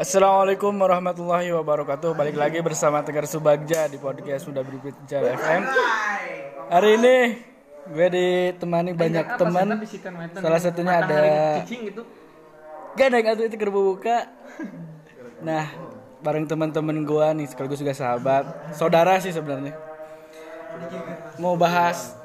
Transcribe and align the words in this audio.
Assalamualaikum 0.00 0.72
warahmatullahi 0.72 1.52
wabarakatuh. 1.52 2.16
Balik 2.16 2.40
lagi 2.40 2.64
bersama 2.64 3.04
Tegar 3.04 3.28
Subagja 3.28 3.84
di 3.92 4.00
podcast 4.00 4.48
sudah 4.48 4.64
berbicara 4.64 5.36
FM. 5.36 5.62
Hari 6.72 6.90
ini 6.96 7.16
gue 7.92 8.08
ditemani 8.08 8.96
banyak 8.96 9.26
teman. 9.36 9.84
Salah 10.32 10.60
satunya 10.64 11.04
ada 11.04 11.20
Gak 12.96 13.06
ada 13.12 13.16
yang 13.20 13.36
itu 13.36 13.56
buka. 13.68 14.32
Nah, 15.44 15.68
bareng 16.24 16.48
teman-teman 16.48 17.04
gue 17.04 17.26
nih 17.42 17.46
sekaligus 17.52 17.82
juga 17.82 17.92
sahabat, 17.92 18.72
saudara 18.72 19.20
sih 19.20 19.34
sebenarnya. 19.34 19.76
Mau 21.36 21.58
bahas 21.58 22.16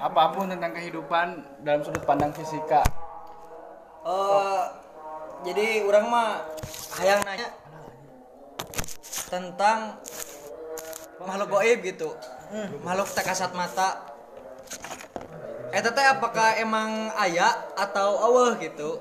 apa 0.00 0.32
pun 0.32 0.48
tentang 0.48 0.72
kehidupan 0.72 1.26
dalam 1.60 1.84
sudut 1.84 2.00
pandang 2.08 2.32
fisika. 2.32 2.80
Eh, 4.02 4.62
jadi 5.42 5.82
orang 5.86 6.04
mah 6.06 6.28
hayang 6.98 7.22
nanya 7.26 7.48
tentang 9.32 9.98
makhluk 11.22 11.48
goib 11.58 11.78
gitu 11.82 12.14
makhluk 12.82 13.08
tak 13.10 13.26
kasat 13.26 13.50
mata 13.56 14.12
Eta 15.72 15.88
teh 15.88 16.04
apakah 16.04 16.60
emang 16.60 17.08
ayah 17.24 17.72
atau 17.80 18.20
Allah 18.20 18.60
gitu 18.60 19.00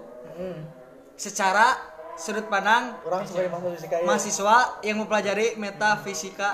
secara 1.20 1.75
sudut 2.15 2.48
pandang 2.48 2.95
orang 3.03 3.27
sebagai 3.27 3.51
mahasiswa 3.51 3.76
fisika 3.76 3.95
ya. 3.99 4.05
mahasiswa 4.07 4.57
yang 4.85 4.98
mempelajari 5.03 5.48
metafisika 5.59 6.49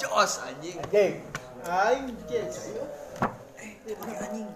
jos 0.00 0.42
anjing. 0.42 0.76
Aing 1.60 2.16
yes. 2.26 2.72
eh 3.60 3.94
anjing 3.94 4.48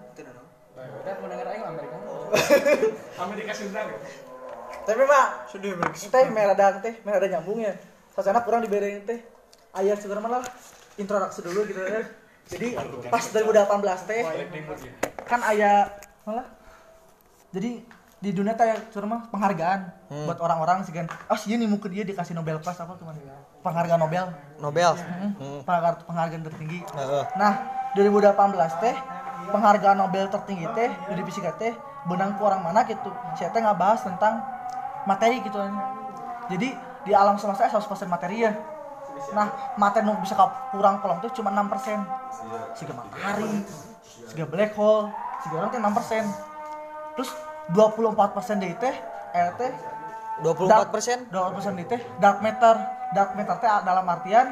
Udah 0.75 1.15
denger 1.15 1.47
aing 1.47 1.63
Amerika. 1.63 1.95
Amerika 3.23 3.51
Sunda 3.55 3.81
gitu. 3.87 4.24
Tapi 4.85 5.01
mah 5.01 5.49
sudah 5.49 5.69
teh 5.97 6.23
merada 6.29 6.77
teh 6.79 6.93
merada 7.01 7.25
nyambung 7.25 7.59
ya. 7.59 7.73
Sasana 8.13 8.45
kurang 8.45 8.61
diberi 8.61 9.01
teh. 9.01 9.19
Ayah 9.75 9.97
sekarang 9.97 10.23
malah 10.23 10.45
introduksi 10.95 11.41
dulu 11.41 11.65
gitu 11.67 11.81
ya. 11.81 12.05
Jadi 12.45 12.77
pas 13.09 13.23
2018 13.33 14.09
teh 14.09 14.21
kan 15.25 15.41
ayah 15.49 15.89
malah 16.21 16.45
jadi 17.49 17.81
di 18.21 18.29
dunia 18.33 18.53
teh 18.53 18.69
mah 19.05 19.27
penghargaan 19.33 19.79
buat 20.29 20.37
orang-orang 20.37 20.85
sih 20.85 20.93
kan. 20.93 21.09
Oh 21.29 21.37
sih 21.37 21.57
nih 21.57 21.65
mungkin 21.65 21.89
dia 21.89 22.05
dikasih 22.05 22.37
Nobel 22.37 22.61
Prize 22.61 22.77
apa 22.77 22.93
tuh 22.95 23.09
Penghargaan 23.65 23.97
Nobel. 23.97 24.29
Nobel 24.61 24.93
Hmm. 24.95 25.65
Penghargaan, 25.65 26.05
penghargaan 26.05 26.41
tertinggi. 26.45 26.79
Heeh. 26.85 27.23
Nah, 27.33 27.53
2018 27.97 28.37
teh 28.81 28.95
penghargaan 29.49 29.97
Nobel 29.97 30.25
tertinggi 30.29 30.65
teh 30.77 30.89
di 30.93 31.21
fisika 31.25 31.51
teh 31.57 31.73
benang 32.05 32.37
orang 32.37 32.61
mana 32.61 32.85
gitu. 32.85 33.09
Saya 33.37 33.49
teh 33.49 33.61
ngabahas 33.61 34.05
tentang 34.05 34.41
materi 35.09 35.41
gitu 35.41 35.57
kan. 35.57 35.73
Jadi 36.49 36.69
di 37.05 37.11
alam 37.13 37.37
semesta 37.37 37.69
100% 37.69 38.09
materi 38.09 38.45
ya. 38.45 38.53
Nah, 39.33 39.75
materi 39.79 40.05
nu 40.05 40.17
bisa 40.21 40.35
kurang 40.69 41.01
kolom 41.01 41.21
tuh 41.23 41.31
cuma 41.33 41.49
6%. 41.53 42.77
Siga 42.77 42.93
matahari, 42.93 43.63
siga 44.29 44.45
black 44.45 44.75
hole, 44.75 45.09
siga 45.45 45.55
orang 45.61 45.69
teh 45.73 45.81
6%. 45.81 47.15
Terus 47.15 47.29
24% 47.73 48.61
dari 48.61 48.75
teh 48.77 48.95
eh 49.33 49.49
teh 49.57 49.71
24 50.43 50.91
persen 50.93 51.17
24% 51.31 51.85
itu 51.85 51.95
dark 52.19 52.43
matter. 52.43 52.75
Dark 53.15 53.33
matter 53.39 53.55
teh 53.57 53.69
dalam 53.87 54.05
artian 54.05 54.51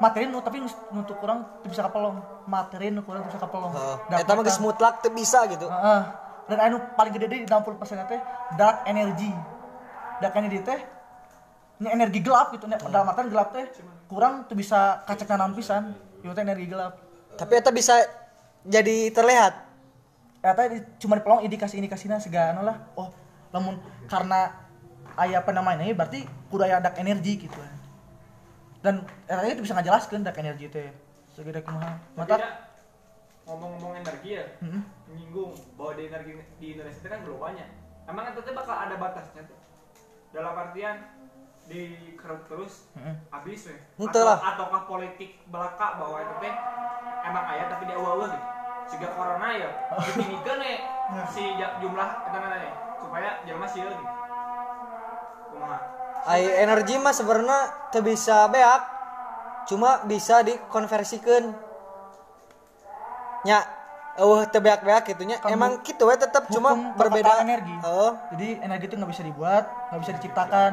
materi 0.00 0.24
nu 0.30 0.40
tapi 0.40 0.62
teu 1.04 1.16
kurang 1.18 1.44
bisa 1.66 1.82
kapelong. 1.84 2.22
Materi 2.46 2.94
nu 2.94 3.02
kurang 3.02 3.26
bisa 3.26 3.36
kapelong. 3.42 3.74
Dark 4.08 4.22
Eta 4.22 4.32
mah 4.32 4.46
mutlak 4.62 5.02
teu 5.02 5.10
bisa 5.10 5.44
gitu 5.50 5.66
Heeh. 5.66 6.29
Dan 6.50 6.58
anu 6.58 6.76
paling 6.98 7.14
gede 7.14 7.26
di 7.30 7.38
60% 7.46 8.10
teh 8.10 8.20
dark 8.58 8.82
energy. 8.90 9.30
Dark 10.18 10.34
energy 10.34 10.58
teh 10.66 10.80
nya 11.80 11.96
energi 11.96 12.20
gelap 12.20 12.52
gitu 12.52 12.68
nya 12.68 12.76
dalam 12.76 13.08
artian 13.08 13.32
gelap 13.32 13.56
teh 13.56 13.64
kurang 14.04 14.44
tuh 14.50 14.58
bisa 14.58 15.06
kacek 15.06 15.30
nanan 15.30 15.54
pisan. 15.54 15.94
Ieu 16.20 16.34
teh 16.34 16.42
energi 16.42 16.66
gelap. 16.66 16.98
tapi 17.30 17.56
eta 17.56 17.72
bisa 17.72 17.96
jadi 18.68 19.08
terlihat 19.16 19.70
Eta 20.40 20.72
di- 20.72 20.84
cuma 20.96 21.20
dipelong 21.20 21.44
indikasi-indikasinya 21.44 22.16
segala 22.16 22.64
lah. 22.64 22.76
Oh, 22.96 23.12
namun 23.52 23.76
karena 24.08 24.56
aya 25.12 25.44
apa 25.44 25.52
namanya 25.52 25.84
ini 25.84 25.92
berarti 25.92 26.24
kudu 26.48 26.64
aya 26.64 26.80
dark 26.80 26.96
energy 26.96 27.44
gitu. 27.44 27.60
Dan 28.80 29.04
eta 29.28 29.44
itu 29.44 29.60
bisa 29.60 29.76
ngajelaskeun 29.76 30.24
dark 30.24 30.40
energy 30.40 30.72
teh. 30.72 30.88
Segede 31.36 31.60
kumaha. 31.60 32.00
Mata 32.16 32.40
ya, 32.40 32.48
ngomong-ngomong 33.50 33.98
energi 33.98 34.38
ya, 34.38 34.44
Heeh. 34.62 34.82
menyinggung 35.10 35.50
bahwa 35.74 35.92
di 35.98 36.06
energi 36.06 36.32
di 36.62 36.66
Indonesia 36.72 37.02
itu 37.02 37.10
kan 37.10 37.20
belum 37.26 37.38
banyak. 37.42 37.68
Emang 38.06 38.24
itu 38.30 38.50
bakal 38.54 38.76
ada 38.78 38.94
batasnya 38.94 39.42
tuh. 39.42 39.58
Dalam 40.30 40.54
artian 40.54 40.96
di 41.66 42.14
kerut 42.14 42.46
terus 42.46 42.86
Heeh. 42.94 43.14
habis 43.34 43.66
weh. 43.66 43.78
Henteu 43.98 44.22
lah. 44.22 44.38
Ataukah 44.38 44.86
politik 44.86 45.42
belaka 45.50 45.98
bahwa 45.98 46.22
itu 46.22 46.34
teh 46.38 46.54
emang 47.26 47.44
ayah 47.50 47.66
tapi 47.66 47.90
dia 47.90 47.98
awal 47.98 48.30
gitu. 48.30 48.38
Sehingga 48.86 49.10
corona 49.14 49.48
ya 49.54 49.70
ditinggikan 50.06 50.56
nih 50.58 50.76
si 51.26 51.42
ja- 51.58 51.74
jumlah 51.78 52.08
itu 52.26 52.36
namanya 52.38 52.70
supaya 52.98 53.30
sieun 53.66 53.90
gitu. 53.90 54.14
Kumaha? 55.50 55.78
ai 56.28 56.44
energi 56.62 57.00
mah 57.00 57.16
sebenarnya 57.16 57.88
teu 57.88 58.04
bisa 58.04 58.44
beak 58.52 58.82
cuma 59.64 60.04
bisa 60.04 60.44
dikonversikeun 60.44 61.69
nya 63.46 63.64
eueuh 64.20 64.44
teu 64.52 64.60
beak-beak 64.60 65.16
gitu 65.16 65.22
nya 65.24 65.40
Kan 65.40 65.54
emang 65.54 65.80
gitu 65.80 66.04
we 66.04 66.16
tetep 66.18 66.44
cuma 66.52 66.74
berbeda 66.98 67.40
energi. 67.40 67.72
Heeh. 67.72 68.10
Jadi 68.36 68.48
energi 68.60 68.84
itu 68.90 68.94
nggak 68.98 69.10
bisa 69.10 69.22
dibuat, 69.24 69.64
nggak 69.90 70.00
bisa 70.02 70.12
diciptakan, 70.20 70.72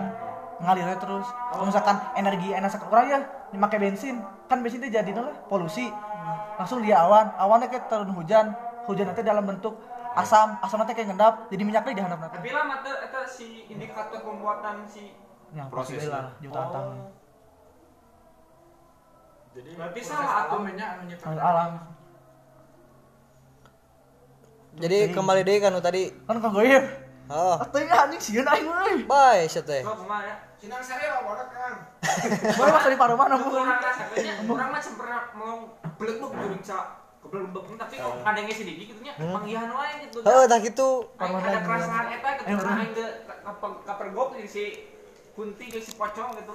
ngalirnya 0.59 0.97
terus. 0.99 1.27
Kalau 1.53 1.65
misalkan 1.69 1.95
energi 2.17 2.51
enak 2.51 2.69
sekali 2.73 2.89
orang 2.91 3.07
ya 3.07 3.19
dipakai 3.53 3.77
bensin, 3.79 4.15
kan 4.51 4.59
bensin 4.59 4.83
itu 4.83 4.91
jadi 4.91 5.11
lah 5.15 5.37
polusi. 5.47 5.87
Langsung 6.57 6.81
dia 6.81 6.99
awan, 7.05 7.29
awannya 7.37 7.69
kayak 7.69 7.87
turun 7.87 8.11
hujan, 8.17 8.51
hujan 8.89 9.05
nanti 9.05 9.21
dalam 9.21 9.45
bentuk 9.45 9.77
asam, 10.17 10.57
asam 10.65 10.81
nanti 10.81 10.97
kayak 10.97 11.13
ngendap, 11.13 11.45
jadi 11.53 11.61
minyaknya 11.61 11.93
di 11.93 12.01
handap 12.01 12.19
nanti. 12.25 12.35
Tapi 12.41 12.49
lah 12.49 12.65
mata 12.65 12.89
itu 12.89 13.21
si 13.29 13.47
indikator 13.69 14.19
pembuatan 14.25 14.83
si 14.89 15.13
Ya, 15.55 15.63
Prosesnya. 15.71 16.11
lah, 16.11 16.25
jutaan 16.43 16.67
tahun. 16.75 16.97
Jadi 19.55 19.69
berarti 19.79 19.99
salah 20.03 20.43
atuh 20.43 20.59
Alam. 21.39 21.71
Jadi 24.77 25.09
kembali 25.09 25.41
deui 25.41 25.57
kan 25.57 25.73
tadi 25.77 26.13
Kan 26.23 26.37
kok 26.37 26.51
goyim. 26.51 26.83
heeh 27.27 27.55
Atau 27.59 27.77
ini 27.81 27.91
anjing 27.91 28.21
sieun 28.21 28.47
aing 28.47 28.65
euy. 28.65 28.93
bye 29.03 29.43
sia 29.45 29.61
teh 29.61 29.81
ya? 29.81 30.35
Sinang 30.57 30.81
sari 30.81 31.05
apa 31.05 31.21
bodak 31.21 31.49
kan? 31.51 31.73
Boleh 32.57 32.71
masa 32.77 32.89
di 32.89 32.97
paruh 32.97 33.13
mana 33.13 33.37
bu? 33.37 33.45
Kurang 33.51 33.77
rasanya, 33.77 34.33
kurang 34.41 34.69
mah 34.73 34.81
pernah 34.81 35.21
mau 35.33 35.55
belebek 35.97 36.31
juring 36.33 36.63
sa 36.63 36.97
kebelebek 37.21 37.63
tapi 37.75 37.95
kok 37.99 38.15
kadangnya 38.23 38.53
si 38.55 38.63
Didi 38.63 38.83
gitu 38.87 39.01
nya 39.03 39.13
panggihan 39.17 39.67
wae 39.67 40.07
gitu. 40.07 40.17
tah 40.23 40.59
kitu 40.63 40.89
Aing 41.19 41.35
ada 41.35 41.59
perasaan 41.59 42.05
eta 42.07 42.29
gitu 42.39 42.55
orang. 42.55 42.77
aing 42.79 42.91
ge 42.95 43.07
kapergok 43.83 44.29
di 44.33 44.47
si 44.47 44.65
Kunti 45.35 45.65
ge 45.67 45.77
si 45.77 45.91
pocong 45.93 46.31
gitu. 46.33 46.53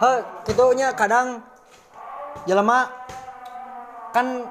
heh 0.00 0.18
kitu 0.44 0.64
nya 0.74 0.92
kadang 0.92 1.40
jelema 2.44 2.90
kan 4.10 4.50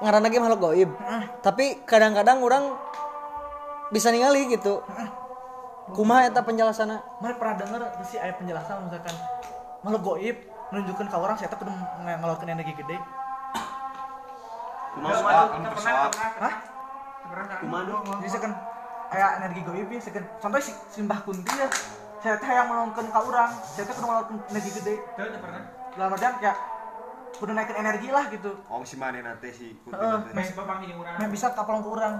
ngaran 0.00 0.22
lagi 0.24 0.36
makhluk 0.40 0.60
gaib 0.64 0.90
tapi 1.44 1.84
kadang-kadang 1.84 2.40
orang 2.40 2.64
bisa 3.90 4.08
ningali 4.14 4.46
gitu. 4.48 4.80
Kumaha 5.90 6.30
eta 6.30 6.46
penjelasanna? 6.46 7.02
Mana 7.18 7.34
pernah 7.34 7.58
denger 7.58 7.82
sih 8.06 8.14
ayat 8.14 8.38
penjelasan 8.38 8.86
misalkan 8.86 9.10
makhluk 9.82 10.02
goib 10.14 10.36
menunjukkan 10.70 11.06
ke 11.10 11.16
orang 11.18 11.34
saya 11.34 11.50
kudu 11.50 11.66
ng- 11.66 12.06
ngeluarkan 12.06 12.46
energi 12.46 12.72
gede. 12.78 12.96
Kumaha 14.94 15.18
pernah 15.74 16.10
Hah? 16.38 16.54
pernah 17.30 17.56
Kumaha 17.58 17.82
dong? 17.90 18.02
Jadi 18.22 18.30
sekan 18.30 18.52
kayak 19.10 19.30
energi 19.42 19.60
goib 19.66 19.88
ya 19.90 19.98
sekan 19.98 20.24
contoh 20.38 20.60
si 20.62 20.72
simbah 20.94 21.18
kunti 21.26 21.50
ya 21.58 21.66
saya 22.20 22.36
teh 22.38 22.46
yang 22.46 22.68
menonton 22.70 23.10
ke 23.10 23.18
orang 23.18 23.50
saya 23.66 23.84
teh 23.90 23.94
kudu 23.98 24.06
ngeluarkan 24.06 24.36
energi 24.54 24.70
gede. 24.78 24.94
Tuh 25.18 25.26
pernah. 25.42 25.62
dalam 25.90 26.14
artian 26.14 26.34
kayak 26.38 26.56
kudu 27.38 27.52
naikin 27.54 27.76
energi 27.78 28.08
lah 28.10 28.26
gitu 28.32 28.50
Oh 28.66 28.82
si 28.82 28.96
mana 28.98 29.22
nanti 29.22 29.48
si 29.54 29.76
kunti 29.84 29.96
Heeh. 29.96 30.18
nanti. 30.34 30.92
Urang. 30.96 31.16
yang 31.22 31.30
bisa 31.30 31.54
kapalong 31.54 31.82
ke 31.84 31.90
orang 31.90 32.14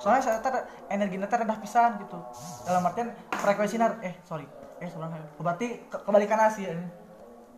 soalnya 0.00 0.20
saya 0.24 0.38
teh 0.42 0.50
energi 0.90 1.16
nanti 1.20 1.34
rendah 1.36 1.58
pisan 1.60 2.00
gitu 2.02 2.18
dalam 2.66 2.82
artian 2.82 3.08
frekuensinya 3.30 4.00
eh 4.02 4.14
sorry 4.26 4.46
eh 4.82 4.88
sebenarnya 4.90 5.22
berarti 5.38 5.86
ke 5.86 5.96
kebalikan 6.02 6.50
sih 6.50 6.66
ya. 6.66 6.74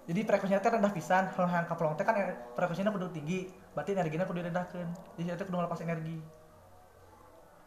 jadi 0.07 0.21
frekuensinya 0.29 0.61
teh 0.61 0.71
rendah 0.77 0.93
pisan 0.93 1.33
kalau 1.33 1.49
yang 1.49 1.65
kapalong 1.65 1.97
teh 1.97 2.05
kan 2.05 2.15
eh, 2.19 2.37
frekuensinya 2.53 2.93
kudu 2.93 3.09
tinggi 3.15 3.49
berarti 3.73 3.97
energinya 3.97 4.25
kudu 4.29 4.45
direndahkan 4.45 4.87
jadi 5.17 5.23
saya 5.33 5.37
teh 5.41 5.47
kudu 5.49 5.57
ngelepas 5.63 5.81
energi 5.85 6.17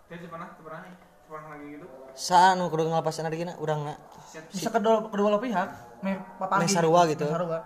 nih. 0.09 0.95
Pernah 1.29 1.53
lagi 1.53 1.77
gitu. 1.77 1.85
saan 2.17 2.57
kudu 2.57 2.89
ngalapas 2.89 3.21
energina 3.21 3.53
urangna 3.61 3.93
Siap. 4.33 4.49
bisa 4.49 4.69
kedua 4.73 5.05
kedua 5.13 5.37
pihak 5.37 5.69
me 6.01 6.17
papagi 6.41 6.65
Meh 6.65 6.69
sarua 6.73 7.01
gitu. 7.05 7.21
Meh 7.29 7.33
sarua. 7.37 7.59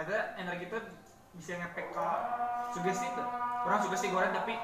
Ada 0.00 0.18
energi 0.40 0.64
itu 0.64 0.78
bisa 1.36 1.60
ngefek 1.60 1.86
ke 1.92 2.06
sugesti 2.72 3.06
tuh. 3.12 3.26
Orang 3.68 3.80
sugesti 3.84 4.08
goreng 4.08 4.32
tapi 4.32 4.56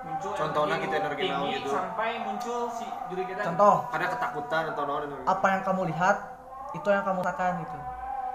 muncul 0.00 0.32
Contohnya 0.32 0.76
energi 0.80 0.86
gitu, 0.88 0.96
energi 0.96 1.22
tinggi 1.28 1.50
gitu. 1.60 1.70
sampai 1.70 2.10
muncul 2.24 2.60
si 2.72 2.86
juri 3.12 3.22
kita 3.28 3.40
contoh 3.52 3.74
ada 3.92 4.06
ketakutan 4.08 4.62
atau 4.72 4.82
itu. 5.04 5.16
apa 5.28 5.46
yang 5.52 5.62
kamu 5.64 5.82
lihat 5.92 6.16
itu 6.72 6.88
yang 6.88 7.04
kamu 7.04 7.20
rasakan 7.20 7.52
gitu 7.60 7.78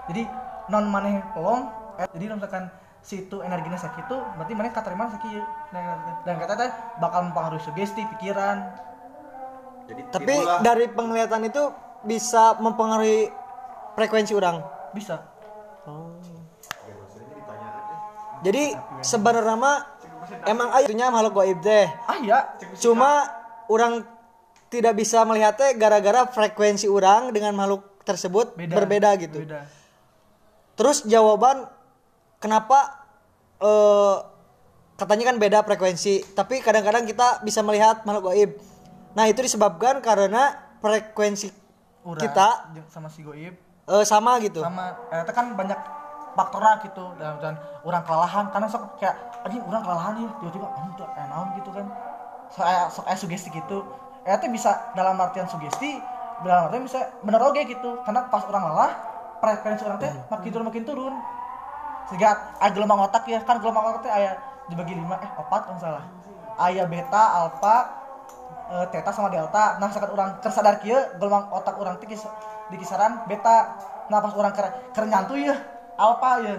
jadi 0.06 0.22
non 0.70 0.86
maneh 0.86 1.26
pelong 1.34 1.62
eh, 1.98 2.06
jadi 2.14 2.24
non 2.30 2.38
misalkan 2.38 2.70
si 3.06 3.22
itu 3.22 3.38
energinya 3.38 3.78
sakit 3.78 4.02
itu 4.02 4.16
berarti 4.34 4.52
maneh 4.58 4.72
katerima 4.74 5.06
sakit. 5.14 5.44
Nah, 5.70 5.82
dan 6.26 6.34
kata 6.42 6.54
teh 6.58 6.70
bakal 6.98 7.30
mempengaruhi 7.30 7.62
sugesti 7.62 8.02
pikiran 8.18 8.66
Jadi 9.86 10.02
Tapi 10.10 10.34
itulah 10.34 10.58
dari 10.66 10.90
penglihatan 10.90 11.46
itu 11.46 11.62
bisa 12.02 12.58
mempengaruhi 12.58 13.30
frekuensi 13.94 14.34
orang. 14.34 14.58
bisa 14.90 15.22
Jadi 18.46 18.64
sebenarnya 19.02 19.56
mah 19.58 19.78
emang 20.46 20.70
ayunya 20.70 21.10
makhluk 21.10 21.42
gaib 21.42 21.58
teh. 21.66 21.86
ah 22.06 22.18
ya 22.22 22.38
Cuma 22.78 23.26
orang 23.66 24.06
tidak 24.70 24.94
bisa 24.94 25.22
melihatnya 25.26 25.74
gara-gara 25.74 26.30
frekuensi 26.30 26.86
orang 26.86 27.34
dengan 27.34 27.54
makhluk 27.58 27.82
tersebut 28.06 28.54
beda 28.54 28.74
berbeda 28.78 29.10
gitu. 29.18 29.42
beda 29.42 29.66
Terus 30.78 31.02
jawaban 31.10 31.66
kenapa 32.38 33.02
eh 33.58 34.16
katanya 34.96 35.34
kan 35.34 35.36
beda 35.36 35.58
frekuensi, 35.60 36.24
tapi 36.32 36.64
kadang-kadang 36.64 37.04
kita 37.04 37.44
bisa 37.44 37.60
melihat 37.60 38.00
makhluk 38.08 38.32
gaib. 38.32 38.50
Nah, 39.12 39.28
itu 39.28 39.44
disebabkan 39.44 40.00
karena 40.00 40.56
frekuensi 40.80 41.52
Urang 42.06 42.22
kita 42.22 42.48
sama 42.86 43.10
si 43.10 43.20
goib 43.26 43.54
eh, 43.90 44.04
sama 44.06 44.38
gitu. 44.38 44.62
sama 44.62 44.94
eh, 45.10 45.26
itu 45.26 45.32
kan 45.34 45.46
banyak 45.58 45.80
faktornya 46.36 46.78
gitu 46.84 47.04
dan, 47.16 47.40
dan 47.40 47.54
orang 47.82 48.04
kelelahan. 48.04 48.44
Karena 48.52 48.66
sok 48.68 49.00
kayak 49.00 49.16
anjing 49.42 49.64
orang 49.64 49.82
kelelahan 49.82 50.12
ya 50.20 50.28
tiba-tiba 50.38 50.66
anjing 50.68 50.94
tuh 51.00 51.08
kayak 51.16 51.28
naon 51.32 51.48
gitu 51.56 51.70
kan. 51.72 51.86
Sok 52.52 52.64
aya 52.68 52.82
sok 52.92 53.04
aya 53.08 53.16
sugesti 53.16 53.48
gitu. 53.50 53.78
Eh 54.28 54.36
itu 54.36 54.46
bisa 54.52 54.92
dalam 54.92 55.16
artian 55.16 55.48
sugesti 55.48 55.98
dalam 56.44 56.68
artian 56.68 56.84
bisa 56.84 57.00
bener 57.24 57.40
oke 57.40 57.60
gitu. 57.64 57.98
Karena 58.04 58.28
pas 58.28 58.44
orang 58.44 58.62
lelah 58.68 58.92
frekuensi 59.40 59.82
orang 59.88 59.98
teh 59.98 60.12
makin 60.28 60.50
turun 60.52 60.66
makin 60.68 60.84
turun. 60.84 61.14
Sehingga 62.06 62.54
ada 62.60 62.70
gelombang 62.70 63.00
otak 63.08 63.24
ya 63.26 63.42
kan 63.42 63.58
gelombang 63.58 63.96
otak 63.96 64.06
teh 64.06 64.12
aya 64.12 64.36
dibagi 64.68 64.94
lima 64.94 65.16
eh 65.18 65.30
opat 65.40 65.60
kalau 65.72 65.80
salah. 65.80 66.04
Aya 66.56 66.84
beta 66.86 67.22
alfa 67.42 67.76
eh, 68.76 68.86
theta 68.92 69.10
sama 69.10 69.32
delta. 69.32 69.80
Nah 69.80 69.88
misalkan 69.88 70.12
orang 70.12 70.30
tersadar 70.44 70.78
kieu 70.78 70.98
gelombang 71.18 71.50
otak 71.50 71.74
orang 71.80 71.96
teh 71.98 72.06
di 72.70 72.76
kisaran 72.76 73.26
beta. 73.26 73.78
Nah 74.06 74.22
pas 74.22 74.30
orang 74.38 74.54
ker, 74.54 74.66
ker 74.94 75.04
ya 75.34 75.75
alfa 75.96 76.30
ya. 76.44 76.54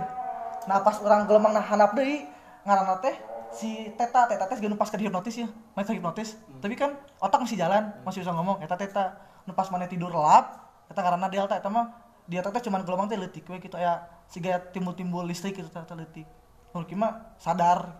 Nah 0.67 0.77
pas 0.83 0.97
orang 1.01 1.25
gelombang 1.29 1.53
nah 1.53 1.63
handap 1.63 1.95
deui 1.95 2.27
ngaranna 2.67 2.99
teh 2.99 3.15
si 3.53 3.93
teta 3.95 4.27
teta 4.27 4.45
teh 4.49 4.57
geus 4.59 4.75
pas 4.75 4.89
ke 4.89 4.97
hipnotis 4.99 5.45
ya. 5.45 5.47
Mereka 5.77 5.93
hipnotis. 5.95 6.35
Tapi 6.59 6.75
kan 6.75 6.97
otak 7.21 7.41
masih 7.45 7.57
jalan 7.57 7.93
masih 8.03 8.21
bisa 8.25 8.33
ngomong 8.33 8.59
eta 8.61 8.75
teta 8.75 9.17
nu 9.47 9.55
pas 9.55 9.69
mana 9.71 9.87
tidur 9.87 10.11
lelap 10.11 10.67
eta 10.91 10.99
karena 10.99 11.27
delta 11.31 11.55
eta 11.55 11.69
mah 11.71 11.93
dia 12.27 12.43
teh 12.43 12.61
cuman 12.67 12.83
gelombang 12.83 13.07
teh 13.07 13.15
leutik 13.15 13.47
we 13.47 13.61
gitu. 13.63 13.79
Ya 13.79 14.05
siga 14.27 14.59
timbul-timbul 14.73 15.23
listrik 15.23 15.55
gitu 15.55 15.69
teh 15.71 15.95
leutik. 15.95 16.27
Mungkin 16.75 16.97
mah 16.99 17.37
sadar. 17.39 17.93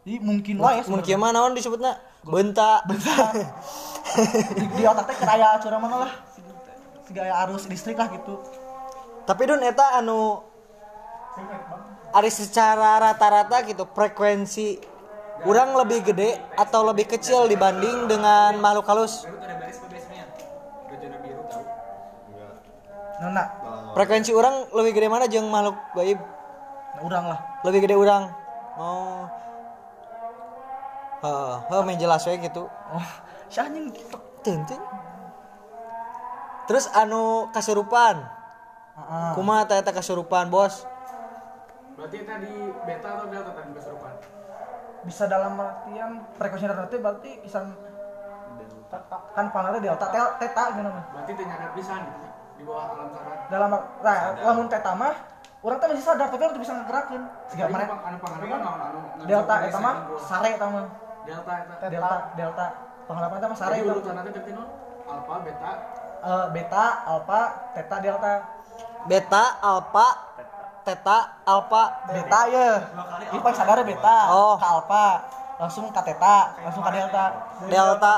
Jadi 0.00 0.16
mungkin 0.16 0.56
lah 0.56 0.80
ya 0.80 0.82
Mungkin 0.88 1.16
mah 1.20 1.30
naon 1.30 1.52
disebutnya? 1.52 1.92
Benta. 2.24 2.80
di, 4.58 4.66
di 4.74 4.82
otak 4.82 5.04
teh 5.06 5.16
kaya 5.22 5.60
curang 5.62 5.80
mana 5.82 5.96
lah 6.08 6.12
siga 7.06 7.26
aya 7.26 7.34
arus 7.46 7.66
listrik 7.66 7.98
lah 7.98 8.06
gitu 8.10 8.38
Tapi 9.30 9.46
Dun 9.46 9.62
eta 9.62 10.02
anu 10.02 10.42
ari 12.10 12.34
secara 12.34 12.98
rata-rata 12.98 13.62
gitu 13.62 13.86
frekuensi 13.86 14.74
orang 15.46 15.78
lebih 15.78 16.02
gede 16.10 16.34
atau 16.58 16.82
lebih 16.82 17.06
kecil 17.06 17.46
dibanding 17.46 18.10
dengan 18.10 18.58
makhluk 18.58 18.90
halus. 18.90 19.22
Nona 23.22 23.44
Frekuensi 23.94 24.34
orang 24.34 24.66
lebih 24.74 24.98
gede 24.98 25.06
mana 25.06 25.30
jeung 25.30 25.46
makhluk 25.46 25.78
gaib? 25.94 26.18
nah, 26.98 27.02
urang 27.06 27.24
lah 27.30 27.38
Lebih 27.62 27.86
gede 27.86 27.94
orang. 27.94 28.34
Oh. 28.74 29.30
Heeh, 31.22 31.54
heuh 31.70 31.82
main 31.86 32.00
jelas 32.02 32.26
we 32.26 32.34
gitu. 32.34 32.66
oh 32.66 33.08
si 33.46 33.62
anjing 33.62 33.94
gitu 33.94 34.18
Teunteuñ. 34.42 34.82
Terus 36.66 36.90
anu 36.98 37.46
kasurupan. 37.54 38.39
Heeh. 39.00 39.32
Kumaha 39.32 39.64
teh 39.64 39.80
eta 39.80 39.92
kasurupan, 39.96 40.52
Bos? 40.52 40.84
Berarti 41.96 42.18
tadi 42.28 42.52
beta 42.84 43.08
atau 43.16 43.26
delta 43.32 43.52
tadi 43.56 43.70
kesurupan? 43.76 44.14
bisa 45.00 45.24
dalam 45.32 45.56
artian 45.56 46.20
frekuensi 46.36 46.68
teh 46.68 47.00
berarti 47.00 47.30
kisaran 47.40 47.72
kan 49.32 49.46
panarnya 49.48 49.80
delta. 49.80 50.06
Tel- 50.12 50.36
teta 50.36 50.64
gitu 50.76 50.90
mah 50.90 51.04
Berarti 51.14 51.32
nyadar 51.40 51.70
pisan 51.72 52.00
gitu 52.04 52.26
di 52.60 52.62
bawah 52.68 52.92
alam 52.92 53.08
sadar. 53.08 53.48
dalam 53.48 53.70
nah 54.04 54.16
lamun 54.44 54.66
teta 54.68 54.92
mah 54.92 55.14
orang 55.64 55.78
teh 55.80 55.86
masih 55.88 56.04
sadar 56.04 56.28
tapi 56.28 56.42
orang 56.44 56.52
tuh 56.52 56.62
bisa 56.62 56.74
ngegerakin. 56.76 57.22
Segala 57.48 57.68
mana? 57.72 57.84
anu 58.04 58.46
naon? 58.60 58.80
Anu 58.84 59.24
delta 59.24 59.54
eta 59.64 59.78
mah 59.80 59.94
sare 60.20 60.48
eta 60.58 60.66
mah. 60.68 60.84
Delta 61.24 61.52
eta. 61.64 61.74
delta. 61.88 62.16
Delta. 62.36 62.66
Pengharapan 63.08 63.36
eta 63.40 63.48
mah 63.48 63.58
sare 63.58 63.74
Jadi 63.80 63.88
urutan 63.88 64.14
alpha 65.10 65.34
beta? 65.42 65.72
Eh, 66.20 66.46
beta 66.52 66.84
alpha 67.08 67.40
teta 67.72 67.96
delta 68.04 68.32
Beta, 69.06 69.44
alfa, 69.58 70.08
teta, 70.82 71.18
alfa. 71.42 71.82
beta 72.08 72.40
ya 72.48 72.66
ini 73.28 73.38
paling 73.38 73.56
sadar 73.56 73.80
beta 73.82 74.16
Oh. 74.28 74.56
ke 74.56 74.66
alpha 74.66 75.06
langsung 75.56 75.88
ke 75.88 76.00
teta 76.02 76.36
langsung 76.58 76.82
ke 76.82 76.90
delta 76.90 77.24
Delta. 77.68 78.14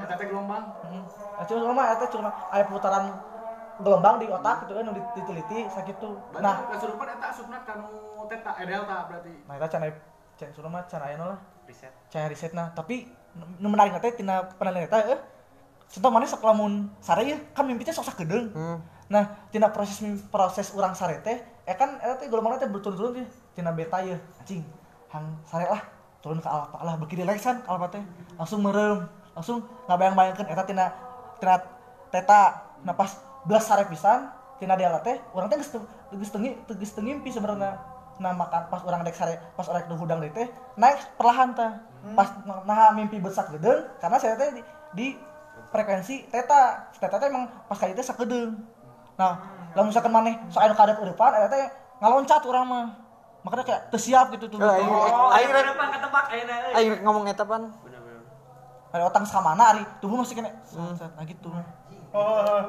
eta 0.00 0.24
gelombang. 0.24 0.64
Hmm. 0.86 1.02
Nah, 1.34 1.44
cuma 1.44 1.74
mah 1.74 1.86
eta 1.90 2.06
cuma 2.06 2.30
aya 2.48 2.64
putaran 2.64 3.04
gelombang 3.76 4.22
di 4.22 4.30
otak 4.30 4.62
gitu 4.62 4.72
kan 4.72 4.86
diteliti 5.12 5.58
sakitu. 5.68 6.08
Berarti 6.30 6.40
Nah, 6.40 6.56
kesurupan 6.70 7.06
eta 7.10 7.26
asupna 7.28 7.58
kanu 7.62 7.90
teta 8.26 8.50
eh 8.54 8.64
delta 8.64 8.96
berarti. 9.10 9.32
nah 9.44 9.54
eta 9.54 9.66
can 9.68 9.82
can 10.34 10.48
suruh 10.50 10.70
mah 10.70 10.86
can 10.86 11.02
aya 11.02 11.18
lah. 11.18 11.38
Reset. 11.66 11.90
Can 12.08 12.30
riset 12.30 12.52
nah, 12.54 12.70
tapi 12.70 13.10
nu 13.58 13.66
menarik 13.66 13.98
teh 13.98 14.14
tina 14.14 14.46
penelitian 14.54 14.86
eta 14.86 14.98
eh 15.08 15.18
contoh 15.90 16.10
mana 16.10 16.24
sok 16.24 16.42
lamun 16.42 16.90
sare 16.98 17.22
ya 17.26 17.38
kan 17.50 17.66
mimpi 17.66 17.82
teh 17.82 17.90
sok 17.90 18.06
sakedeung. 18.06 18.54
Nah, 19.04 19.24
tina 19.52 19.68
proses 19.68 20.00
proses 20.32 20.72
urang 20.72 20.96
sare 20.96 21.20
teh 21.20 21.36
eh 21.64 21.76
kan 21.76 21.96
eta 22.00 22.20
teh 22.20 22.28
gelombangna 22.28 22.60
teh 22.60 22.68
berturun-turun 22.68 23.20
teh 23.20 23.26
tina 23.52 23.72
beta 23.72 24.00
ya 24.00 24.16
anjing. 24.40 24.64
Hang 25.12 25.36
sare 25.44 25.68
lah 25.68 25.82
turun 26.24 26.40
ke 26.40 26.48
alpha 26.48 26.80
lah 26.80 26.96
beuki 26.96 27.20
relaksan 27.20 27.60
alpha 27.68 27.92
teh. 27.92 28.02
Langsung 28.40 28.64
merem 28.64 29.04
langsung 29.36 29.66
ngabayang-bayangkeun 29.90 30.48
eta 30.48 30.64
tina 30.64 30.86
tina 31.36 31.60
teta 32.08 32.40
nah 32.84 32.96
pas 32.96 33.12
belas 33.44 33.64
sare 33.64 33.84
pisan 33.88 34.32
tina 34.56 34.72
delta 34.72 35.04
teh 35.04 35.20
urang 35.36 35.52
teh 35.52 35.60
geus 35.60 35.72
teu- 35.72 35.88
geus 36.16 36.32
teu 36.32 36.40
ngi- 36.40 36.56
teu- 36.64 36.76
geus 36.80 36.92
teu 36.96 37.04
ngimpi 37.04 37.28
sebenarnya. 37.28 37.76
Nah 38.14 38.32
makan 38.32 38.72
pas 38.72 38.80
orang 38.88 39.04
dek 39.04 39.12
sare 39.12 39.36
pas 39.52 39.68
orang 39.68 39.84
dek 39.84 40.00
hudang 40.00 40.20
teh 40.32 40.48
naik 40.80 40.96
perlahan 41.20 41.52
teh 41.52 41.70
pas 42.16 42.28
nah 42.64 42.92
mimpi 42.96 43.20
besak 43.20 43.52
gedeung 43.52 43.84
karena 44.00 44.16
saya 44.16 44.36
teh 44.40 44.48
di, 44.54 44.62
di 44.96 45.06
frekuensi 45.68 46.32
teta. 46.32 46.88
Teta 46.96 47.20
teh 47.20 47.28
emang 47.28 47.50
pas 47.68 47.76
kali 47.76 47.92
teh 47.92 48.06
sakedeung 48.06 48.54
nah 49.14 49.32
lamun 49.74 49.90
misalkan 49.90 50.12
maneh 50.14 50.34
sok 50.50 50.62
anu 50.62 50.74
kadep 50.74 50.98
depan 51.02 51.30
eta 51.34 51.48
teh 51.50 51.64
ngaloncat 52.02 52.42
urang 52.46 52.66
mah. 52.66 52.86
Makanya 53.44 53.64
kayak 53.68 53.82
teu 53.92 54.00
siap 54.00 54.32
gitu 54.32 54.48
tuh. 54.48 54.56
Oh, 54.56 55.28
aing 55.36 55.50
rek 55.52 55.64
Kenapa 55.68 55.84
ketebak 55.92 56.24
rek? 56.32 57.00
ngomong 57.04 57.24
eta 57.28 57.44
pan. 57.44 57.68
ada 58.94 59.10
otang 59.10 59.26
samana 59.26 59.74
ari? 59.74 59.82
Tubuh 59.98 60.22
masih 60.22 60.38
kena. 60.38 60.54
Nah 61.18 61.24
gitu. 61.26 61.50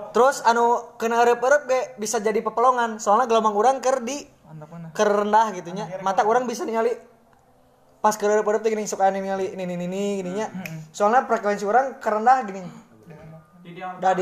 Terus 0.09 0.41
anu 0.41 0.97
kena 0.97 1.21
eueup-eueup 1.21 1.69
ge 1.69 1.93
bisa 2.01 2.17
jadi 2.17 2.41
pepelongan. 2.41 2.97
Soalnya 2.97 3.29
gelombang 3.29 3.53
urang 3.53 3.77
keur 3.77 4.01
di 4.01 4.25
mantap 4.49 4.73
mana 4.73 4.89
keur 4.89 5.21
rendah 5.21 5.53
gitu 5.53 5.69
nya. 5.69 5.85
Mata 6.01 6.25
urang 6.25 6.49
bisa 6.49 6.65
ningali 6.65 6.97
pas 8.01 8.17
keur 8.17 8.33
eueup-eueup 8.33 8.65
teh 8.65 8.73
gini 8.73 8.89
suka 8.89 9.13
ningali 9.13 9.53
ini 9.53 9.63
ini 9.69 9.85
ini 9.85 10.03
gini 10.25 10.31
nya. 10.33 10.49
Soalnya 10.89 11.29
frekuensi 11.29 11.61
urang 11.61 12.01
keur 12.01 12.17
rendah 12.17 12.41
gini. 12.49 12.65
Di 13.61 13.77
dia 13.77 13.93
Da 14.01 14.17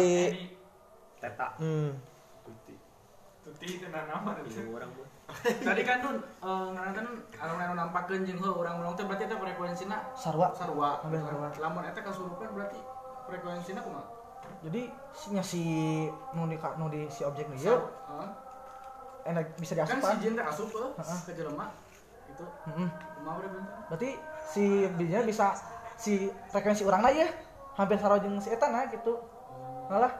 di 3.63 3.79
teta. 3.79 3.99
hmm. 4.03 4.43
Tuti 4.43 4.53
teh 4.59 4.67
nama 4.67 4.91
Tadi 5.71 5.81
kan 5.87 5.97
Dun, 6.03 6.17
eh 6.19 6.67
ngaranna 6.75 6.99
teh 6.99 7.39
anu 7.39 7.53
anu 7.55 7.73
nampakeun 7.79 8.27
jeung 8.27 8.39
heuh 8.43 8.53
urang-urang 8.59 8.93
teh 8.99 9.07
berarti 9.07 9.25
teh 9.25 9.37
frekuensina 9.39 9.97
sarwa 10.13 10.51
sarua. 10.51 10.99
Ambil 11.07 11.23
sarua. 11.23 11.47
Lamun 11.57 11.83
eta 11.87 12.03
kasurupan 12.03 12.51
berarti 12.51 12.79
frekuensina 13.31 13.79
kumaha? 13.79 14.23
jadi 14.63 14.91
si 15.15 15.27
nya 15.35 15.43
si 15.43 15.61
nu 16.35 16.47
di 16.47 16.55
nu 16.79 16.85
di 16.87 17.07
si 17.11 17.23
objek 17.23 17.47
nu 17.51 17.55
ieu 17.59 17.79
Heeh. 17.79 18.29
enak 19.31 19.55
bisa 19.55 19.75
Kan 19.75 19.87
si 19.87 19.91
diasupan 19.99 20.19
jin 20.19 20.33
teh 20.35 20.45
asup 20.47 20.67
heuh 20.71 20.91
ke 20.99 21.31
jelema 21.35 21.67
gitu. 22.31 22.45
Heeh. 22.67 22.89
Kumaha 23.19 23.37
berarti 23.91 24.09
si 24.47 24.63
bijinya 24.99 25.23
bisa 25.23 25.55
si 25.95 26.31
frekuensi 26.51 26.83
orangnya 26.83 27.11
ya 27.23 27.27
hampir 27.79 27.97
sarwa 27.99 28.19
jeung 28.19 28.39
si 28.39 28.51
eta 28.51 28.67
nah 28.71 28.87
gitu 28.91 29.19
malah 29.87 30.11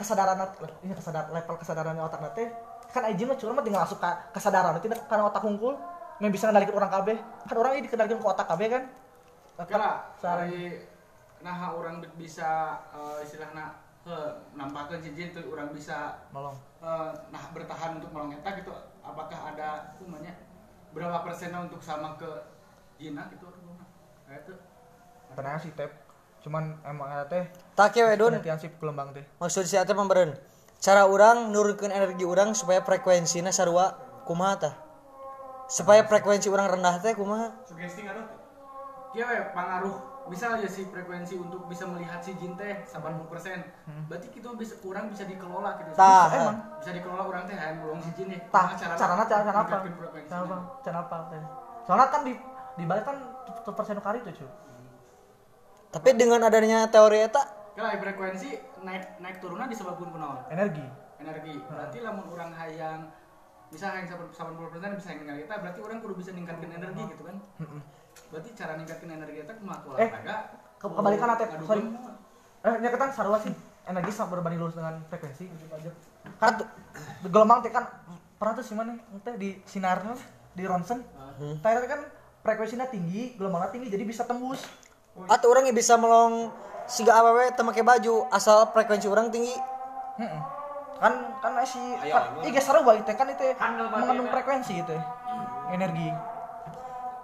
kesadaran 0.00 0.40
ini 0.80 0.96
kesadaran 0.96 1.28
level 1.28 1.54
kesadaran 1.60 1.94
otak 2.00 2.32
teh 2.32 2.48
kan 2.90 3.06
aja 3.06 3.22
mah 3.22 3.36
mah 3.36 3.62
tinggal 3.62 3.84
masuk 3.84 4.00
ke 4.00 4.10
kesadaran 4.34 4.74
tidak 4.80 4.98
karena 5.06 5.28
otak 5.28 5.44
hungkul 5.44 5.76
yang 6.20 6.32
bisa 6.32 6.48
ngendalikan 6.48 6.76
orang 6.76 6.92
kabeh. 6.92 7.16
Kan 7.48 7.56
orang 7.56 7.72
ini 7.76 7.82
dikendalikan 7.88 8.18
ke 8.20 8.28
otak 8.28 8.46
kabeh 8.48 8.66
kan? 8.68 8.82
Tetap 9.56 9.76
Kala, 9.76 9.92
sarang 10.16 10.48
hari 10.48 10.88
nah 11.40 11.72
orang 11.72 12.04
bisa 12.20 12.76
istilahna 13.24 13.80
heuh, 14.04 14.28
nampakkeun 14.52 15.00
si 15.00 15.16
jin 15.16 15.32
teu 15.32 15.48
urang 15.48 15.72
bisa 15.72 16.20
nolong. 16.32 16.52
eh, 16.84 17.10
nah 17.32 17.42
bertahan 17.52 17.96
untuk 17.96 18.12
melong 18.12 18.36
eta 18.36 18.60
gitu 18.60 18.72
apakah 19.00 19.52
ada 19.52 19.96
kumanya 19.96 20.36
berapa 20.92 21.24
persennya 21.24 21.64
untuk 21.64 21.80
sama 21.80 22.20
ke 22.20 22.28
jina 23.00 23.28
gitu? 23.32 23.48
Kayak 24.28 24.44
itu. 24.44 24.54
Tenang 25.32 25.56
sih 25.60 25.72
tep 25.72 26.09
cuman 26.40 26.76
emang 26.88 27.08
ada 27.12 27.24
teh 27.28 27.44
tak 27.76 27.96
ya 27.96 28.08
wedun 28.08 28.40
penelitian 28.40 28.58
sih 28.60 28.70
gelombang 28.80 29.12
teh. 29.12 29.24
Maksud 29.40 29.64
si 29.68 29.76
teh 29.76 29.96
pemberen 29.96 30.36
cara 30.80 31.04
orang 31.04 31.52
nurunkan 31.52 31.92
energi 31.92 32.24
orang 32.24 32.56
supaya 32.56 32.80
frekuensinya 32.80 33.52
sarua 33.52 33.96
kumaha 34.24 34.68
tah? 34.68 34.74
Supaya 35.70 36.02
frekuensi 36.08 36.48
orang 36.48 36.80
rendah 36.80 36.96
teh 36.98 37.12
kumaha? 37.12 37.52
Sugesti 37.68 38.02
ngaruh 38.08 38.24
tuh 38.26 38.38
Iya, 39.10 39.26
we, 39.26 39.38
pengaruh. 39.50 39.96
Bisa 40.30 40.54
aja 40.54 40.70
sih 40.70 40.86
frekuensi 40.86 41.34
untuk 41.34 41.66
bisa 41.66 41.82
melihat 41.82 42.22
si 42.22 42.30
jin 42.38 42.54
teh 42.54 42.86
80%. 42.86 43.26
Berarti 44.06 44.30
kita 44.30 44.54
bisa 44.54 44.78
kurang 44.78 45.10
bisa 45.10 45.26
dikelola 45.26 45.82
gitu. 45.82 45.98
Tah. 45.98 46.30
Bisa, 46.30 46.38
emang. 46.38 46.56
Bisa 46.78 46.90
dikelola 46.94 47.22
orang 47.26 47.42
teh 47.50 47.58
hayang 47.58 47.82
ngulung 47.82 47.98
si 47.98 48.10
jin 48.14 48.30
ya. 48.30 48.38
tah. 48.54 48.70
Kumaha 48.70 48.78
carana 48.78 49.24
cara 49.26 49.42
cara 49.42 49.58
apa? 49.66 49.76
cara 50.30 50.42
apa? 50.46 50.56
Cara 50.86 50.98
apa 51.02 51.16
teh? 51.34 51.42
Soalnya 51.90 52.06
kan 52.06 52.22
di 52.22 52.32
di 52.78 52.84
balik 52.86 53.02
kan 53.02 53.16
tuh 53.66 53.74
persen 53.74 53.98
kali 53.98 54.22
tuh 54.22 54.32
cuy 54.32 54.48
tapi 55.90 56.14
dengan 56.14 56.40
adanya 56.40 56.86
teori 56.86 57.18
eta 57.20 57.42
Kalau 57.70 57.90
frekuensi 57.92 58.50
naik 58.80 59.18
naik 59.18 59.36
turunnya 59.38 59.66
disebabkan 59.66 60.08
kunaon? 60.08 60.38
energi. 60.48 60.84
Energi. 61.16 61.54
Berarti 61.62 61.98
lamun 62.00 62.26
orang 62.28 62.50
hayang 62.52 63.00
bisa 63.68 63.88
hayang 63.88 64.06
80% 64.06 64.30
bisa 64.92 65.06
hayang 65.08 65.20
ninggalin 65.20 65.42
kita 65.42 65.54
berarti 65.56 65.80
orang 65.80 65.98
kudu 65.98 66.14
bisa 66.16 66.30
ningkatkan 66.30 66.70
energi 66.70 67.02
gitu 67.06 67.22
kan. 67.24 67.36
Berarti 68.28 68.48
cara 68.52 68.72
ningkatkan 68.74 69.08
energi 69.12 69.36
kita 69.40 69.52
kumaha 69.56 69.78
Eh, 69.96 70.06
olahraga. 70.06 70.36
ke- 70.76 70.88
kebalikan 70.88 71.28
Atep, 71.30 71.48
sorry. 71.60 71.82
eh 72.60 72.74
nyaketan 72.78 73.10
sarua 73.10 73.38
sih. 73.38 73.52
Energi 73.82 74.10
sama 74.10 74.28
berbanding 74.30 74.60
lurus 74.60 74.76
dengan 74.76 75.00
frekuensi. 75.06 75.44
Tuh 75.48 76.68
gelombang 77.26 77.58
teh 77.60 77.70
kan 77.70 77.84
pernah 78.36 78.54
tuh 78.54 78.64
sih 78.64 78.74
mana? 78.74 78.92
Teh 79.20 79.34
di 79.34 79.56
sinarnya 79.64 80.14
di 80.52 80.64
ronsen. 80.64 81.00
Teh 81.58 81.70
kan 81.86 82.00
frekuensinya 82.40 82.86
tinggi 82.86 83.36
gelombangnya 83.36 83.70
tinggi 83.70 83.88
jadi 83.88 84.04
bisa 84.04 84.24
tembus 84.24 84.64
atau 85.26 85.46
orang 85.52 85.68
yang 85.68 85.76
bisa 85.76 85.98
melong 85.98 86.54
siga 86.90 87.14
awewe 87.14 87.54
teu 87.54 87.62
make 87.62 87.82
baju 87.86 88.26
asal 88.34 88.66
frekuensi 88.74 89.06
orang 89.06 89.30
tinggi. 89.30 89.54
Heeh. 90.18 90.42
kan 91.00 91.16
kan 91.40 91.56
si 91.64 91.80
kan 91.96 92.44
iya 92.44 92.60
sarua 92.60 92.92
itu 92.92 93.08
kan 93.16 93.24
itu 93.32 93.56
mengandung 93.88 94.28
frekuensi 94.28 94.84
itu 94.84 94.96
energi. 95.72 96.12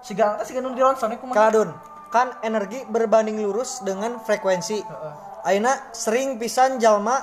Siga 0.00 0.40
teh 0.40 0.48
siga 0.48 0.64
nu 0.64 0.72
di 0.72 0.80
ronsen 0.80 1.12
itu 1.12 1.28
mah 1.28 1.36
kaladun 1.36 1.76
kan 2.08 2.32
energi 2.40 2.88
berbanding 2.88 3.36
lurus 3.44 3.84
dengan 3.84 4.16
frekuensi. 4.24 4.80
Heeh. 4.80 5.14
Aina 5.44 5.92
sering 5.92 6.40
pisan 6.40 6.80
jalma 6.80 7.20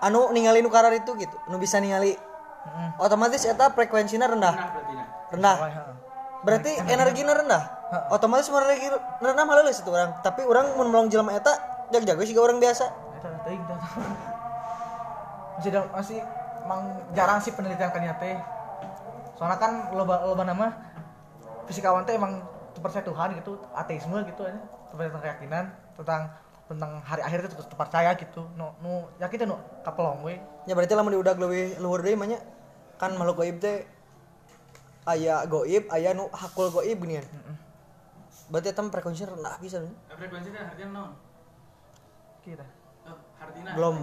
anu 0.00 0.32
ningali 0.32 0.64
nu 0.64 0.72
karar 0.72 0.94
itu 0.96 1.12
gitu 1.20 1.36
nu 1.52 1.60
bisa 1.60 1.76
ningali. 1.84 2.16
Heeh. 2.16 2.88
otomatis 3.04 3.44
eta 3.44 3.68
frekuensinya 3.68 4.24
rendah. 4.24 4.54
Nah, 4.56 4.68
berarti 4.72 4.92
nah. 4.96 5.06
rendah. 5.36 5.56
Wah, 5.60 5.68
heeh. 5.68 5.94
berarti 6.48 6.72
energinya 6.88 7.34
rendah 7.36 7.77
otomatis 8.12 8.52
energi 8.52 8.92
rendah 9.22 9.44
malah 9.48 9.64
itu 9.64 9.88
orang 9.88 10.20
tapi 10.20 10.44
orang 10.44 10.76
mun 10.76 10.92
melong 10.92 11.08
jelema 11.08 11.32
eta 11.36 11.56
jag-jago 11.88 12.20
sih 12.24 12.36
orang 12.36 12.60
biasa 12.60 13.08
tah. 13.66 13.80
Masih 15.94 16.18
emang 16.62 16.80
jarang 17.12 17.38
sih 17.42 17.52
penelitian 17.54 17.90
kan 17.90 18.02
teh. 18.20 18.38
Soalnya 19.34 19.58
kan 19.58 19.72
loba 19.94 20.26
loba 20.26 20.42
nama 20.46 20.66
fisikawan 21.66 22.06
teh 22.06 22.18
emang 22.18 22.42
percaya 22.78 23.02
Tuhan 23.02 23.34
gitu, 23.42 23.58
ateisme 23.74 24.22
gitu 24.26 24.46
aja. 24.46 24.60
Tentang 24.88 25.22
keyakinan, 25.22 25.64
tentang 25.98 26.22
tentang 26.68 27.00
hari 27.02 27.22
akhir 27.24 27.48
itu 27.48 27.56
percaya 27.74 28.14
gitu. 28.14 28.46
Nu 28.54 28.70
nu 28.82 29.06
yakin 29.18 29.36
teh 29.38 29.48
nu 29.48 29.58
kapelong 29.82 30.22
we. 30.22 30.38
ya 30.68 30.76
berarti 30.76 30.94
lamun 30.94 31.16
diudag 31.16 31.40
leuwih 31.40 31.80
luhur 31.82 32.02
deui 32.02 32.14
mah 32.14 32.28
nya. 32.28 32.38
kan 32.98 33.14
makhluk 33.14 33.46
gaib 33.46 33.62
teh 33.62 33.86
aya 35.06 35.46
goib 35.46 35.86
aya 35.94 36.18
nu 36.18 36.26
hakul 36.34 36.66
goib 36.74 36.98
ginian 36.98 37.22
berarti 38.48 38.68
eta 38.72 38.80
mah 38.80 38.92
frekuensinya 38.92 39.28
rendah 39.36 39.54
bisa 39.60 39.76
Nah, 39.84 40.16
frekuensi 40.16 40.48
teh 40.48 40.60
artinya 40.60 40.88
naon? 40.96 41.12
Kita. 42.40 42.66
Oh, 43.08 43.18
artinya 43.40 43.70
belum 43.76 43.96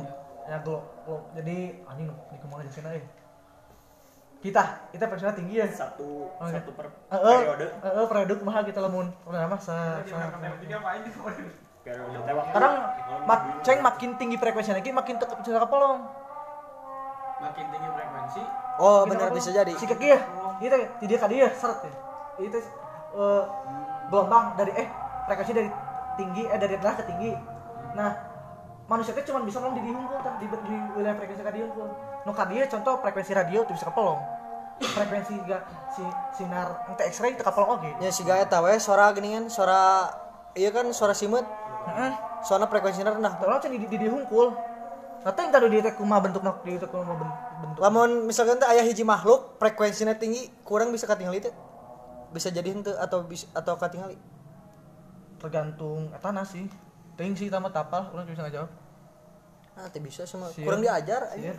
Ya 0.46 0.62
glo, 0.62 0.86
glo. 1.10 1.26
Jadi 1.34 1.82
anjing 1.90 2.06
di 2.06 2.38
ke 2.38 2.46
mana 2.46 2.62
aja 2.62 2.70
sini 2.70 3.02
eh. 3.02 3.06
Kita, 4.46 4.94
kita 4.94 5.04
frekuensinya 5.10 5.34
tinggi 5.34 5.58
ya. 5.58 5.66
satu 5.66 6.30
Oh, 6.38 6.46
satu 6.46 6.70
per 6.78 6.86
Heeh. 7.10 7.38
periode 7.42 7.68
Heeh, 7.82 8.06
periode 8.06 8.34
kumaha 8.38 8.62
kita 8.62 8.78
lamun. 8.86 9.10
Udah 9.26 9.50
nama 9.50 9.58
sa 9.58 10.06
apa 10.06 11.30
Kadang 12.54 12.74
mak 13.30 13.62
ceng 13.62 13.82
makin 13.82 14.18
tinggi 14.18 14.38
frekuensinya 14.42 14.82
lagi 14.82 14.90
makin 14.90 15.22
tetap 15.22 15.38
bisa 15.42 15.58
kapelong. 15.58 16.02
makin 17.36 17.66
tinggi 17.68 17.90
frekuensi 17.92 18.42
oh 18.80 19.06
benar 19.06 19.30
bisa 19.30 19.52
jadi 19.54 19.70
Si 19.76 19.86
kaki 19.86 20.08
ya, 20.08 20.20
itu 20.64 20.72
di 21.04 21.06
dia 21.06 21.20
tadi 21.20 21.36
ya 21.46 21.50
seret 21.54 21.84
ya. 21.86 21.94
Itu 22.42 22.58
gelombang 24.08 24.54
dari 24.56 24.72
eh 24.76 24.88
frekuensi 25.26 25.54
dari 25.54 25.70
tinggi 26.16 26.44
eh 26.46 26.58
dari 26.58 26.74
rendah 26.78 26.96
ke 26.96 27.04
tinggi. 27.06 27.32
Nah 27.96 28.12
manusia 28.86 29.18
itu 29.18 29.34
cuma 29.34 29.42
bisa 29.42 29.58
ngomong 29.58 29.82
di 29.82 29.84
dihungkul 29.90 30.20
kan 30.22 30.34
di, 30.38 30.46
di 30.46 30.76
wilayah 30.94 31.16
frekuensi 31.18 31.42
ka 31.42 31.52
dihungkul. 31.54 31.88
Nu 32.26 32.32
ka 32.34 32.46
dieu 32.46 32.66
contoh 32.70 33.02
frekuensi 33.02 33.32
radio 33.34 33.66
tuh 33.66 33.74
bisa 33.74 33.90
kepelong. 33.90 34.20
Frekuensi 34.76 35.34
ga 35.48 35.64
si 35.96 36.04
sinar 36.36 36.86
ente 36.92 37.04
X-ray 37.08 37.34
teu 37.40 37.48
kapelong 37.48 37.80
oge. 37.80 37.92
ya 38.04 38.12
siga 38.12 38.36
eta 38.38 38.60
we 38.60 38.76
suara 38.76 39.08
geuningan 39.16 39.48
suara 39.48 40.12
iya 40.52 40.70
kan 40.70 40.86
suara 40.92 41.16
simut 41.16 41.48
Heeh. 41.86 42.12
soalnya 42.44 42.68
frekuensinya 42.68 43.14
rendah 43.14 43.40
Terus 43.40 43.62
can 43.62 43.72
di 43.72 43.80
di 43.86 43.98
dihungkul. 44.02 44.52
Nah, 45.26 45.34
teh 45.34 45.42
tadi 45.50 45.66
di 45.74 45.82
teh 45.82 45.94
kumaha 45.98 46.22
bentukna 46.22 46.54
di 46.62 46.78
kumaha 46.78 47.14
ben- 47.18 47.36
bentuk. 47.66 47.80
lamun 47.82 48.30
misalkan 48.30 48.62
teh 48.62 48.68
aya 48.70 48.86
hiji 48.86 49.02
makhluk 49.02 49.58
frekuensinya 49.58 50.14
tinggi 50.14 50.54
kurang 50.62 50.94
bisa 50.94 51.10
katingali 51.10 51.42
teh 51.42 51.54
bisa 52.36 52.52
jadi 52.52 52.68
henteu 52.70 52.92
atau 52.94 53.24
bisa 53.24 53.48
atau 53.52 53.74
katingali 53.76 54.20
Tergantung 55.36 56.12
etana 56.12 56.44
sih. 56.44 56.68
Teuing 57.16 57.32
sih 57.32 57.48
tamat 57.48 57.72
tapal, 57.72 58.12
urang 58.12 58.26
bisa 58.26 58.44
ngajawab. 58.44 58.68
ah 59.76 59.92
teh 59.92 60.00
bisa 60.00 60.24
semua 60.24 60.48
Siap. 60.48 60.64
kurang 60.64 60.80
diajar 60.80 61.36
Iya. 61.36 61.52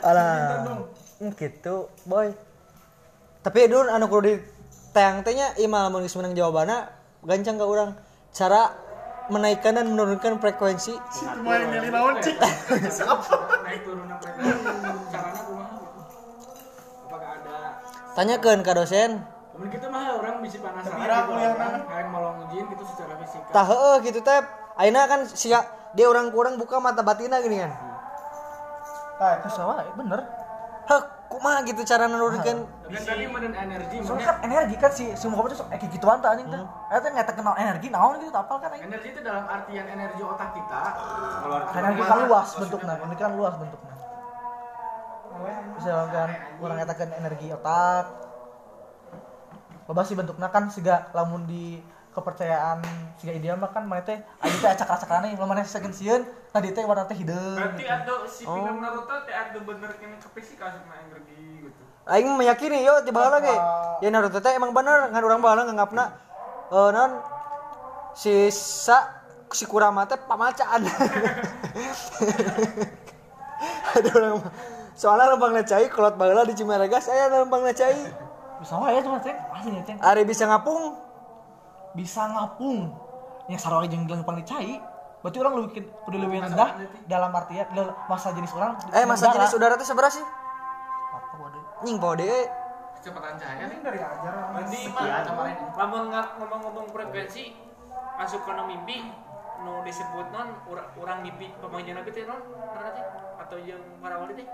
alah 0.00 0.88
gitu 1.36 1.92
boy 2.04 2.32
tapi 3.40 3.68
dulu 3.68 3.84
anu 3.86 4.08
kudu 4.08 4.24
di 4.24 4.34
tayang 4.90 5.20
tehnya 5.20 5.52
imal 5.60 5.92
mun 5.92 6.00
geus 6.00 6.16
menang 6.16 6.32
jawabanna 6.32 6.88
gancang 7.22 7.60
ke 7.60 7.64
orang 7.64 7.92
cara 8.32 8.72
menaikkan 9.28 9.76
dan 9.76 9.92
menurunkan 9.92 10.40
frekuensi 10.40 10.96
Main 11.44 11.68
milih 11.68 11.90
naon 11.92 12.24
cik. 12.24 12.36
naik 13.68 13.80
turunnya 13.84 14.16
frekuensi 14.16 14.64
caranya 15.12 15.42
kumaha 15.44 15.76
gitu 15.76 16.00
apakah 17.04 17.30
ada 17.36 17.56
tanyakeun 18.16 18.64
ka 18.64 18.72
dosen. 18.72 19.20
Kemudian 19.52 19.72
kita 19.72 19.86
mah 19.88 20.16
orang 20.20 20.40
bisa 20.44 20.60
penasaran 20.60 21.00
gitu 21.00 21.20
kuliah 21.32 21.52
kan 21.56 21.72
kayak 21.88 22.08
mau 22.12 22.32
ngujin 22.40 22.64
gitu 22.76 22.84
secara 22.84 23.14
fisika 23.24 23.48
tah 23.52 23.64
heueuh 23.64 23.96
gitu 24.04 24.20
teh 24.20 24.40
ayeuna 24.76 25.08
kan 25.08 25.20
sia 25.28 25.64
dia 25.96 26.06
orang 26.08 26.28
kurang 26.28 26.60
buka 26.60 26.76
mata 26.80 27.00
batina 27.00 27.40
gini 27.40 27.64
kan. 27.64 27.72
Ah, 29.16 29.40
itu 29.40 29.48
salah, 29.48 29.80
bener. 29.96 30.20
heh 30.86 31.02
kumaha 31.26 31.64
gitu 31.66 31.82
cara 31.82 32.06
menurunkan 32.06 32.62
dan 32.86 33.02
tadi 33.02 33.26
meden 33.26 33.50
energi 33.50 33.98
Soalnya 33.98 34.06
maksudnya 34.06 34.26
kan 34.30 34.36
energi 34.46 34.74
kan 34.78 34.90
si 34.94 35.04
semua 35.18 35.42
tuh 35.50 35.58
sok 35.58 35.66
kayak 35.74 35.90
gituan 35.90 36.22
tuh 36.22 36.30
anjing 36.30 36.46
tuh. 36.46 36.62
Eta 36.94 37.08
nggak 37.10 37.34
kenal 37.34 37.54
energi 37.58 37.90
naon 37.90 38.22
gitu 38.22 38.30
tapal 38.30 38.62
kan 38.62 38.70
energi 38.70 39.08
itu 39.10 39.20
dalam 39.26 39.42
artian 39.50 39.86
energi 39.90 40.22
otak 40.22 40.54
kita. 40.54 40.82
Keluar 41.42 41.62
Energi 41.74 42.02
kan 42.06 42.18
luas 42.30 42.48
bentuknya, 42.54 42.94
energi 43.02 43.18
kan 43.18 43.32
luas 43.34 43.54
bentuknya. 43.58 43.95
Misalkan 45.76 46.28
orang 46.60 46.76
katakan 46.84 47.08
energi 47.16 47.46
otak. 47.52 48.04
Loba 49.86 50.02
sih 50.02 50.18
bentuknya 50.18 50.50
kan 50.50 50.66
siga 50.66 51.12
lamun 51.14 51.46
di 51.46 51.78
kepercayaan 52.16 52.80
siga 53.20 53.36
ideal 53.36 53.60
mah 53.60 53.68
kan 53.68 53.84
mana 53.84 54.00
teh 54.00 54.16
aya 54.16 54.56
teh 54.56 54.70
acak-acakannya 54.72 55.36
lamun 55.36 55.52
mana 55.52 55.68
sakeun 55.68 55.92
sieun 55.92 56.24
tadi 56.48 56.72
teh 56.72 56.80
warna 56.88 57.04
teh 57.04 57.12
hideung. 57.12 57.60
berarti 57.60 57.84
ada 57.84 58.24
si 58.24 58.48
film 58.48 58.80
Naruto 58.80 59.12
teh 59.28 59.36
ada 59.36 59.58
bener 59.60 59.92
kini 60.00 60.16
ke 60.16 60.28
fisika 60.32 60.72
sama 60.72 60.96
energi 61.04 61.68
gitu 61.68 61.82
aing 62.08 62.32
meyakini 62.40 62.88
yo 62.88 63.04
di 63.04 63.12
baheula 63.12 63.36
ge 63.44 63.52
ya 64.00 64.08
Naruto 64.08 64.40
teh 64.40 64.56
emang 64.56 64.72
bener 64.72 65.12
ngan 65.12 65.22
urang 65.28 65.44
baheula 65.44 65.68
nganggapna 65.68 66.04
eh 66.72 66.88
non 66.96 67.20
si 68.16 68.48
sa 68.48 69.20
si 69.52 69.68
Kurama 69.68 70.08
teh 70.08 70.16
pamacaan 70.16 70.88
ada 73.96 74.08
orang. 74.12 74.40
Soalnya 74.96 75.36
lembang 75.36 75.52
necai 75.52 75.92
kolot 75.92 76.16
baheula 76.16 76.48
di 76.48 76.56
Cimaregas 76.56 77.12
aya 77.12 77.28
lembang 77.28 77.62
necai 77.62 78.26
Bisa 78.56 78.72
wae 78.80 78.96
cuma 79.04 79.20
teh 79.20 79.36
asli 79.52 79.84
teh. 79.84 79.96
ari 80.00 80.24
bisa 80.24 80.48
ngapung? 80.48 80.96
Bisa 81.92 82.24
ngapung. 82.24 82.88
Yang 83.52 83.60
sarwa 83.62 83.84
jeung 83.84 84.08
lempang 84.08 84.40
dicai 84.40 84.80
berarti 85.20 85.38
orang 85.42 85.54
lebih 85.58 85.90
kudu 86.06 86.22
lebih 86.22 86.38
rendah 86.38 86.70
dalam 87.10 87.34
artian 87.34 87.66
dalam 87.74 87.92
masa 88.06 88.30
jenis 88.30 88.52
orang 88.54 88.78
eh 88.94 89.02
masa 89.02 89.26
udara. 89.26 89.34
jenis 89.42 89.52
udara 89.58 89.74
teh 89.74 89.86
seberapa 89.86 90.12
sih? 90.12 90.22
Apa 90.22 91.34
waduh 91.36 91.62
nying 91.82 91.98
poho 91.98 92.14
deui 92.14 92.42
kecepatan 92.96 93.34
cahaya 93.36 93.64
nih. 93.68 93.78
Dari 93.84 94.00
ajar 94.00 94.34
berarti 94.54 94.80
Sekian. 94.86 95.24
mah 95.36 95.46
lamun 95.76 96.04
ngomong-ngomong 96.14 96.86
frekuensi 96.94 97.44
asup 98.22 98.40
ke 98.46 98.52
mimpi 98.64 99.04
nu 99.66 99.82
disebut 99.84 100.26
non 100.32 100.48
urang 100.96 101.20
mimpi 101.26 101.52
pemanggilan 101.60 102.00
nabi 102.00 102.10
teh 102.14 102.24
non? 102.24 102.40
Karena 102.72 102.90
teh 102.94 103.04
atau 103.46 103.58
yang 103.62 103.78
para 104.02 104.18
wali 104.18 104.34
teh? 104.34 104.46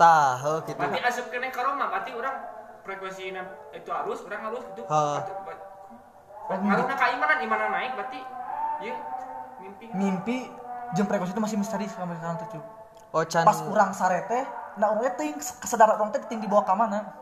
Tah 0.00 0.40
heuh 0.40 0.60
kitu 0.64 0.80
berarti 0.80 1.00
asup 1.04 1.28
kene 1.28 1.52
ka 1.52 1.60
Roma 1.60 1.92
berarti 1.92 2.16
urang 2.16 2.36
frekuensi 2.80 3.36
itu 3.76 3.90
halus 3.92 4.24
urang 4.24 4.40
halus 4.48 4.64
gitu. 4.72 4.82
Ha. 4.88 5.20
Karena 6.48 6.96
keimanan 6.96 7.38
imanan 7.44 7.68
naik 7.76 7.92
berarti 8.00 8.20
ya 8.80 8.96
mimpi. 9.60 9.84
Mimpi 9.92 10.36
jam 10.96 11.04
frekuensi 11.04 11.36
itu 11.36 11.42
masih 11.44 11.56
misteri 11.60 11.84
sampai 11.84 12.16
sekarang 12.16 12.40
tuh 12.40 12.48
Cuk. 12.56 12.64
oh 13.10 13.26
can 13.26 13.42
pas 13.42 13.58
urang 13.66 13.90
sarete 13.90 14.46
nah 14.78 14.94
urangnya 14.94 15.18
ting 15.18 15.34
kesadaran 15.34 15.98
orang 15.98 16.14
teh 16.16 16.24
ting 16.24 16.40
dibawa 16.40 16.64
ke 16.64 16.72
mana? 16.72 17.12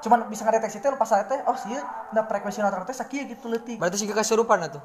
Cuman 0.00 0.24
bisa 0.32 0.48
ngedeteksi 0.48 0.80
teh 0.80 0.88
pas 0.96 1.04
sarete 1.04 1.44
oh 1.44 1.56
sih 1.60 1.76
nah 2.16 2.24
frekuensi 2.24 2.64
orang 2.64 2.88
teh 2.88 2.96
sakieu 2.96 3.28
gitu 3.28 3.52
leutik. 3.52 3.76
Berarti 3.76 4.00
sih 4.00 4.08
kasurupan 4.08 4.64
atuh. 4.64 4.80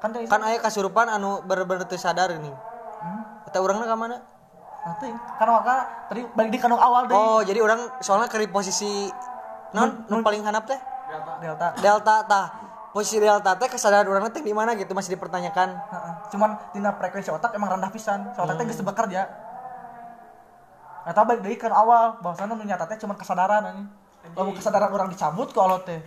Kan 0.00 0.16
kan 0.16 0.40
aya 0.48 0.56
kasurupan 0.64 1.12
anu 1.12 1.44
bener-bener 1.44 1.84
teu 1.84 2.00
sadar 2.00 2.32
ini 2.32 2.52
Hmm. 3.04 3.44
eta 3.44 3.60
urangna 3.60 3.84
ka 3.84 3.96
mana? 4.00 4.16
Teuing 5.00 5.16
kan 5.16 5.48
maka 5.48 6.08
tadi 6.12 6.24
balik 6.36 6.50
di 6.52 6.60
kanung 6.60 6.80
awal 6.80 7.08
deh. 7.08 7.16
Oh 7.16 7.40
jadi 7.40 7.60
orang 7.60 8.00
soalnya 8.04 8.28
ke 8.28 8.40
posisi 8.48 9.08
non 9.72 10.04
nu 10.08 10.20
paling 10.20 10.44
hanap 10.44 10.64
teh? 10.68 10.76
Delta. 11.40 11.68
Delta. 11.80 12.16
Tah 12.28 12.46
posisi 12.92 13.16
delta 13.16 13.56
teh 13.56 13.68
kesadaran 13.68 14.04
urangna 14.08 14.28
teh 14.28 14.44
di 14.44 14.52
mana 14.52 14.76
gitu 14.76 14.92
masih 14.92 15.16
dipertanyakan. 15.16 15.72
Cuman 16.28 16.56
tina 16.76 16.92
frekuensi 16.96 17.32
otak 17.32 17.56
emang 17.56 17.76
rendah 17.76 17.88
pisan. 17.88 18.32
So 18.36 18.44
otak 18.44 18.60
teh 18.60 18.64
geus 18.68 18.84
bekerja. 18.84 19.24
Atau 21.04 21.24
balik 21.24 21.40
dari 21.44 21.56
kan 21.56 21.72
awal. 21.72 22.20
Bahwasannya 22.20 22.56
nu 22.56 22.64
nyata 22.68 22.84
teh 22.84 23.00
cuman 23.00 23.16
kesadaran 23.16 23.64
anjing. 23.64 23.88
Lamun 24.32 24.52
kesadaran 24.52 24.88
orang 24.88 25.08
dicabut 25.08 25.46
ke 25.46 25.58
Allah 25.58 25.80
teh. 25.82 26.00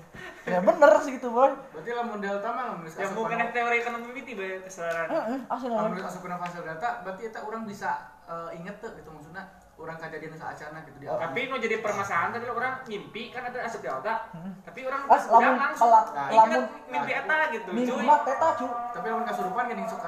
Ya 0.44 0.58
bener 0.58 0.90
sih 1.00 1.14
gitu, 1.14 1.28
boy. 1.30 1.52
berarti 1.70 1.92
lamun 1.92 2.18
delta 2.18 2.50
mah 2.50 2.72
lamun 2.72 2.88
Ya 2.88 3.08
mungkin 3.10 3.38
teori 3.52 3.78
ekonomi 3.78 4.10
mimpi 4.12 4.34
bae 4.34 4.58
kesadaran. 4.60 5.08
Heeh, 5.08 5.40
asli 5.46 5.68
lamun 5.70 5.94
naon. 5.94 6.08
asup 6.08 6.22
ke 6.22 6.30
fase 6.32 6.58
delta 6.60 6.90
berarti 7.04 7.22
eta 7.26 7.40
urang 7.44 7.64
bisa 7.64 7.92
eh, 8.26 8.58
inget 8.58 8.80
tuh 8.80 8.90
gitu 8.94 9.12
maksudnya 9.12 9.44
urang 9.78 9.94
kejadian 9.96 10.34
saacana 10.34 10.82
gitu 10.82 10.98
di 10.98 11.06
Tapi 11.06 11.40
nu 11.46 11.56
jadi 11.56 11.76
permasalahan 11.80 12.34
tadi 12.34 12.50
orang 12.50 12.74
mimpi 12.84 13.30
kan 13.30 13.46
ada 13.46 13.60
asup 13.62 13.80
di 13.80 13.88
otak. 13.88 14.34
Tapi 14.66 14.80
orang 14.84 15.02
As, 15.06 15.24
udah 15.28 15.38
lamun- 15.38 15.62
langsung 15.62 15.86
kalau- 15.86 16.06
ingat 16.28 16.48
lamun- 16.50 16.70
mimpi 16.90 17.12
eta 17.14 17.38
gitu. 17.54 17.70
Mah 18.02 18.20
teta 18.26 18.50
cu. 18.56 18.68
tapi 18.68 19.06
lamun 19.06 19.24
kasurupan 19.24 19.64
geuning 19.68 19.86
sok 19.86 20.02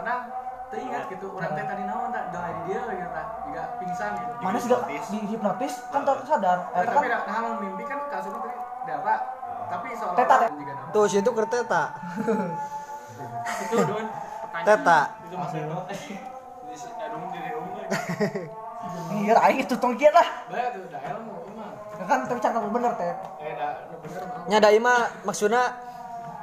teringat 0.70 1.04
gitu 1.10 1.26
urang 1.34 1.52
teh 1.58 1.66
tadi 1.66 1.84
naon 1.90 2.10
tak? 2.14 2.24
Di 2.30 2.62
dia 2.70 2.82
gitu 2.86 3.10
tak? 3.10 3.26
Juga 3.50 3.64
pingsan 3.82 4.12
gitu. 4.22 4.34
Mana 4.42 4.58
sudah 4.62 4.80
di 4.86 5.20
hipnotis? 5.26 5.74
Kan 5.90 6.02
tak 6.06 6.22
sadar. 6.30 6.58
Eh, 6.78 6.84
tapi 6.86 7.08
kan 7.10 7.22
nah 7.26 7.54
mimpi 7.58 7.84
kan 7.90 8.00
kasurupan 8.10 8.50
tadi 8.50 8.58
delta 8.88 9.16
tapi 9.70 9.88
seolah 9.94 10.18
Teta, 10.18 10.36
tuh 10.90 11.06
situ 11.06 11.30
keur 11.30 11.46
teta 11.46 11.84
Itu 13.62 13.76
don. 13.86 14.08
teta 14.66 15.00
Itu 15.30 15.36
maksudnya. 15.38 15.78
Diri 17.30 17.52
unggul. 17.54 17.86
iya 19.22 19.34
aing 19.46 19.62
itu 19.62 19.76
tong 19.78 19.94
kieu 19.94 20.10
lah. 20.10 20.26
Bae 20.50 20.74
tuh 20.74 20.90
da 20.90 20.98
ilmu 21.14 21.34
mah 21.54 21.70
Kan 22.08 22.26
tapi 22.26 22.40
can 22.42 22.54
bener 22.74 22.92
teh. 22.98 23.14
eh 23.46 23.54
da 23.54 23.68
bener 24.02 24.22
mah. 24.26 24.42
Nya 24.50 24.58
da 24.58 24.70
mah 24.74 25.00
maksudna 25.28 25.62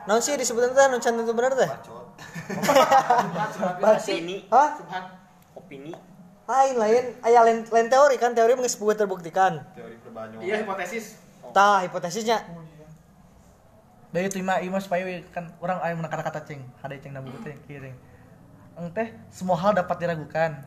naon 0.06 0.22
sih 0.22 0.38
disebutna 0.38 0.70
teh? 0.70 0.86
Nu 0.86 1.02
can 1.02 1.18
itu 1.18 1.34
bener 1.34 1.52
teh 1.58 1.70
Opini. 3.96 4.36
hah? 4.48 4.68
Subhan 4.78 5.04
Opini. 5.56 5.92
lain 6.46 6.74
lain. 6.78 7.04
Aya 7.26 7.42
lain, 7.42 7.66
lain 7.66 7.88
teori 7.90 8.16
kan. 8.22 8.30
Teori 8.34 8.54
geus 8.54 8.78
buat 8.78 8.94
terbuktikan. 8.94 9.66
Teori 9.74 9.98
perbanyo 9.98 10.38
iya 10.40 10.62
hipotesis. 10.62 11.18
Tah 11.50 11.82
hipotesisnya. 11.82 12.46
Dari 14.14 14.30
itu 14.30 14.38
mah 14.40 14.62
ima 14.62 14.78
supaya 14.78 15.02
kan 15.34 15.50
orang 15.60 15.82
aya 15.82 15.92
menekan 15.98 16.22
kata 16.22 16.46
cing, 16.46 16.62
ada 16.80 16.94
cing 16.96 17.12
na 17.12 17.20
buku 17.20 17.36
teh 17.42 17.58
kiring. 17.66 17.96
Teh 18.94 19.08
semua 19.28 19.58
hal 19.58 19.74
dapat 19.74 19.98
diragukan. 19.98 20.62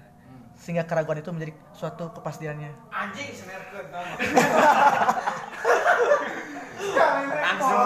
Sehingga 0.59 0.83
keraguan 0.83 1.23
itu 1.23 1.31
menjadi 1.31 1.55
suatu 1.71 2.11
kepastiannya. 2.11 2.75
Anjing 2.91 3.31
senerkeun 3.31 3.87
Langsung 6.79 7.77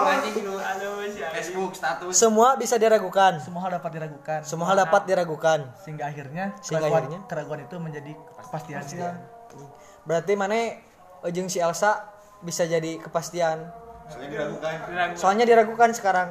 Facebook 1.34 1.72
status 1.74 2.14
semua 2.14 2.54
bisa 2.54 2.78
diragukan 2.78 3.42
Semua 3.42 3.66
hal 3.66 3.78
dapat 3.78 3.90
diragukan 3.94 4.40
semua 4.46 4.66
hal 4.70 4.76
dapat 4.86 5.02
diragukan 5.04 5.60
sehingga 5.82 6.08
akhirnya 6.08 6.54
Sehingga 6.62 6.86
keraguan, 6.86 7.02
akhirnya? 7.02 7.20
keraguan 7.26 7.60
itu 7.66 7.76
menjadi 7.82 8.12
kepastiannya. 8.38 9.10
berarti 10.04 10.32
mana 10.36 10.78
ujung 11.24 11.48
si 11.48 11.58
Elsa 11.62 12.06
bisa 12.44 12.68
jadi 12.68 13.00
kepastian 13.00 13.72
soalnya 14.04 14.28
diragukan 14.28 14.74
soalnya 15.16 15.44
diragukan 15.48 15.90
sekarang 15.96 16.28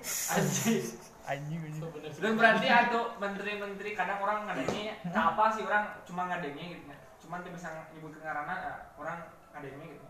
Anjing. 0.00 0.84
Anjing 1.28 1.60
anjing. 1.60 1.84
Dan 2.20 2.32
berarti 2.34 2.66
ada 2.66 3.00
menteri-menteri 3.20 3.90
kadang 3.94 4.18
orang 4.24 4.48
ngadengnya 4.48 4.96
apa 5.12 5.44
sih 5.52 5.62
orang 5.62 5.84
cuma 6.08 6.26
ngadengnya 6.26 6.64
gitu 6.74 6.84
ya. 6.88 6.98
Cuman 7.20 7.44
dia 7.44 7.52
bisa 7.52 7.68
nyebut 7.94 8.12
ke 8.16 8.20
ngarana 8.24 8.54
ya, 8.56 8.74
orang 8.98 9.18
ngadengnya 9.54 9.86
gitu. 9.94 10.06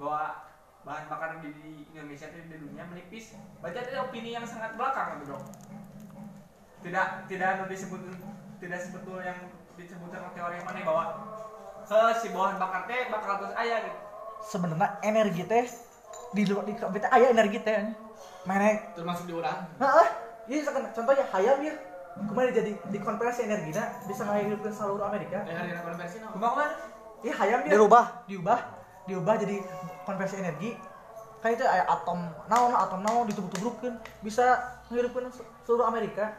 Bahwa 0.00 0.52
bahan 0.82 1.04
bakar 1.06 1.38
di, 1.38 1.50
Indonesia 1.94 2.26
itu 2.30 2.38
di 2.50 2.58
dunia 2.58 2.84
menipis. 2.90 3.38
Berarti 3.62 3.78
ada 3.86 4.06
opini 4.06 4.34
yang 4.34 4.46
sangat 4.46 4.74
belakang 4.74 5.22
gitu 5.22 5.34
dong. 5.34 5.44
Tidak 6.82 7.06
tidak 7.30 7.48
ada 7.54 7.64
disebut 7.70 8.00
tidak 8.58 8.78
sebetul 8.82 9.18
yang 9.22 9.38
disebutkan 9.78 10.30
teori 10.34 10.58
yang 10.58 10.66
mana 10.66 10.80
bahwa 10.82 11.04
ke 11.86 12.00
si 12.18 12.28
bahan 12.30 12.58
bakar 12.58 12.82
teh 12.90 13.10
bakal 13.10 13.32
terus 13.42 13.54
ayah 13.58 13.78
gitu. 13.86 13.98
Sebenarnya 14.42 14.88
energi 15.06 15.42
teh 15.46 15.66
di 16.34 16.42
luar 16.50 16.64
di 16.66 16.74
kita 16.74 17.08
aya 17.14 17.30
energi 17.30 17.58
teh. 17.62 17.78
Mana 18.42 18.90
termasuk 18.98 19.30
di 19.30 19.34
urang 19.38 19.70
Heeh. 19.78 20.08
Iya 20.50 20.56
misalkan 20.66 20.90
contohnya 20.90 21.24
hayam 21.30 21.58
ya 21.62 21.74
kemarin 22.26 22.50
jadi 22.50 22.70
dikonversi 22.90 23.40
energina 23.46 23.82
bisa 24.10 24.22
ngahirupkeun 24.26 24.74
seluruh 24.74 25.06
Amerika. 25.06 25.46
eh 25.46 25.54
hari 25.54 25.70
konversi 25.78 26.18
no 26.18 26.34
Kumaha 26.34 26.66
Iya 27.22 27.34
hayam 27.38 27.58
dia 27.62 27.78
dirubah 27.78 28.26
diubah 28.26 28.58
diubah 29.04 29.34
jadi 29.36 29.56
konversi 30.02 30.38
energi 30.38 30.78
kan 31.38 31.50
itu 31.50 31.64
aya 31.64 31.82
atom 31.84 32.22
naon 32.46 32.70
atom 32.72 33.02
naon 33.02 33.26
ditubruk-tubrukkeun 33.26 33.94
bisa 34.22 34.44
ngirupkeun 34.88 35.26
se- 35.28 35.46
seluruh 35.62 35.84
Amerika 35.84 36.30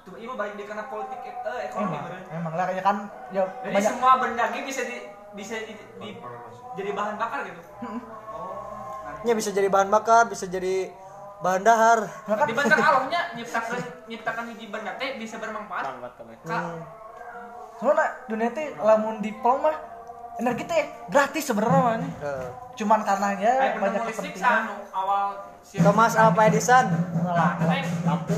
Tuh, 0.00 0.16
ibu 0.16 0.32
balik 0.32 0.56
di 0.56 0.64
karena 0.64 0.88
politik 0.88 1.20
eh, 1.20 1.68
ekonomi 1.68 1.92
emang 1.92 2.04
bener. 2.08 2.20
emang 2.32 2.54
lah 2.56 2.66
ya 2.70 2.80
kan 2.80 2.96
ya 3.28 3.44
Jadi 3.44 3.74
banyak 3.76 3.92
semua 3.92 4.12
benda 4.16 4.44
ini 4.48 4.60
bisa 4.64 4.82
di 4.82 4.96
bisa 5.30 5.54
di, 5.60 5.72
di- 5.76 6.16
jadi 6.72 6.90
bahan 6.90 7.14
bakar 7.20 7.44
gitu. 7.44 7.60
Oh. 7.84 8.00
nya 9.20 9.32
bisa 9.36 9.52
jadi 9.52 9.68
bahan 9.68 9.92
bakar 9.92 10.24
bisa 10.24 10.48
jadi 10.48 10.88
bahan 11.40 11.60
dahar 11.60 12.00
Nah, 12.24 12.34
kan 12.34 12.46
Dibanding 12.48 12.80
alamnya 12.80 13.20
nyiptakan 13.34 13.76
nyiptakan 14.08 14.44
hiji 14.48 14.66
benda 14.68 14.96
teh 14.96 15.20
bisa 15.20 15.36
bermanfaat. 15.36 15.84
Ka, 16.40 16.58
soalnya 17.76 18.06
dunia 18.24 18.48
teh 18.50 18.72
lamun 18.74 19.20
di 19.20 19.28
mah 19.36 19.76
energi 20.40 20.64
teh 20.64 20.82
gratis 21.06 21.44
sebenarnya 21.44 21.78
mah 21.78 21.96
nih. 21.96 22.12
Eh, 22.18 22.46
cuman 22.74 23.00
karena 23.04 23.28
ya 23.36 23.52
Ayo 23.52 23.72
banyak 23.78 24.02
listrik 24.08 24.32
kepentingan. 24.32 24.62
Awal 24.90 25.24
si 25.60 25.76
Thomas 25.78 26.16
Alva 26.16 26.42
Edison 26.48 26.86
lampu. 28.02 28.36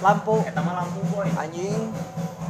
lampu. 0.00 0.34
Eta 0.42 0.60
mah 0.60 0.74
lampu 0.80 0.98
boy. 1.06 1.28
anjing. 1.36 1.92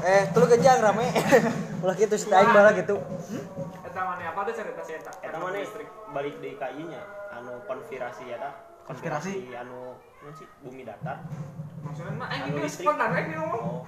Eh 0.02 0.22
tuh 0.30 0.46
genjang 0.46 0.78
rame. 0.78 1.10
Ulah 1.82 1.94
gitu 1.94 2.14
si 2.14 2.30
aing 2.30 2.50
bala 2.50 2.70
gitu. 2.72 2.94
Eta 3.82 4.00
mana? 4.00 4.22
Apa 4.30 4.40
tuh 4.46 4.54
cerita 4.54 4.80
cerita. 4.80 5.10
Eta? 5.18 5.36
Mah 5.36 5.50
nih 5.50 5.66
balik 6.12 6.34
di 6.38 6.50
KI 6.54 6.82
nya 6.86 7.02
anu 7.32 7.58
konspirasi 7.66 8.28
ya 8.28 8.36
tah 8.38 8.52
Konspirasi? 8.82 9.50
anu 9.52 9.98
sih? 10.32 10.46
Bumi 10.62 10.86
datar. 10.86 11.18
Maksudnya 11.82 12.14
mah 12.14 12.28
Anu 12.30 12.54
ini 12.54 12.60
listrik. 12.62 12.86
spontan 12.86 13.10
aja 13.10 13.26
nih 13.26 13.36
ngomong. 13.36 13.62
oh 13.62 13.80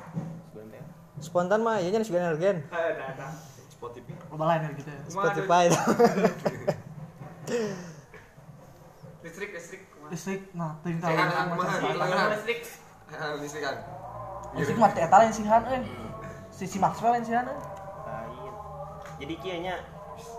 sebentar 0.50 0.82
spontan 1.22 1.60
mah 1.62 1.78
iya 1.78 1.88
nya 1.88 2.02
sudah 2.02 2.20
energen. 2.20 2.56
Ada. 2.68 3.53
Spotify. 3.84 4.16
Loba 4.32 4.44
lain 4.48 4.60
energi 4.64 4.82
teh 4.88 4.96
Spotify. 5.12 5.64
Listrik 9.24 9.50
listrik. 9.52 9.82
listrik 10.08 10.40
nah 10.56 10.76
teuing 10.80 11.00
tahu? 11.00 11.12
Listrik. 11.12 12.60
Listrik. 13.44 13.60
Kan 13.60 13.76
listrik. 14.56 14.96
Eta 14.96 15.16
lain 15.20 15.32
sihan 15.36 15.62
euy 15.68 15.84
si 16.48 16.64
si 16.64 16.80
Maxwell 16.80 17.20
lain 17.20 17.28
euy 17.28 17.36
lain. 17.36 17.60
Jadi 19.20 19.34
kieu 19.44 19.60
nya 19.60 19.76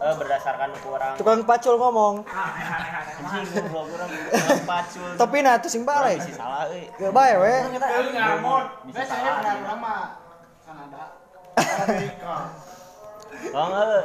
eh, 0.01 0.13
berdasarkan 0.17 0.73
ukuran 0.81 1.13
tukang 1.21 1.45
pacul 1.45 1.77
ngomong. 1.77 2.25
Ah, 2.25 2.49
eh, 2.57 2.65
eh, 2.65 2.81
eh, 2.81 2.97
eh. 2.97 3.21
anjing 3.29 3.45
goblok 3.61 3.93
urang 3.93 4.09
urang 4.09 4.65
pacul. 4.65 5.09
Tapi 5.21 5.37
nah 5.45 5.61
tuh 5.61 5.69
sing 5.69 5.85
balik 5.85 6.17
si 6.25 6.33
salah 6.33 6.65
euy 6.73 6.89
gak 6.97 7.13
bae 7.13 7.33
we 7.37 7.53
kita 7.77 7.87
ngamot. 8.09 8.65
bisa 8.89 9.05
biasanya 9.05 9.77
mah 9.77 10.17
Kanada 10.65 11.21
Amerika 11.85 12.37
kalau 13.53 14.01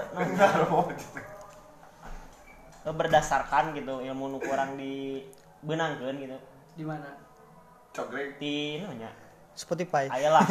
enggak 2.81 2.97
berdasarkan 2.97 3.77
gitu 3.77 4.01
ilmu 4.01 4.25
nu 4.33 4.39
kurang 4.41 4.75
di 4.81 5.25
benangkeun 5.61 6.17
gitu 6.17 6.39
di 6.75 6.85
mana 6.89 7.13
cogrek 7.93 8.41
di 8.41 8.81
nya 8.97 9.11
Spotify. 9.61 10.09
Ayolah. 10.09 10.47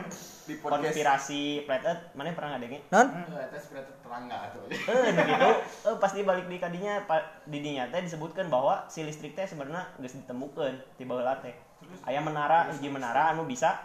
Di 0.48 0.60
podcast 0.60 0.92
Konspirasi 0.92 1.64
Flat 1.64 1.84
Earth, 1.88 2.12
mana 2.12 2.36
pernah 2.36 2.56
ngadengin? 2.56 2.84
Non? 2.92 3.08
Eta 3.32 3.56
sebenarnya 3.56 3.96
terang 4.04 4.22
nggak 4.28 4.40
tuh. 4.52 4.62
Eh, 4.68 5.08
gitu. 5.16 5.48
Eh, 5.88 5.96
pas 5.96 6.12
dibalik 6.12 6.46
di 6.52 6.56
kadinya, 6.60 7.00
di 7.48 7.58
dinya 7.64 7.88
teh 7.88 8.04
disebutkan 8.04 8.52
bahwa 8.52 8.84
si 8.92 9.00
listrik 9.08 9.32
teh 9.32 9.48
sebenarnya 9.48 9.96
geus 9.96 10.12
ditemukeun 10.12 11.00
ti 11.00 11.08
baheula 11.08 11.40
teh. 11.40 11.56
Aya 12.04 12.20
menara, 12.20 12.68
hiji 12.76 12.92
menara 12.92 13.32
anu 13.32 13.48
bisa 13.48 13.80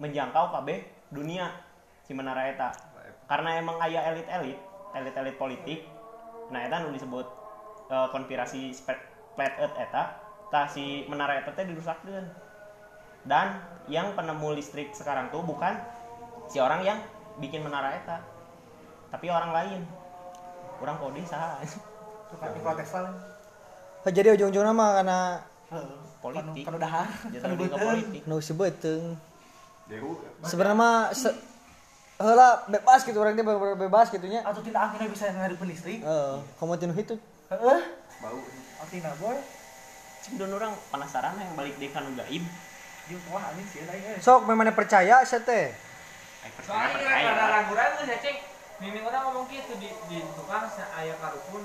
menjangkau 0.00 0.56
kabeh 0.56 0.88
dunia 1.12 1.52
si 2.08 2.16
menara 2.16 2.48
eta. 2.48 2.72
Karena 3.30 3.62
emang 3.62 3.78
aya 3.78 4.10
elit-elit, 4.10 4.58
elit-elit 4.90 5.38
politik. 5.38 5.86
Nah, 6.50 6.66
eta 6.66 6.82
anu 6.82 6.90
disebut 6.90 7.26
eh, 7.86 8.08
konspirasi 8.10 8.74
flat 9.38 9.54
earth 9.62 9.76
eta, 9.78 10.18
tah 10.50 10.66
si 10.66 11.06
menara 11.06 11.38
eta 11.38 11.54
teh 11.54 11.62
dirusakkeun. 11.62 12.26
Dan 13.22 13.62
yang 13.86 14.18
penemu 14.18 14.58
listrik 14.58 14.90
sekarang 14.90 15.30
tuh 15.30 15.46
bukan 15.46 15.78
si 16.50 16.58
orang 16.58 16.82
yang 16.82 16.98
bikin 17.38 17.62
menara 17.62 17.94
eta, 17.94 18.18
tapi 19.14 19.30
orang 19.30 19.54
lain 19.54 19.80
orang 20.80 20.96
kode 20.98 21.22
sah 21.28 21.60
Suka 22.30 22.46
Nikola 22.54 22.74
Tesla. 22.78 23.10
Oh, 24.00 24.10
jadi 24.10 24.32
ujung-ujungnya 24.38 24.72
mah 24.72 24.90
karena 25.02 25.18
politik 26.22 26.62
Kanu 26.64 26.78
lebih 27.58 27.68
ke 27.68 27.76
beuteung. 27.76 27.98
politik 27.98 28.22
nu. 28.24 29.18
Sebenarnya 30.46 30.78
mah 30.78 31.10
se 31.10 31.30
heula 32.20 32.48
bebas 32.68 33.00
gitu 33.08 33.16
orang 33.16 33.32
teh 33.32 33.40
bener-bener 33.40 33.80
bebas 33.80 34.12
gitunya. 34.12 34.44
Atau 34.44 34.60
tidak 34.60 34.92
akhirnya 34.92 35.08
bisa 35.08 35.32
ngadepin 35.32 35.68
listrik. 35.72 36.00
Heeh, 36.04 36.36
komo 36.60 36.76
tinu 36.76 36.92
itu. 36.92 37.16
Heeh. 37.48 37.80
Bau. 38.20 38.38
Artinya 38.84 39.12
boy. 39.16 39.40
cing 40.20 40.36
don 40.36 40.52
orang 40.52 40.76
penasaran 40.92 41.32
yang 41.40 41.56
balik 41.56 41.80
di 41.80 41.88
kanu 41.88 42.12
gaib 42.12 42.44
Dia 43.08 43.16
wah 43.32 43.40
anjing 43.40 43.64
sih 43.72 43.88
lain 43.88 44.04
eh. 44.04 44.20
Sok 44.20 44.44
memang 44.44 44.68
percaya 44.76 45.24
saya 45.24 45.40
teh. 45.40 45.72
Eh, 46.44 46.50
percaya 46.60 46.92
Soalnya 46.92 47.00
percaya 47.00 47.30
rada 47.32 47.46
ragu-ragu 47.48 48.04
sih 48.04 48.20
ceng. 48.20 48.36
Miming 48.84 49.04
orang 49.08 49.22
ngomong 49.28 49.48
gitu 49.48 49.80
di 49.80 49.88
di 50.12 50.20
tukang 50.36 50.68
aya 50.68 51.16
karupun. 51.16 51.64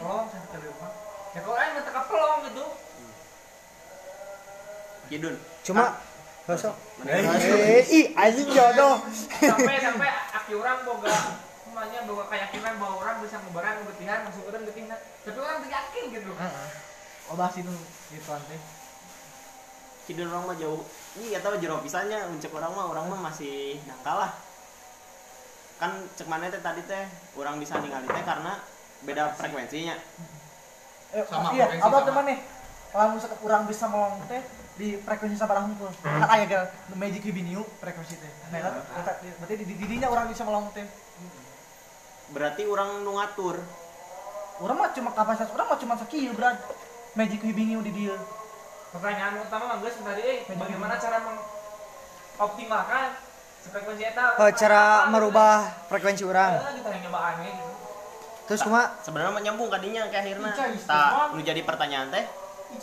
Pelong 0.00 0.26
sa 0.32 0.40
ke 0.48 0.58
rumah. 0.64 0.92
Ya 1.36 1.40
kalau 1.44 1.56
aing 1.60 1.72
mah 1.76 2.04
pelong 2.08 2.38
gitu. 2.48 2.64
Kidun 5.10 5.34
Cuma 5.66 5.82
oh, 5.82 5.92
sok. 6.56 6.74
Eh, 7.06 7.82
ih 7.90 8.06
anjing 8.14 8.48
jodoh. 8.50 9.02
Sampai 9.38 9.78
sampai 9.78 10.08
aki 10.10 10.52
orang 10.56 10.82
boga 10.86 11.10
namanya 11.70 12.00
boga 12.04 12.24
keyakinan 12.28 12.74
bahwa 12.76 12.94
orang 13.00 13.16
bisa 13.22 13.36
ngebaran 13.40 13.82
getihan 13.94 14.18
masuk 14.26 14.44
orang 14.50 14.62
getihan. 14.68 14.98
Tapi 14.98 15.38
orang 15.38 15.58
tidak 15.62 15.72
yakin 15.76 16.04
gitu. 16.16 16.30
Oh 17.30 17.34
bahas 17.38 17.54
itu 17.58 17.72
gitu 18.10 18.28
nanti. 18.30 18.56
Kidun 20.08 20.26
orang 20.32 20.44
mah 20.50 20.56
jauh 20.58 20.82
ini 21.18 21.34
gak 21.34 21.42
tahu 21.42 21.58
jero 21.58 21.78
pisannya 21.82 22.18
uncek 22.30 22.50
orang 22.54 22.70
mah 22.74 22.86
orang 22.90 23.04
mah 23.10 23.30
masih 23.30 23.78
dangkal 23.86 24.18
lah 24.26 24.32
kan 25.80 25.96
cek 26.12 26.28
mana 26.28 26.52
teh 26.52 26.60
tadi 26.60 26.84
teh 26.84 27.08
orang 27.40 27.56
bisa 27.56 27.80
ningali 27.80 28.04
teh 28.04 28.20
karena 28.22 28.52
beda 29.06 29.32
frekuensinya 29.34 29.96
Eh, 31.10 31.26
Sama, 31.26 31.50
iya, 31.50 31.66
apa 31.82 32.06
teman 32.06 32.22
nih? 32.22 32.38
Kalau 32.94 33.18
misalkan 33.18 33.38
orang 33.42 33.62
bisa 33.66 33.84
melong 33.90 34.22
teh 34.30 34.38
di 34.80 34.96
frekuensi 34.96 35.36
sabar 35.36 35.60
hungkul. 35.60 35.92
Kan 36.00 36.24
aya 36.24 36.44
ga 36.48 36.60
magic 36.96 37.20
hibiniu 37.20 37.60
frekuensi 37.76 38.16
teh. 38.16 38.32
Nah, 38.48 38.58
eta 38.64 38.70
eta- 38.96 39.16
berarti 39.36 39.54
di 39.60 39.74
didinya 39.76 40.08
orang 40.08 40.32
bisa 40.32 40.42
melong 40.48 40.72
teh. 40.72 40.88
berarti 42.30 42.62
orang 42.62 43.02
nu 43.02 43.18
ngatur 43.18 43.58
Orang 44.60 44.76
mah 44.76 44.94
cuma 44.94 45.10
kapasitas 45.10 45.50
orang 45.50 45.66
mah 45.66 45.78
cuma 45.80 45.94
sakieu 45.96 46.30
berat. 46.36 46.60
Magic 47.16 47.40
hibiniu 47.42 47.80
di 47.82 47.90
dia. 47.90 48.14
Pertanyaan 48.92 49.40
utama 49.40 49.72
mah 49.72 49.76
geus 49.80 49.96
tadi 49.98 50.22
eh 50.22 50.38
bagaimana 50.46 50.94
cara 50.94 51.16
mengoptimalkan 51.24 53.08
frekuensi 53.66 54.04
eta? 54.04 54.36
Oh, 54.36 54.50
cara 54.52 55.08
merubah 55.08 55.64
frekuensi 55.88 56.22
orang. 56.28 56.60
Kita 56.76 56.88
we 56.92 57.00
gitu. 57.48 57.66
Terus 58.50 58.60
cuma 58.66 58.98
sebenarnya 59.00 59.32
mah 59.32 59.42
nyambung 59.46 59.70
kadinya 59.70 60.10
ke 60.10 60.16
akhirnya 60.18 60.50
Ica, 60.50 60.64
istimewa. 60.74 60.90
tak 60.90 61.34
nu 61.34 61.40
jadi 61.40 61.60
pertanyaan 61.62 62.10
teh 62.10 62.24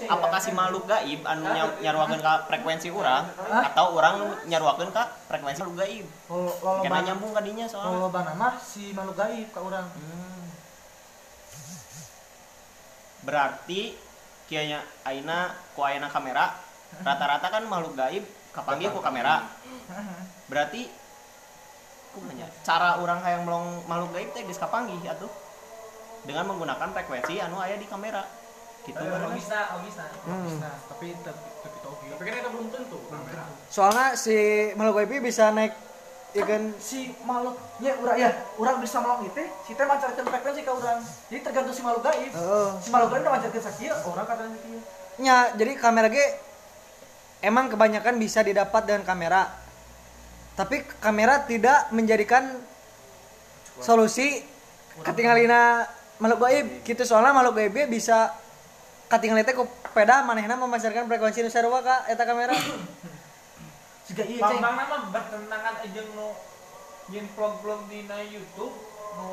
apakah 0.06 0.40
si 0.40 0.52
makhluk 0.52 0.86
gaib 0.86 1.24
anu 1.24 1.48
nya- 1.48 1.78
nyaruakeun 1.82 2.22
ka 2.22 2.46
frekuensi 2.46 2.92
urang 2.92 3.26
atau 3.40 3.96
orang 3.96 4.14
nu 4.20 4.26
nyaruakeun 4.46 4.92
ka 4.92 5.04
frekuensi 5.32 5.64
makhluk 5.64 5.80
gaib? 5.80 6.06
Ban 6.84 7.04
nyambung 7.08 7.32
kadinya 7.32 7.66
ban 8.12 8.28
mah 8.36 8.54
si 8.60 8.92
makhluk 8.94 9.18
gaib 9.18 9.48
ka 9.56 9.60
urang. 9.64 9.88
berarti 13.28 13.92
kianya 14.48 14.80
aina 15.04 15.52
ku 15.76 15.84
aina 15.84 16.08
kamera 16.08 16.56
rata-rata 17.04 17.52
kan 17.52 17.64
makhluk 17.68 18.00
gaib 18.00 18.24
kapanggih 18.56 18.90
ku 18.96 19.04
kamera. 19.04 19.44
Berarti 20.50 20.88
kumanya 22.16 22.48
cara 22.64 23.04
orang 23.04 23.20
kayak 23.20 23.44
melong 23.44 23.84
makhluk 23.84 24.16
gaib 24.16 24.30
teh 24.32 24.48
geus 24.48 24.56
kapanggih 24.56 24.96
atuh? 25.04 25.28
Dengan 26.24 26.48
menggunakan 26.48 26.96
frekuensi 26.96 27.44
anu 27.44 27.60
aya 27.60 27.76
di 27.76 27.84
kamera 27.84 28.24
gitu 28.88 28.98
Eh, 28.98 29.06
kan 29.06 29.20
Logisna, 29.28 29.62
logisna. 29.76 30.06
Nah, 30.58 30.76
tapi 30.88 31.12
tapi 31.20 31.42
tapi 31.60 31.78
togi. 31.84 32.06
Tapi 32.10 32.24
kan 32.24 32.36
itu 32.40 32.50
belum 32.50 32.68
tentu. 32.72 32.98
soalnya 33.68 34.16
si 34.16 34.38
makhluk 34.74 35.04
gaib 35.04 35.20
bisa 35.20 35.52
naik 35.52 35.76
ya 36.32 36.44
kan 36.44 36.72
si 36.80 37.12
makhluk 37.22 37.56
ya 37.80 38.00
urang 38.00 38.16
ya 38.16 38.30
urang 38.56 38.80
bisa 38.80 39.04
melong 39.04 39.28
itu 39.28 39.44
si 39.68 39.72
teh 39.74 39.84
mancarkeun 39.84 40.26
frekuensi 40.26 40.62
ka 40.64 40.72
urang. 40.72 41.00
Jadi 41.28 41.40
tergantung 41.44 41.76
si 41.76 41.82
makhluk 41.84 42.04
gaib. 42.04 42.32
Heeh. 42.32 42.68
Si 42.80 42.90
makhluk 42.90 43.10
gaib 43.12 43.22
udah 43.22 43.34
mancarkeun 43.36 43.64
sakieu, 43.64 43.96
orang 44.08 44.26
katanya 44.26 44.52
sakieu. 44.56 44.80
nya 45.18 45.38
jadi 45.54 45.72
kamera 45.76 46.08
ge 46.08 46.26
emang 47.42 47.68
kebanyakan 47.68 48.16
bisa 48.18 48.46
didapat 48.46 48.86
dengan 48.86 49.02
kamera 49.02 49.50
tapi 50.54 50.82
kamera 51.02 51.42
tidak 51.42 51.90
menjadikan 51.90 52.54
solusi 53.78 54.42
ketinggalina 55.02 55.86
makhluk 56.18 56.46
gaib 56.46 56.66
gitu 56.82 57.02
soalnya 57.02 57.34
makhluk 57.34 57.58
gaib 57.58 57.90
bisa 57.90 58.34
ketinggalan 59.08 59.44
teh 59.44 59.56
ku 59.56 59.64
peda 59.92 60.22
manehna 60.22 60.56
memasarkan 60.56 61.08
frekuensi 61.08 61.42
nu 61.42 61.50
sarua 61.50 61.80
ka 61.80 62.04
eta 62.06 62.24
kamera 62.24 62.54
Siga 64.08 64.24
ieu 64.24 64.40
ceng. 64.40 64.64
bang 64.64 64.76
nama 64.76 64.98
bertentangan 65.12 65.74
jeung 65.92 66.10
nu 66.16 66.32
yen 67.08 67.28
vlog-vlog 67.32 67.88
di 67.88 68.08
na 68.08 68.24
YouTube 68.24 68.72
nu 69.16 69.28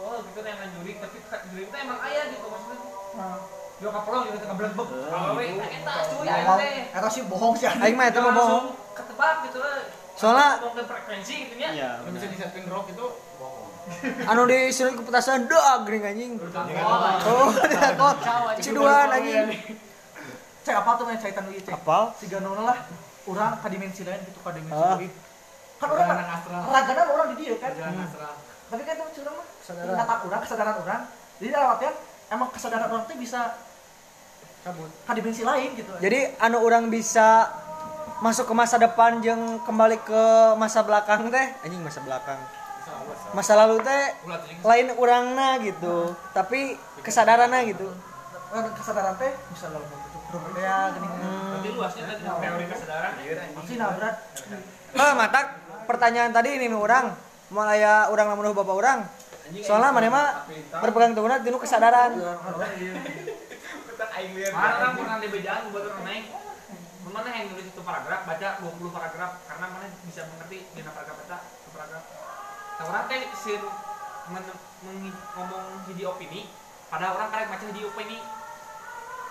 oh, 0.00 0.16
gitu 0.24 0.38
yang 0.40 0.56
ngajuri 0.60 0.92
tapi 0.96 1.16
juri 1.52 1.64
teh 1.68 1.78
emang 1.80 2.00
aya 2.00 2.22
gitu 2.28 2.44
maksudnya. 2.44 2.78
Nah, 3.14 3.36
Yo 3.82 3.90
kapelong 3.90 4.22
gitu 4.30 4.38
tengah 4.38 4.56
blebek. 4.56 4.86
Kalau 4.86 5.34
we 5.34 5.46
nah, 5.58 5.66
eta 5.66 5.94
cuy 6.08 6.26
emang 6.30 6.56
teh. 6.56 6.76
eta 6.88 7.08
sih 7.10 7.22
bohong 7.26 7.52
sih 7.58 7.66
aing 7.68 7.96
mah 7.98 8.06
eta 8.08 8.20
mah 8.22 8.32
bohong 8.32 8.66
Ketebak 8.94 9.36
gitu 9.50 9.58
lah. 9.58 9.76
Soalnya- 10.14 10.56
Ngomong 10.62 10.74
ke 10.78 10.82
frekuensi 10.86 11.34
gitu 11.44 11.54
nya. 11.58 11.68
iya 11.74 11.90
bisa 12.06 12.26
disetting 12.30 12.64
rock 12.70 12.86
itu. 12.88 13.06
Anu 14.30 14.42
di 14.48 14.72
sini 14.72 14.96
ku 14.96 15.02
petasan 15.04 15.44
doa 15.46 15.84
gering 15.84 16.04
anjing 16.04 16.32
oh 16.40 17.50
dah 17.72 17.88
kok 17.94 18.14
ciduan 18.60 19.08
anjing 19.10 19.48
Cek 20.64 20.80
apa 20.80 20.96
tuh 20.96 21.04
main 21.04 21.20
caitan 21.20 21.44
ieu 21.52 21.60
cek. 21.60 21.76
apal 21.76 22.16
Si 22.16 22.24
Ganola 22.24 22.72
lah 22.72 22.78
urang 23.28 23.60
ka 23.60 23.68
dimensi 23.68 24.00
lain 24.00 24.16
gitu 24.24 24.40
ka 24.40 24.48
dimensi 24.48 24.72
Ah. 24.72 24.96
gaib. 24.96 25.12
Kan 25.76 26.24
astral. 26.24 26.62
ragana 26.72 27.02
orang 27.04 27.28
di 27.36 27.44
dia 27.44 27.54
kan. 27.60 27.68
Astral. 27.76 28.32
Tapi 28.72 28.82
kan 28.88 28.94
itu 28.96 29.20
curang 29.20 29.34
mah 29.36 29.46
Kesadaran. 29.60 30.20
orang, 30.24 30.40
kesadaran 30.40 30.74
orang. 30.80 31.02
Jadi 31.36 31.48
dalam 31.52 31.68
artian 31.68 31.94
emang 32.32 32.48
kesadaran 32.48 32.88
orang 32.88 33.04
tuh 33.04 33.16
bisa 33.20 33.40
cabut 34.64 34.88
ke 34.88 35.12
dimensi 35.12 35.44
lain 35.44 35.76
gitu. 35.76 35.92
jadi 36.00 36.32
anu 36.40 36.64
orang 36.64 36.88
bisa 36.88 37.52
masuk 38.24 38.48
ke 38.48 38.54
masa 38.56 38.80
depan 38.80 39.20
jeung 39.20 39.60
kembali 39.68 40.00
ke 40.00 40.24
masa 40.56 40.80
belakang 40.80 41.28
teh 41.28 41.46
anjing 41.60 41.84
masa 41.84 42.00
belakang 42.00 42.40
masa 43.34 43.52
lalu 43.58 43.82
teh 43.82 44.04
lain 44.62 44.86
orangna 44.98 45.58
gitu 45.62 46.14
tapi 46.36 46.78
kesadarannya 47.02 47.60
gitu. 47.74 47.88
Kesadaran 48.54 49.18
teh 49.18 49.32
bisa 49.50 49.68
lalu 49.74 49.86
ya 50.58 50.90
gini. 50.94 51.06
Berarti 51.06 51.68
luasnya 51.74 52.04
tadi 52.10 52.22
teori 52.26 52.66
kesadaran. 52.66 53.12
Masih 53.54 53.76
nah 53.78 53.90
berat. 53.94 54.16
eh 54.94 55.12
mata 55.18 55.40
pertanyaan 55.90 56.30
tadi 56.30 56.58
ini 56.58 56.70
orang 56.70 57.10
mau 57.50 57.66
aya 57.66 58.08
orang 58.10 58.30
lamun 58.30 58.54
bapak 58.54 58.74
orang 58.74 58.98
soalnya 59.60 59.92
mana 59.92 60.08
mah 60.08 60.26
berpegang 60.80 61.12
teguh 61.12 61.28
tinu 61.44 61.58
kesadaran. 61.60 62.16
Aing 64.14 64.30
lieur. 64.38 64.54
Mana 64.54 64.74
orang 64.78 64.94
pernah 64.94 65.16
di 65.18 65.28
bejaan 65.28 65.62
buat 65.74 65.84
orang 65.90 66.04
naik. 66.06 66.24
Mana 67.14 67.30
yang 67.30 67.46
nulis 67.54 67.66
itu 67.70 67.82
paragraf 67.82 68.26
baca 68.26 68.48
20 68.58 68.90
paragraf 68.90 69.30
karena 69.46 69.66
mana 69.70 69.86
bisa 70.02 70.26
mengerti 70.30 70.66
dina 70.74 70.90
paragraf 70.90 71.18
satu 71.26 71.68
paragraf. 71.74 72.02
Nah, 72.74 72.84
orang 72.90 73.04
teh 73.06 73.20
meng- 74.82 75.18
ngomong 75.36 75.64
hiji 75.86 76.04
opini 76.04 76.50
pada 76.88 77.14
orang 77.14 77.28
karek 77.30 77.48
baca 77.48 77.64
hiji 77.64 77.82
opini 77.84 78.18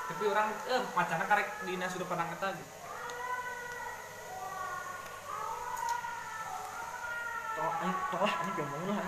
tapi 0.04 0.24
orang 0.28 0.48
eh 0.68 0.82
macana 0.94 1.24
karek 1.26 1.48
dina 1.64 1.88
sudut 1.88 2.08
pandang 2.08 2.30
eta 2.30 2.50
gitu. 2.52 2.74
Toh, 7.54 8.28
ini 8.28 8.52
lah. 8.58 9.06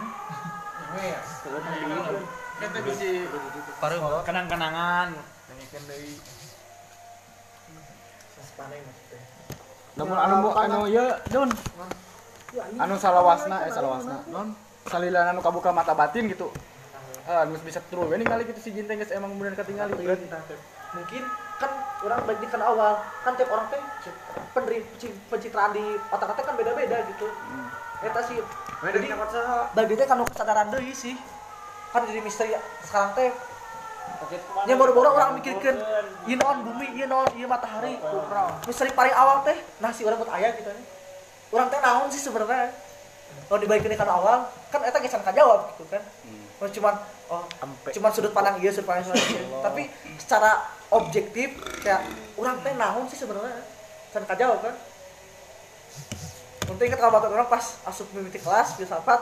Kita 2.55 2.79
Kenang-kenangan. 4.23 5.07
Panen 8.55 8.79
maksudnya. 8.87 9.19
namun 9.95 10.15
anu 10.15 10.47
anu 10.55 10.79
ya 10.87 11.19
don 11.27 11.51
anu 12.61 12.95
salawasna 12.95 13.67
eh 13.67 13.71
salawasna. 13.71 14.23
Non 14.31 14.55
salila 14.85 15.33
anu 15.33 15.41
kabuka 15.43 15.73
mata 15.75 15.91
batin 15.97 16.29
gitu. 16.31 16.51
Ah 17.25 17.43
anu 17.43 17.57
bisa 17.65 17.81
true 17.89 18.13
ini 18.13 18.21
kali 18.21 18.45
gitu 18.45 18.59
si 18.61 18.69
jinteng 18.71 19.01
geus 19.01 19.11
emang 19.11 19.33
bener 19.35 19.57
ketinggalan 19.57 19.97
berarti 19.97 20.29
mungkin 20.95 21.23
kan 21.59 21.71
orang 22.07 22.23
baik 22.23 22.39
di 22.39 22.47
kan 22.47 22.61
awal. 22.63 23.01
Kan 23.25 23.33
tiap 23.35 23.49
orang 23.51 23.67
teh 23.73 23.81
peneri 24.55 24.79
penci- 24.95 25.19
pencitraan 25.27 25.75
di 25.75 25.83
otak-otak 26.13 26.45
kan 26.47 26.55
beda-beda 26.55 27.03
gitu. 27.11 27.27
Eta 28.05 28.21
sih. 28.23 28.39
Jadi 28.79 29.07
bagi 29.75 29.93
teh 29.97 30.05
kan 30.07 30.21
kesadaran 30.23 30.71
deui 30.71 30.95
sih. 30.95 31.17
Kan 31.91 32.07
jadi 32.07 32.23
misteri 32.23 32.55
sekarang 32.87 33.11
teh. 33.17 33.33
Yang 34.69 34.77
baru-baru 34.79 35.09
orang 35.11 35.35
mikirkan 35.35 35.75
ieu 36.29 36.37
naon 36.39 36.63
bumi 36.63 36.87
ieu 36.95 37.09
naon 37.09 37.27
ieu 37.35 37.49
matahari. 37.49 37.99
Misteri 38.63 38.95
paling 38.95 39.15
awal 39.17 39.43
teh 39.43 39.57
nah 39.83 39.91
si 39.91 40.07
orang 40.07 40.21
buat 40.21 40.31
ayah 40.39 40.55
gitu 40.55 40.71
nih 40.71 40.94
orang 41.53 41.67
teh 41.69 41.79
naon 41.81 42.07
sih 42.09 42.21
sebenarnya? 42.21 42.71
Kalau 43.45 43.59
dibalikin 43.61 43.93
kan 43.93 44.09
awal 44.09 44.47
kan 44.71 44.81
eta 44.81 44.97
geus 45.01 45.13
jawab 45.13 45.73
gitu 45.75 45.83
kan. 45.91 46.01
Oh, 46.55 46.69
cuman 46.71 46.95
oh 47.27 47.43
cuman 47.91 48.11
sudut 48.15 48.31
pandang 48.31 48.55
iya 48.63 48.71
sudut 48.71 48.87
pandang 48.87 49.11
iya. 49.11 49.59
tapi 49.59 49.91
secara 50.15 50.71
objektif 50.93 51.51
kayak 51.83 52.07
orang 52.39 52.57
teh 52.63 52.73
naon 52.73 53.05
sih 53.11 53.19
sebenarnya? 53.19 53.59
Can 54.15 54.23
kajawab 54.23 54.63
kan. 54.63 54.75
Nanti 56.65 56.83
ingat 56.89 56.99
kalau 56.99 57.21
orang 57.21 57.49
pas 57.51 57.77
asup 57.85 58.07
mimiti 58.15 58.41
kelas 58.41 58.79
filsafat 58.79 59.19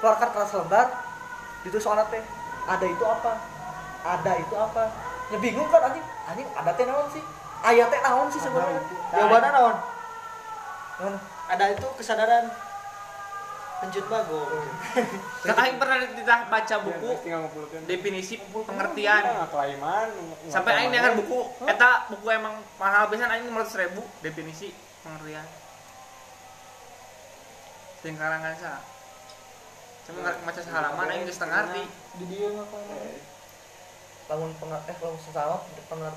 keluarkan 0.00 0.28
kelas 0.32 0.50
lembar 0.56 0.88
itu 1.64 1.76
soalnya 1.80 2.08
teh 2.08 2.22
ada 2.64 2.86
itu 2.86 3.04
apa? 3.04 3.32
Ada 4.04 4.32
itu 4.40 4.54
apa? 4.56 4.82
Ya 5.32 5.38
bingung 5.40 5.68
kan 5.68 5.90
anjing. 5.90 6.04
Anjing 6.28 6.48
ada 6.54 6.70
teh 6.72 6.84
naon 6.86 7.08
sih? 7.12 7.24
Ayat 7.64 7.88
teh 7.88 8.00
naon 8.00 8.28
sih 8.32 8.40
sebenarnya? 8.40 8.80
Jawabannya 9.12 9.50
naon? 9.52 9.76
Naon? 11.00 11.14
Ada 11.48 11.76
itu 11.76 11.86
kesadaran 12.00 12.48
penjut 13.84 14.06
bago. 14.08 14.48
Kan 15.46 15.56
aing 15.60 15.76
pernah 15.76 15.96
ditah 16.00 16.40
baca 16.48 16.76
buku 16.80 17.10
definisi 17.84 18.40
pengertian. 18.40 19.22
Sampai 20.48 20.72
aing 20.80 20.90
dengan 20.94 21.12
buku 21.20 21.40
eta 21.68 22.08
buku 22.08 22.26
emang 22.32 22.64
mahal 22.80 23.12
pisan 23.12 23.28
aing 23.28 23.48
500 23.52 23.82
ribu 23.84 24.02
definisi 24.24 24.72
pengertian. 25.04 25.44
Ting 28.00 28.16
karangan 28.16 28.54
sa. 28.56 28.80
Cuma 30.04 30.20
ngarek 30.20 30.40
maca 30.44 30.60
halaman 30.60 31.08
aing 31.12 31.24
geus 31.28 31.40
teu 31.40 31.48
ngarti. 31.48 31.84
lamun 34.24 34.56
penger 34.56 34.80
eh 34.88 34.96
lamun 35.04 35.20
sesama 35.20 35.60
penger 35.68 36.12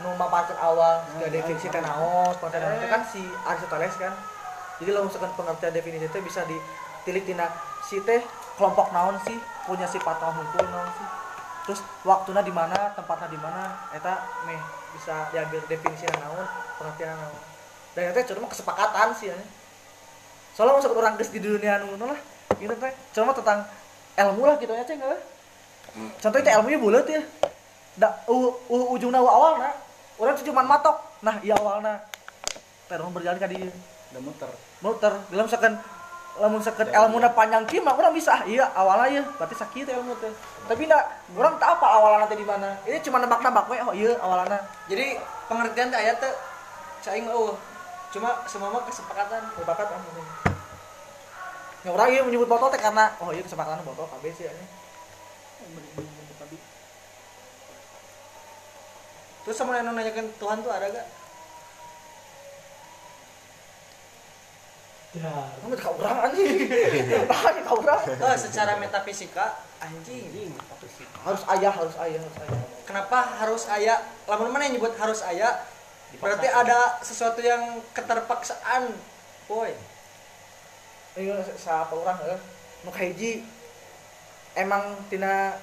nu 0.00 0.16
maparkeun 0.16 0.56
awal 0.56 1.04
ke 1.20 1.28
definisi 1.28 1.68
teh 1.68 1.82
naon 1.84 2.32
pengertian 2.40 2.80
itu 2.80 2.88
kan 2.88 3.02
si 3.04 3.22
Aristoteles 3.44 3.94
kan. 4.00 4.12
Jadi 4.80 4.90
lamun 4.96 5.12
misalkan 5.12 5.32
pengertian 5.36 5.72
definisi 5.76 6.08
teh 6.08 6.22
bisa 6.24 6.40
ditilik 6.48 7.24
tina. 7.28 7.46
Si 7.84 8.00
teh 8.00 8.24
kelompok 8.56 8.92
naon 8.96 9.20
sih? 9.28 9.36
Punya 9.68 9.84
sifat 9.84 10.16
naon 10.20 10.40
hukum 10.40 10.64
naon 10.72 10.88
sih? 10.96 11.06
Terus 11.68 11.80
waktunya 12.02 12.40
di 12.40 12.52
mana 12.52 12.96
tempatnya 12.96 13.28
di 13.28 13.36
mana? 13.36 13.76
Eta 13.92 14.24
meh 14.48 14.60
bisa 14.96 15.28
diambil 15.30 15.60
definisi 15.68 16.08
naon 16.16 16.48
pengertian 16.80 17.12
naon. 17.20 17.36
Dan 17.92 18.16
eta 18.16 18.24
cuma 18.32 18.48
kesepakatan 18.48 19.12
sih 19.20 19.28
ya. 19.28 19.36
Soalnya 20.56 20.80
masuk 20.80 20.96
orang 20.96 21.20
geus 21.20 21.28
di 21.28 21.44
dunia 21.44 21.76
anu 21.76 22.00
lah 22.00 22.20
gitu 22.56 22.72
teh. 22.80 22.92
Cuma 23.12 23.36
tentang 23.36 23.68
ilmu 24.16 24.48
lah 24.48 24.56
gitu 24.56 24.72
ya 24.72 24.84
ceng 24.88 25.04
lah. 25.04 25.20
Contohnya 26.24 26.44
teh 26.48 26.52
ilmunya 26.56 26.80
bulat 26.80 27.04
ya. 27.04 27.20
Da 28.00 28.08
u, 28.30 28.54
u, 28.70 28.96
ujungna 28.96 29.20
u 29.20 29.28
awalna 29.28 29.89
orang 30.20 30.36
tuh 30.36 30.46
cuman 30.52 30.64
matok. 30.68 30.96
Nah 31.24 31.40
iya 31.40 31.56
awalna 31.56 32.04
terus 32.86 33.08
berjalan 33.10 33.40
ka 33.40 33.48
dieu 33.48 33.72
udah 34.12 34.22
muter. 34.22 34.50
Muter. 34.84 35.12
Dalam 35.32 35.44
misalkan 35.48 35.74
lamun 36.38 36.62
misalkan 36.62 36.88
ilmu 36.88 37.18
panjang 37.32 37.64
kieu 37.66 37.80
mah 37.80 37.96
orang 37.96 38.12
bisa. 38.12 38.36
Ah, 38.36 38.42
iya 38.44 38.68
awalnya 38.76 39.20
ya 39.20 39.22
berarti 39.40 39.56
sakit 39.56 39.88
ilmu 39.90 40.12
teh. 40.20 40.32
Tapi 40.68 40.82
enggak 40.84 41.04
orang 41.34 41.56
tak 41.56 41.80
apa 41.80 41.86
awalnya 41.88 42.26
teh 42.28 42.38
di 42.38 42.46
mana. 42.46 42.76
Ini 42.84 43.00
cuma 43.00 43.18
nebak-nebak 43.24 43.64
we 43.66 43.76
oh 43.80 43.94
iya 43.96 44.12
awalnya. 44.20 44.60
Jadi 44.86 45.16
pengertian 45.48 45.88
teh 45.88 45.98
ayat 45.98 46.20
teh 46.20 46.32
saing 47.02 47.24
mah 47.24 47.34
eueuh. 47.34 47.56
Cuma 48.12 48.44
semua 48.44 48.68
mah 48.70 48.84
kesepakatan. 48.84 49.40
kesepakatan 49.56 49.98
ya 51.80 51.90
orang 51.96 52.08
iya 52.12 52.20
menyebut 52.20 52.48
botol 52.48 52.68
teh 52.68 52.80
karena 52.80 53.08
oh 53.24 53.32
iya 53.32 53.40
kesepakatan 53.40 53.80
botol 53.88 54.04
KB 54.04 54.24
sih 54.36 54.44
ya 54.44 54.52
Terus 59.50 59.66
sama 59.66 59.74
yang 59.74 59.90
nanyakan 59.90 60.30
Tuhan 60.38 60.62
tuh 60.62 60.70
ada 60.70 60.86
gak? 60.94 61.06
kamu 65.10 65.74
kau 65.74 65.98
orang 65.98 66.30
anjing 66.30 66.70
tahan 67.26 67.54
kau 67.66 67.82
orang 67.82 67.98
Oh, 68.22 68.36
secara 68.38 68.78
metafisika 68.78 69.58
anjing. 69.82 70.54
harus 71.26 71.42
ayah 71.50 71.74
harus 71.74 71.98
ayah 71.98 72.22
harus 72.22 72.36
ayah 72.46 72.62
Kenapa 72.86 73.18
harus 73.42 73.66
ayah? 73.74 73.98
Lamun 74.30 74.54
mana 74.54 74.70
yang 74.70 74.78
nyebut 74.78 74.94
harus 74.94 75.18
ayah? 75.26 75.66
Berarti 76.22 76.46
ada 76.46 77.02
sesuatu 77.02 77.42
yang 77.42 77.82
keterpaksaan. 77.90 78.86
Boy. 79.50 79.74
ini 81.18 81.34
siapa 81.58 81.90
orang 81.90 82.22
ya 82.22 82.38
nu 82.86 82.94
hiji 82.94 83.42
emang 84.54 84.94
tina 85.10 85.58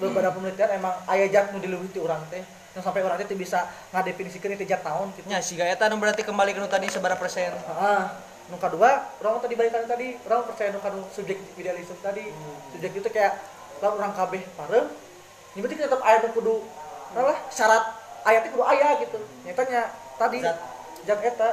beberapa 0.00 0.40
penelitian 0.40 0.80
emang 0.80 0.96
ayah 1.12 1.28
jat 1.28 1.52
nu 1.52 1.60
dileuwih 1.60 1.92
ti 1.92 2.00
urang 2.00 2.24
teh 2.32 2.63
nu 2.74 2.82
sampai 2.82 3.06
urang 3.06 3.14
teh 3.14 3.26
teu 3.30 3.38
bisa 3.38 3.70
ngadefinisikeun 3.94 4.58
itu 4.58 4.66
jat 4.66 4.82
naon 4.82 5.14
gitu 5.14 5.30
Ya, 5.30 5.38
si 5.38 5.54
gaya 5.54 5.78
tadi 5.78 5.94
berarti 5.94 6.26
kembali 6.26 6.50
ke 6.50 6.60
tadi 6.66 6.90
seberapa 6.90 7.14
persen? 7.14 7.54
Heeh. 7.54 8.02
Nu 8.50 8.60
kedua, 8.60 9.14
orang 9.24 9.40
tadi 9.40 9.54
balikan 9.56 9.88
tadi, 9.88 10.20
orang 10.26 10.44
percaya 10.44 10.68
nu 10.74 10.82
kanu 10.82 11.00
subjek 11.14 11.38
idealisme 11.56 11.96
tadi. 12.02 12.28
Subjek 12.76 12.92
itu 12.92 13.08
kayak 13.08 13.40
lamun 13.80 14.04
orang 14.04 14.12
kabeh 14.12 14.42
parem, 14.58 14.84
ini 15.56 15.60
berarti 15.64 15.76
tetap 15.80 16.00
aya 16.04 16.18
nu 16.20 16.28
kudu 16.34 16.56
lah 17.14 17.38
syarat 17.48 17.84
ayatnya 18.26 18.50
kudu 18.52 18.64
aya 18.66 18.88
gitu. 19.00 19.18
Nyatanya 19.46 19.82
tadi 20.18 20.38
Zat. 20.42 20.58
zat 21.06 21.20
eta 21.22 21.50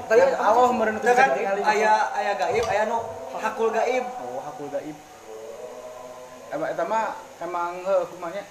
Yang 0.06 0.38
Allah 0.38 0.68
itu 0.70 0.84
Itu 0.86 1.02
bisa 1.02 1.14
kan 1.18 1.28
ditinggali. 1.34 1.62
aya 1.66 1.94
aya 2.14 2.34
gaib, 2.38 2.66
aya 2.70 2.84
nu 2.86 2.98
hakul 3.42 3.70
gaib. 3.74 4.06
Oh, 4.06 4.40
hakul 4.46 4.68
gaib. 4.70 4.98
Emang 6.54 6.70
eta 6.70 6.84
mah 6.86 7.06
emang 7.42 7.74
kumanya 8.14 8.44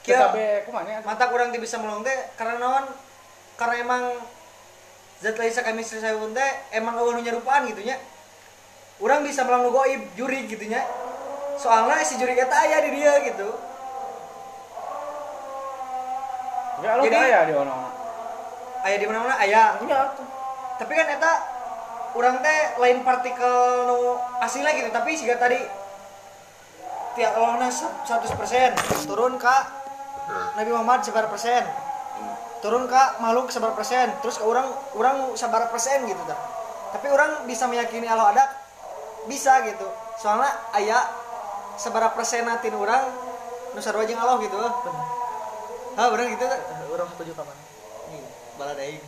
Kabeh 0.00 0.64
kumanya 0.64 1.04
mata 1.04 1.28
kurang 1.28 1.52
bisa 1.52 1.76
melong 1.76 2.00
teh 2.00 2.16
karena 2.34 2.56
naon? 2.56 2.88
Karena 3.54 3.74
emang 3.84 4.02
zat 5.20 5.36
lain 5.36 5.52
kami 5.52 5.84
sayun 5.84 6.32
teh 6.32 6.50
emang 6.72 6.96
eueuh 6.96 7.14
nu 7.14 7.20
nyarupaan 7.20 7.68
gitu 7.68 7.84
nya. 7.84 8.00
Urang 8.98 9.22
bisa 9.22 9.44
melang 9.44 9.68
nu 9.68 9.70
gaib 9.70 10.02
juri 10.16 10.48
gitu 10.48 10.64
nya. 10.66 10.82
Soalnya 11.60 12.00
si 12.00 12.16
juri 12.16 12.32
eta 12.32 12.56
aya 12.56 12.80
di 12.80 12.90
dia 12.96 13.12
gitu. 13.28 13.48
Ya 16.80 16.96
Allah 16.96 17.04
Jadi- 17.04 17.18
gaya 17.20 17.38
di 17.44 17.52
ono. 17.52 17.89
Aya 18.80 18.96
di 18.96 19.06
mana-mana? 19.06 19.36
Aya. 19.36 19.76
iya. 19.84 20.00
Tapi 20.80 20.92
kan 20.96 21.06
eta 21.12 21.32
urang 22.16 22.40
teh 22.40 22.60
lain 22.80 23.04
partikel 23.04 23.86
nu 23.86 24.16
aslinya 24.40 24.72
gitu, 24.74 24.90
tapi 24.90 25.14
siga 25.14 25.36
tadi 25.36 25.60
tiap 27.14 27.36
olahna 27.36 27.68
100% 27.68 29.06
turun 29.06 29.36
ka 29.36 29.68
Nabi 30.56 30.70
Muhammad 30.72 31.04
seberapa 31.04 31.28
persen. 31.28 31.66
Turun 32.60 32.84
ke 32.84 33.02
makhluk 33.24 33.48
seberapa 33.48 33.72
persen. 33.72 34.12
Terus 34.20 34.36
ke 34.36 34.44
orang 34.44 34.68
orang 34.92 35.16
seberapa 35.32 35.72
persen 35.72 36.04
gitu 36.04 36.22
dah. 36.28 36.36
Tapi 36.92 37.08
orang 37.08 37.48
bisa 37.48 37.64
meyakini 37.66 38.04
Allah 38.04 38.36
ada 38.36 38.44
bisa 39.24 39.64
gitu. 39.64 39.88
Soalnya 40.20 40.52
ayah 40.76 41.02
seberapa 41.80 42.12
persen 42.12 42.44
natin 42.44 42.76
orang 42.76 43.08
nusar 43.72 43.96
wajeng 43.96 44.20
Allah 44.20 44.36
gitu. 44.44 44.56
Ah 45.96 46.06
bener 46.12 46.36
gitu 46.36 46.44
tak 46.46 46.60
orang 46.92 47.08
setuju 47.16 47.32
kapan 47.34 47.69
Nih, 48.60 48.68
baladaing 48.68 49.00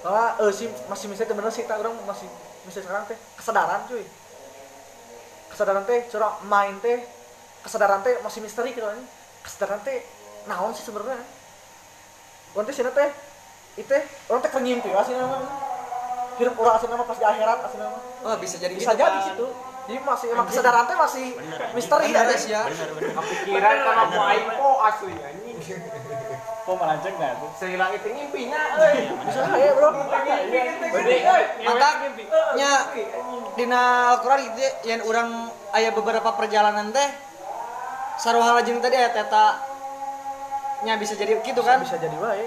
kalau 0.00 0.48
eh 0.48 0.50
sih 0.50 0.66
masih 0.90 1.06
misalnya 1.12 1.38
bener 1.38 1.52
sih 1.54 1.68
tak 1.68 1.76
orang 1.78 1.94
masih 2.02 2.26
misalnya 2.66 2.84
sekarang 2.88 3.04
teh 3.04 3.18
kesadaran 3.36 3.80
cuy. 3.86 4.04
Kesadaran 5.52 5.84
teh 5.84 5.98
curang 6.08 6.34
main 6.48 6.74
teh 6.80 7.04
kesadaran 7.62 8.00
teh 8.00 8.16
masih 8.24 8.40
misteri 8.40 8.72
gitu 8.72 8.88
kan. 8.88 8.96
Kesadaran 9.44 9.84
teh 9.84 10.00
naon 10.48 10.72
sih 10.72 10.82
sebenarnya? 10.88 11.20
Orang 12.56 12.64
teh 12.64 12.74
sini 12.74 12.90
teh 12.96 13.12
itu 13.76 13.92
orang 14.32 14.40
teh 14.40 14.50
kenyim 14.50 14.80
tuh 14.80 14.90
asli 14.96 15.14
nama. 15.14 15.38
Hidup 16.40 16.56
orang 16.56 16.74
asli 16.80 16.88
nama 16.88 17.04
pas 17.04 17.18
di 17.20 17.26
akhirat 17.28 17.58
asli 17.70 17.78
nama. 17.78 17.98
Oh 18.24 18.34
bisa 18.40 18.56
jadi 18.56 18.72
bisa 18.72 18.96
gitu, 18.96 19.04
jadi 19.04 19.14
Pan. 19.14 19.26
situ 19.30 19.46
jadi 19.84 19.98
masih 20.00 20.26
emang 20.32 20.46
kesadaran 20.48 20.84
teh 20.88 20.96
masih 20.96 21.26
misteri 21.76 22.08
ya 22.08 22.24
Bener, 22.24 22.40
ya. 22.40 22.62
bener-bener 22.72 23.12
Kepikiran 23.20 23.76
sama 23.84 24.02
Bu 24.08 24.18
Aing 24.24 24.48
po 24.56 24.68
asli 24.80 25.12
anjing. 25.12 25.58
Kok 26.70 26.78
melanceng 26.78 27.14
nggak 27.18 27.32
tuh 27.42 27.50
Sehilang 27.58 27.90
itu 27.90 28.06
ngimpinya 28.06 28.60
euy. 28.78 29.10
bisa 29.26 29.40
ya 29.58 29.70
bro. 29.74 29.90
Euy. 29.90 31.42
maka 31.66 31.88
nya 32.54 32.70
dina 33.58 33.82
Al-Qur'an 34.14 34.38
gitu 34.46 34.62
yang 34.86 35.02
orang 35.02 35.28
aya 35.74 35.90
beberapa 35.90 36.30
perjalanan 36.38 36.94
teh 36.94 37.10
sarua 38.22 38.54
lajeng 38.54 38.78
tadi 38.78 38.94
aya 38.94 39.10
teta 39.10 39.58
nya 40.86 40.94
bisa 40.94 41.18
jadi 41.18 41.42
gitu 41.42 41.58
kan? 41.60 41.82
Bisa 41.82 41.98
jadi 41.98 42.14
wae. 42.16 42.46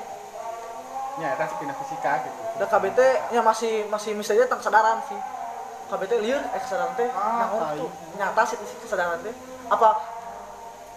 Ya 1.20 1.36
itu 1.36 1.54
pindah 1.60 1.76
fisika 1.78 2.24
gitu. 2.24 2.40
Udah 2.58 2.68
KBT 2.72 3.00
nya 3.36 3.42
masih 3.44 3.86
masih 3.92 4.16
misalnya 4.16 4.48
tentang 4.48 4.64
kesadaran 4.64 4.98
sih. 5.06 5.20
KBT 5.92 6.12
liur 6.24 6.40
eh 6.42 6.62
kesadaran 6.64 6.96
teh 6.96 7.12
Ah, 7.12 7.52
tai. 7.52 7.78
tuh 7.78 7.92
nyata 8.16 8.42
sih 8.48 8.58
kesadaran 8.88 9.20
teh. 9.20 9.36
Apa 9.68 10.00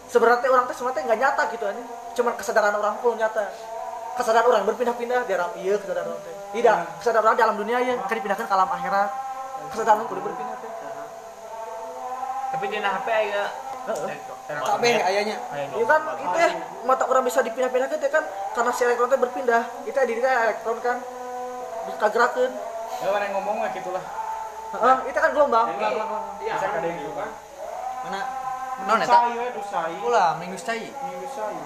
sebenarnya 0.06 0.46
teh 0.46 0.48
orang 0.48 0.64
teh 0.70 0.74
sebenarnya 0.78 0.96
teh 0.96 1.04
nggak 1.10 1.20
nyata 1.20 1.42
gitu 1.50 1.66
aja 1.66 1.82
cuman 2.16 2.32
kesadaran 2.40 2.74
orang 2.74 2.96
pun 3.04 3.14
nyata. 3.14 3.44
Kesadaran 4.16 4.48
orang 4.48 4.64
berpindah-pindah 4.64 5.28
di 5.28 5.32
alam 5.36 5.52
iya 5.60 5.76
kesadaran 5.76 6.08
orang 6.08 6.22
teh 6.24 6.34
tidak 6.56 6.76
kesadaran 7.04 7.24
orang 7.28 7.36
di 7.36 7.44
alam 7.44 7.56
dunia 7.60 7.78
ya 7.84 7.94
kan 8.00 8.14
dipindahkan 8.16 8.46
ke 8.48 8.54
alam 8.56 8.68
akhirat. 8.72 9.10
Kesadaran 9.76 9.96
orang 10.00 10.08
kudu 10.08 10.22
berpindah 10.24 10.56
teh 10.56 10.70
Tapi 12.46 12.64
di 12.72 12.76
HP 12.80 13.08
aya 13.12 13.44
Heeh. 13.86 14.18
kabeh 14.50 14.98
ayanya 14.98 15.36
Iya 15.52 15.84
kan 15.86 16.00
itu 16.18 16.36
ya 16.42 16.50
mata 16.88 17.04
orang 17.06 17.22
bisa 17.28 17.44
dipindah-pindah 17.44 17.88
teh 17.92 18.08
kan 18.08 18.24
karena 18.56 18.70
si 18.72 18.80
elektron 18.88 19.12
teh 19.12 19.20
berpindah. 19.20 19.62
Itu 19.84 19.92
ya 19.92 20.04
diri 20.08 20.20
teh 20.24 20.32
elektron 20.32 20.80
kan. 20.80 20.96
Bisa 21.86 21.96
kagerakeun 22.00 22.52
ya 22.96 23.12
mana 23.12 23.24
yang 23.28 23.34
ngomong 23.36 23.56
lah 23.60 23.70
gitulah. 23.76 24.04
Heeh, 24.66 24.96
itu 25.12 25.18
kan 25.20 25.30
gelombang. 25.36 25.68
Iya, 25.76 26.56
bisa 26.56 26.66
kadang 26.72 26.96
kan. 26.96 27.30
Mana? 28.08 28.20
Non 28.84 29.00
eta 29.00 29.08
saya 29.08 29.48
dusai. 29.56 29.94
Ulah 30.04 30.36
minggu 30.36 30.56
cai 30.60 30.92
dusai 30.92 31.56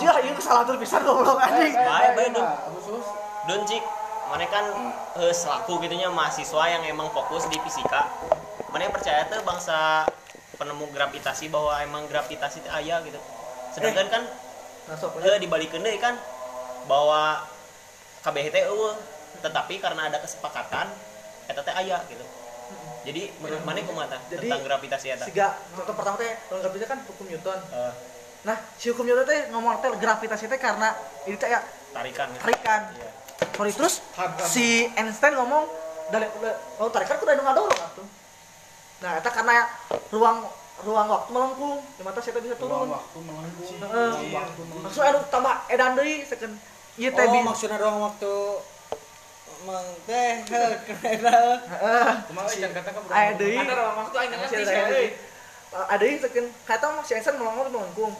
Jika 0.00 0.12
iya 0.22 0.32
kesalahan 0.32 0.64
tuh 0.68 0.76
bisa 0.80 0.96
goblok 1.02 1.38
anjing. 1.40 1.74
Baik, 1.74 2.10
baik, 2.16 2.30
dong. 2.32 2.48
khusus 2.78 3.06
Don 3.42 3.62
Cik, 3.66 3.84
mana 4.30 4.46
kan 4.46 4.64
eh, 5.18 5.34
selaku 5.34 5.82
gitunya 5.82 6.06
mahasiswa 6.06 6.62
yang 6.70 6.82
emang 6.86 7.10
fokus 7.10 7.50
di 7.50 7.58
fisika. 7.58 8.06
Mana 8.70 8.86
yang 8.86 8.94
percaya 8.94 9.26
tuh 9.26 9.42
bangsa 9.42 10.06
penemu 10.54 10.86
gravitasi 10.94 11.50
bahwa 11.50 11.74
emang 11.82 12.06
gravitasi 12.06 12.62
itu 12.62 12.70
ayah 12.70 13.02
gitu. 13.02 13.18
Sedangkan 13.74 14.06
kan 14.08 14.22
eh, 15.26 15.38
dibalikin 15.42 15.82
deh 15.82 15.98
kan 15.98 16.14
bahwa 16.86 17.42
KBH 18.22 18.46
teh 18.54 18.62
eueuh 18.70 18.94
tetapi 19.42 19.82
karena 19.82 20.06
ada 20.06 20.22
kesepakatan 20.22 20.86
eta 21.50 21.60
teh 21.66 21.74
aya 21.74 21.98
gitu. 22.06 22.22
Jadi 23.02 23.34
menurut 23.42 23.66
mana 23.66 23.82
Jadi, 23.82 24.46
tentang 24.46 24.62
gravitasi 24.62 25.06
eta? 25.18 25.26
Siga 25.26 25.58
contoh 25.74 25.94
pertama 25.98 26.14
teh 26.22 26.30
kalau 26.46 26.70
bisa 26.70 26.86
kan 26.86 26.98
hukum 27.02 27.26
Newton. 27.26 27.58
Eh, 27.74 27.92
Nah, 28.42 28.58
si 28.74 28.90
hukum 28.90 29.06
Newton 29.06 29.22
teh 29.22 29.40
ngomong 29.54 29.78
teh 29.78 29.90
gravitasi 30.02 30.50
teh 30.50 30.58
karena 30.58 30.90
ini 31.30 31.38
teh 31.38 31.46
ya 31.46 31.62
tarikan 31.94 32.26
tarikan. 32.42 32.90
Iya. 32.98 33.10
Sorry 33.54 33.72
terus 33.74 34.02
si 34.50 34.90
Einstein 34.98 35.38
ngomong 35.38 35.70
dari 36.10 36.26
kalau 36.78 36.90
tarikan 36.90 37.16
kudu 37.22 37.30
anu 37.38 37.42
ngadorong 37.46 37.78
atuh. 37.78 38.06
Nah, 39.02 39.18
eta 39.18 39.30
karena 39.30 39.66
ruang 40.10 40.46
ruang 40.82 41.06
waktu 41.06 41.30
melengkung, 41.30 41.78
di 41.94 42.02
mata 42.02 42.18
saya 42.18 42.38
bisa 42.42 42.58
ruang 42.58 42.90
turun. 42.90 42.98
waktu 42.98 43.18
melengkung. 43.22 43.70
Maksudnya 44.82 45.10
anu 45.14 45.20
tambah 45.30 45.54
edan 45.70 45.94
deui 45.94 46.26
sekeun 46.26 46.52
ieu 46.98 47.10
teh 47.14 47.24
oh 47.24 47.42
maksudnya 47.46 47.78
ruang 47.78 48.10
waktu 48.10 48.34
mang 49.62 49.86
teh 50.10 50.42
heuh, 50.50 50.70
keren 50.90 51.18
heuh. 51.22 51.56
Heeh. 51.62 52.10
cuma 52.26 52.40
jangan 52.50 52.74
kata 52.82 52.90
kan 52.90 53.02
Aya 53.14 53.30
deui. 53.38 53.54
Kata 53.54 53.72
ruang 53.78 53.96
waktu 54.02 54.16
aing 54.18 54.30
ngerti 54.34 54.54
Masih 54.58 54.66
sih. 54.90 55.08
Ada 55.72 55.82
euy. 55.82 55.88
ada 55.90 56.04
yang 56.04 56.20
sekin 56.20 56.44
kata 56.62 56.84
mah 56.90 57.02
si 57.02 57.12
Einstein 57.12 57.36
melongok 57.36 57.68
melengkung 57.68 58.12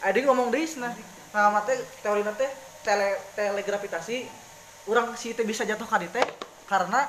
ada 0.00 0.14
yang 0.14 0.26
ngomong 0.30 0.48
deui 0.48 0.66
nah 0.78 0.92
nah 1.30 1.46
mate 1.50 1.74
teori 2.00 2.22
teh 2.34 2.50
tele 2.80 3.08
telegravitasi 3.34 4.26
orang 4.86 5.14
si 5.14 5.30
teh 5.30 5.42
bisa 5.42 5.62
jatuh 5.62 5.84
ka 5.84 5.98
dieu 5.98 6.08
teh 6.08 6.24
karena 6.64 7.06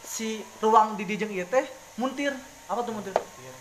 si 0.00 0.40
ruang 0.60 0.94
di 0.94 1.04
dijeng 1.04 1.32
teh 1.44 1.64
muntir 1.96 2.32
apa 2.66 2.80
tuh 2.80 2.92
muntir 2.92 3.12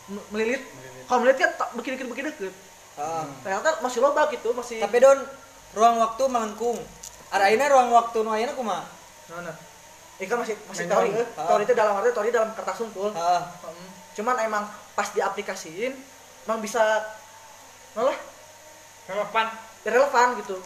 M- 0.08 0.23
melilit 0.30 0.63
kalau 1.06 1.23
melilit 1.23 1.38
kan 1.38 1.52
tak 1.56 1.69
begini 1.73 1.95
begini 1.97 2.10
begini 2.12 2.30
deket 2.32 2.56
Ah. 2.97 3.30
ternyata 3.45 3.78
masih 3.80 4.02
loba 4.02 4.26
gitu 4.28 4.58
masih 4.58 4.82
tapi 4.82 4.97
don 4.97 5.21
ruang 5.71 6.02
waktu 6.02 6.23
melengkung 6.26 6.82
ada 7.30 7.45
ayeuna 7.45 7.69
ruang 7.69 7.93
waktu 7.93 8.26
nu 8.26 8.34
ayeuna 8.34 8.58
kumaha 8.58 8.82
nah. 9.30 9.54
Ikan 10.17 10.41
masih 10.41 10.58
masih 10.65 10.89
teori, 10.89 11.13
tahu. 11.13 11.21
eh. 11.21 11.28
Ah. 11.38 11.45
teori 11.45 11.63
itu 11.63 11.73
dalam 11.78 11.93
arti 11.93 12.10
teori 12.10 12.34
dalam 12.34 12.50
kertas 12.58 12.73
sungkul. 12.73 13.13
heeh 13.13 13.41
Hmm. 13.62 13.89
Cuman 14.17 14.36
emang 14.41 14.65
pas 14.97 15.13
diaplikasiin, 15.13 15.93
emang 16.49 16.57
bisa, 16.57 16.81
malah 17.93 18.17
Relevan. 19.07 19.47
relevan 19.88 20.27
gitu. 20.43 20.57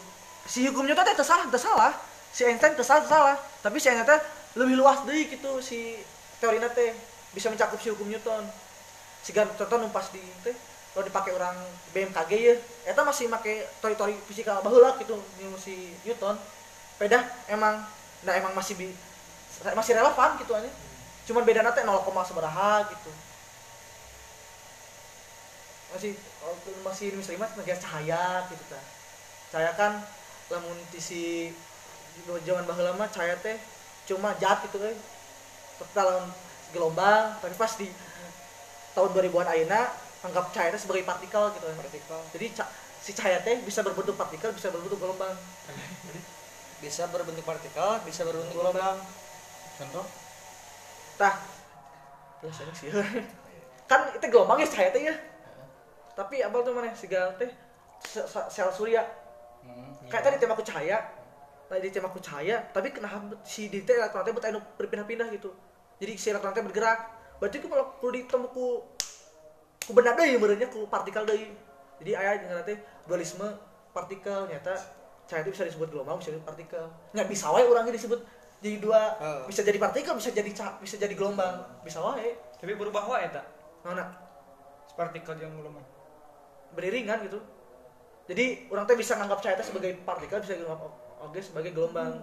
Si 0.49 0.65
hukum 0.65 0.89
Newton 0.89 1.05
teh 1.05 1.13
teu 1.13 1.27
salah 1.27 1.45
teu 1.45 1.61
salah 1.61 1.93
si 2.33 2.41
Einstein 2.41 2.73
teu 2.73 2.81
salah 2.81 3.05
salah 3.05 3.37
tapi 3.61 3.77
si 3.77 3.85
Einstein 3.85 4.17
lebih 4.57 4.81
luas 4.81 5.05
deui 5.05 5.29
gitu 5.29 5.61
si 5.61 6.01
teori 6.41 6.57
teh 6.73 6.97
bisa 7.37 7.53
mencakup 7.53 7.77
si 7.77 7.93
hukum 7.93 8.09
Newton 8.09 8.41
siga 9.21 9.45
contoh 9.45 9.77
nu 9.77 9.93
pas 9.93 10.09
di 10.09 10.23
teh 10.41 10.57
kalau 10.91 11.05
dipakai 11.05 11.31
orang 11.37 11.53
BMKG 11.93 12.31
ya 12.33 12.55
eta 12.89 13.05
masih 13.05 13.29
make 13.29 13.69
teori-teori 13.77 14.17
fisika 14.25 14.57
baheula 14.65 14.97
gitu 14.97 15.21
nu 15.45 15.55
si 15.61 15.93
Newton. 16.01 16.33
Beda 16.97 17.21
emang 17.45 17.85
nah 18.25 18.33
emang 18.37 18.53
masih 18.57 18.73
bi, 18.73 18.89
masih 19.77 19.93
relevan 19.93 20.37
gitu 20.41 20.53
aja. 20.57 20.69
Cuman 21.29 21.45
beda 21.45 21.69
teh 21.77 21.85
0, 21.85 22.01
seberaha 22.25 22.89
gitu 22.89 23.13
masih 25.91 26.11
waktu 26.39 26.69
masih 26.87 27.07
misal 27.19 27.35
mah 27.35 27.51
negara 27.59 27.79
cahaya 27.79 28.47
gitu 28.47 28.63
kan 28.71 28.83
cahaya 29.51 29.71
kan 29.75 29.91
lamun 30.47 30.79
ti 30.91 30.99
si 31.03 31.21
zaman 32.47 32.63
baheula 32.67 32.95
mah 32.95 33.11
cahaya 33.11 33.35
teh 33.39 33.59
cuma 34.07 34.35
jat 34.39 34.63
gitu 34.67 34.79
kan 34.79 34.95
dalam 35.91 36.31
gelombang 36.71 37.35
tapi 37.43 37.53
pas 37.59 37.71
di 37.75 37.87
tahun 38.91 39.09
2000-an 39.15 39.47
ayeuna 39.55 39.81
anggap 40.21 40.53
cahaya 40.53 40.69
teh 40.75 40.81
sebagai 40.81 41.07
partikel 41.07 41.49
gitu 41.57 41.65
kan 41.65 41.75
partikel. 41.79 42.19
Jadi 42.35 42.45
si 43.01 43.11
cahaya 43.17 43.39
teh 43.41 43.57
bisa 43.63 43.81
berbentuk 43.81 44.15
partikel 44.15 44.51
bisa 44.53 44.69
berbentuk 44.69 44.99
gelombang 45.01 45.35
bisa 46.81 47.05
berbentuk 47.09 47.45
partikel 47.45 47.89
bisa 48.05 48.21
berbentuk 48.27 48.55
gelombang 48.55 48.97
contoh? 49.79 50.05
Tah. 51.17 51.35
Ini 52.41 52.73
sih 52.73 52.89
kan 53.89 54.07
itu 54.15 54.25
gelombang 54.29 54.61
ya 54.61 54.67
cahaya 54.69 54.89
teh 54.93 55.03
ya 55.09 55.15
tapi 56.11 56.39
apa 56.39 56.55
tuh 56.61 56.73
mana 56.73 56.91
segala 56.91 57.31
teh 57.35 57.49
se- 58.01 58.27
se- 58.27 58.49
sel 58.49 58.69
surya. 58.69 59.01
Kayak 60.09 60.23
tadi 60.27 60.37
tembakku 60.41 60.65
cahaya 60.65 60.97
tadi 61.71 61.87
tembakku 61.87 62.19
cahaya 62.19 62.67
tapi 62.75 62.91
kenapa 62.91 63.39
si 63.47 63.71
di 63.71 63.87
teh 63.87 63.95
elektron 63.95 64.27
teh 64.27 64.33
betah 64.35 64.51
berpindah-pindah 64.75 65.31
gitu. 65.31 65.53
Jadi 66.01 66.13
si 66.17 66.27
elektron 66.29 66.51
teh 66.51 66.63
bergerak. 66.65 66.99
Berarti 67.39 67.57
ku 67.57 67.67
kalau 67.71 67.95
perlu 67.97 68.11
ditemu 68.19 68.47
ku 68.51 68.65
ku 69.81 69.91
benda 69.95 70.13
deui 70.13 70.35
meureunnya 70.35 70.67
ku 70.67 70.85
partikel 70.85 71.23
deui. 71.23 71.53
Jadi 72.03 72.11
aya 72.17 72.41
yang 72.43 72.59
teh 72.65 72.75
dualisme 73.07 73.45
partikel 73.95 74.49
nyata 74.51 74.73
cahaya 75.29 75.47
itu 75.47 75.51
bisa 75.55 75.63
disebut 75.63 75.87
gelombang 75.89 76.19
bisa 76.19 76.35
disebut 76.35 76.47
partikel. 76.47 76.85
Nggak 77.15 77.27
bisa 77.29 77.45
wae 77.53 77.63
orangnya 77.63 77.93
disebut 77.95 78.19
jadi 78.61 78.77
dua. 78.77 79.01
Oh. 79.17 79.45
bisa 79.49 79.61
jadi 79.63 79.79
partikel 79.79 80.13
bisa 80.17 80.29
jadi 80.33 80.51
bisa 80.53 80.95
jadi 80.99 81.13
gelombang. 81.15 81.81
Bisa 81.87 82.03
wae. 82.03 82.35
Tapi 82.59 82.73
berubah 82.75 83.07
wae 83.07 83.29
eta. 83.29 83.41
nah, 83.87 84.11
Partikel 84.91 85.39
yang 85.39 85.55
gelombang. 85.55 85.85
Beriringan 86.73 87.23
gitu. 87.27 87.39
Jadi 88.29 88.71
orang 88.71 88.85
teh 88.87 88.95
bisa 88.95 89.17
nganggap 89.17 89.39
cahaya 89.43 89.57
teh 89.59 89.67
sebagai 89.67 89.91
partikel 90.07 90.39
bisa 90.39 90.55
nganggap 90.55 90.79
oke 91.19 91.39
sebagai 91.41 91.71
gelombang. 91.75 92.21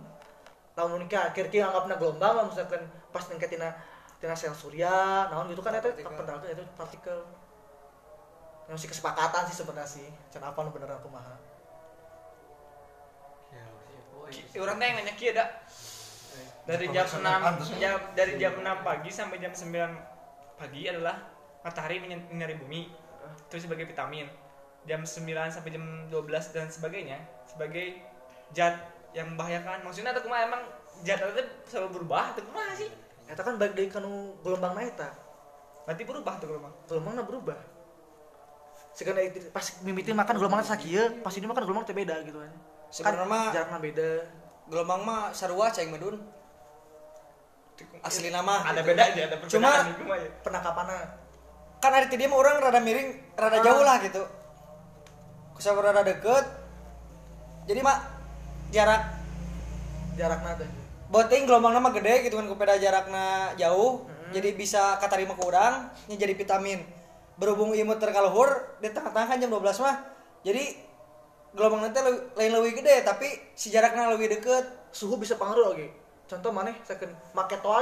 Tahun 0.72 0.94
nikah 0.94 1.34
kira-kira 1.34 1.68
anggapnya 1.68 1.99
gelombang 1.99 2.32
lah 2.38 2.44
misalkan 2.46 2.80
pas 3.11 3.24
nengke 3.28 3.51
tina 3.51 3.74
tina 4.18 4.34
sel 4.34 4.55
surya 4.55 5.26
naon 5.30 5.46
gitu 5.51 5.62
kan 5.62 5.74
itu 5.74 5.90
Partikel. 5.90 6.26
partikel 6.26 6.51
itu 6.55 6.64
partikel. 6.74 7.18
Yang 8.68 8.74
masih 8.78 8.88
kesepakatan 8.92 9.42
sih 9.49 9.57
sebenarnya 9.59 9.88
sih 9.88 10.07
can 10.28 10.44
apa 10.44 10.59
nu 10.61 10.70
bener 10.70 10.90
aku 10.92 11.09
mah 11.09 11.24
Ki- 14.28 14.61
Orang 14.61 14.76
teh 14.76 14.86
yang 14.86 14.96
nanya 15.01 15.14
kieu 15.16 15.32
da. 15.32 15.44
Dari 16.68 16.84
jam 16.92 17.09
6 17.09 17.80
jam 17.80 17.96
dari 18.12 18.36
jam 18.36 18.53
6 18.61 18.84
pagi 18.84 19.09
sampai 19.09 19.40
jam 19.40 19.57
9 19.57 19.72
pagi 20.61 20.84
adalah 20.84 21.16
matahari 21.64 21.96
menyinari 21.96 22.61
bumi. 22.61 23.07
Itu 23.46 23.54
sebagai 23.60 23.84
vitamin. 23.84 24.26
Jam 24.84 25.02
9 25.02 25.24
sampai 25.48 25.70
jam 25.70 25.84
12 26.08 26.54
dan 26.54 26.66
sebagainya. 26.66 27.18
Sebagai 27.44 28.00
zat 28.50 28.74
yang 29.12 29.32
membahayakan. 29.32 29.82
Maksudnya 29.82 30.12
tuh 30.12 30.24
kumaha 30.24 30.44
emang 30.44 30.62
jatuh 31.00 31.32
teh 31.32 31.46
selalu 31.66 32.00
berubah 32.00 32.32
tuh 32.32 32.44
kumaha 32.44 32.72
sih? 32.74 32.88
Eta 33.24 33.40
kan 33.40 33.56
balik 33.56 33.76
dari 33.76 33.88
kanu 33.88 34.36
gelombang 34.40 34.72
na 34.72 34.82
eta. 34.82 35.10
Berarti 35.84 36.02
berubah 36.04 36.34
tuh 36.40 36.46
gelombang. 36.48 36.74
Gelombangna 36.86 37.22
berubah. 37.22 37.60
Sekarang 38.92 39.22
itu 39.22 39.46
pas 39.48 39.62
mimiti 39.80 40.10
makan 40.10 40.34
gelombangnya 40.36 40.66
sakieu 40.66 41.22
pas 41.22 41.30
ini 41.32 41.46
makan 41.46 41.62
gelombang 41.62 41.84
teh 41.84 41.94
beda 41.94 42.24
gitu 42.24 42.38
kan. 42.40 42.52
Sebenarnya 42.88 43.26
mah- 43.26 43.52
jaraknya 43.52 43.78
beda. 43.80 44.10
gelombang 44.68 45.00
mah 45.00 45.32
sarua 45.32 45.72
cai 45.72 45.88
medun. 45.88 46.20
Asli 48.02 48.28
nama 48.28 48.66
ada 48.66 48.82
gitu. 48.82 48.90
beda 48.90 49.02
aja 49.06 49.20
ada 49.22 49.36
perbedaan 49.38 49.52
Cuma- 49.54 49.86
gitu 49.86 50.02
ya. 50.10 50.30
penangkapannya 50.42 50.98
kan 51.79 51.91
hari 51.95 52.11
tadi 52.11 52.26
mah 52.26 52.39
orang 52.39 52.59
rada 52.59 52.81
miring 52.83 53.09
rada 53.39 53.59
jauh 53.62 53.83
lah 53.83 54.03
gitu. 54.03 54.22
Kusah 55.55 55.74
rada 55.74 56.03
deket. 56.03 56.45
Jadi 57.66 57.81
mak 57.83 57.99
jarak. 58.74 59.03
Jaraknya 60.18 60.59
teh 60.59 60.70
boting 61.09 61.49
gelombang 61.49 61.72
nama 61.72 61.89
gede 61.89 62.29
gitu 62.29 62.37
kan 62.37 62.47
kupeda 62.47 62.76
jarakna 62.76 63.57
jauh. 63.57 64.05
Jadi 64.29 64.53
bisa 64.53 65.01
katarima 65.01 65.33
ke 65.33 65.43
urang 65.47 65.89
nya 66.11 66.16
jadi 66.20 66.37
vitamin. 66.37 66.85
Berhubung 67.41 67.72
ieu 67.72 67.87
muter 67.87 68.12
ka 68.12 68.20
luhur 68.20 68.76
di 68.83 68.93
tengah-tengah 68.93 69.29
kan 69.31 69.41
jam 69.41 69.49
12 69.49 69.85
mah. 69.85 69.97
Jadi 70.45 70.64
gelombang 71.57 71.89
nanti 71.89 71.99
lain 72.37 72.53
lebih 72.53 72.85
gede 72.85 73.09
tapi 73.09 73.29
si 73.57 73.72
jaraknya 73.72 74.12
lebih 74.12 74.37
deket. 74.37 74.68
Suhu 74.93 75.16
bisa 75.16 75.37
pengaruh 75.41 75.72
lagi 75.72 75.89
contoh 76.29 76.53
mana 76.53 76.70
second 76.85 77.09
make 77.33 77.57
toa 77.64 77.81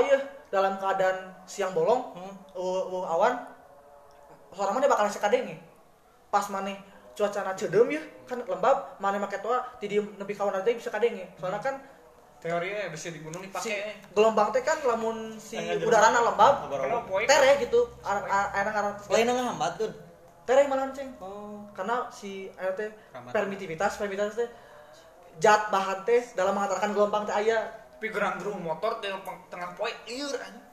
dalam 0.55 0.79
keadaan 0.79 1.35
siang 1.51 1.75
bolong 1.75 2.15
Hmm. 2.15 2.35
uh, 2.55 2.83
uh, 2.95 3.05
awan 3.11 3.35
seorang 4.57 4.75
mana 4.81 4.89
bakal 4.89 5.07
sekadenge 5.13 5.61
pas 6.33 6.49
mana 6.49 6.73
cuaca 7.17 7.41
na 7.45 7.53
cedem 7.57 7.89
ya? 7.93 8.03
Kan 8.25 8.43
lembab 8.45 8.97
mana 8.99 9.21
make 9.21 9.39
toa 9.45 9.63
di 9.79 9.87
diem 9.89 10.05
nepi 10.17 10.33
kawan 10.33 10.57
aja 10.57 10.73
bisa 10.73 10.91
kadenge 10.91 11.29
soalnya 11.37 11.61
kan 11.61 11.77
teorinya 12.37 12.93
bisa 12.93 13.09
di 13.09 13.21
gunung 13.25 13.41
si 13.41 13.49
dipakai 13.49 14.13
gelombang 14.13 14.53
teh 14.53 14.61
kan 14.61 14.79
lamun 14.85 15.41
si 15.41 15.57
jeruk. 15.57 15.89
udarana 15.89 16.21
lembab 16.21 16.69
tere 17.25 17.51
gitu. 17.65 17.81
Ar- 18.05 18.29
ar- 18.29 18.51
air 18.53 18.67
ngaran 18.69 18.95
lain 19.09 19.27
ngehambat 19.33 19.73
tuh 19.81 19.93
tere 20.47 20.69
malah 20.69 20.93
ceng 20.93 21.11
oh. 21.19 21.65
Karena 21.73 22.07
si 22.13 22.53
air 22.61 22.73
teh 22.77 22.91
permitivitas 23.33 23.97
permitivitas 23.99 24.37
teh 24.37 24.49
zat 25.41 25.69
bahan 25.73 26.05
teh 26.05 26.23
dalam 26.37 26.55
mengantarkan 26.57 26.93
gelombang 26.93 27.25
teh 27.25 27.35
aya. 27.35 27.67
Tapi 27.97 28.13
gerang 28.13 28.37
gerung 28.37 28.61
motor 28.61 29.01
tengah 29.01 29.25
tengah 29.49 29.73
poin 29.73 29.97
liur 30.05 30.37
aja 30.37 30.66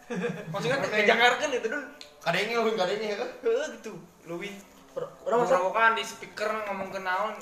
maksudnya 0.50 0.78
ngejangarkan 0.80 1.50
itu 1.54 1.68
dulu. 1.68 1.86
Kadangnya 2.24 2.56
lebih 2.64 2.74
kadangnya 2.80 3.08
ya 3.14 3.18
kan? 3.20 3.30
Gitu. 3.78 3.94
Masa 4.24 5.58
Merowokan 5.58 5.98
di 5.98 6.04
speaker 6.06 6.50
ngomong 6.70 6.90
ke 6.94 7.00
naon. 7.02 7.36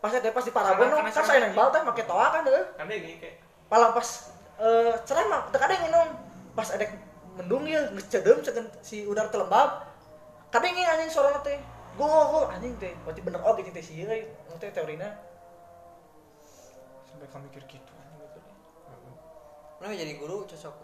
Pas 0.00 0.12
teh 0.12 0.32
pas 0.32 0.44
di 0.44 0.52
Paragon 0.52 0.88
kan 0.92 1.24
saya 1.24 1.48
nembal 1.48 1.72
teh 1.72 1.80
make 1.80 2.04
toa 2.04 2.26
kan 2.28 2.44
deh 2.44 2.64
kan 2.76 2.84
dia 2.84 3.00
gini 3.00 3.16
kayak 3.16 3.40
palang 3.72 3.96
pas 3.96 4.08
eh 4.60 4.92
cerah 5.08 5.24
mah 5.32 5.48
teu 5.48 5.56
kadang 5.56 5.80
nginum 5.80 6.08
pas 6.52 6.68
ada 6.68 6.84
mendung 7.40 7.64
ya 7.64 7.88
geus 7.88 8.06
cedem 8.12 8.38
ceun 8.44 8.66
si 8.84 9.08
udara 9.08 9.32
teu 9.32 9.40
lembab. 9.40 9.84
Kadang 10.52 10.76
ngi 10.76 10.84
anjing 10.84 11.08
suara 11.08 11.40
teh. 11.40 11.56
Go 11.96 12.04
go 12.04 12.52
anjing 12.52 12.76
teh. 12.76 12.92
Berarti 13.04 13.20
bener 13.24 13.40
oge 13.44 13.64
teh 13.68 13.84
sih 13.84 14.04
euy. 14.04 14.28
Teh 14.60 14.70
teorina 14.70 15.10
sampai 17.14 17.30
kamu 17.30 17.46
mikir 17.46 17.62
gitu 17.78 17.92
anjing 17.94 18.18
gitu 18.26 18.40
nah 19.80 19.94
jadi 19.94 20.12
guru 20.18 20.42
cocok 20.50 20.74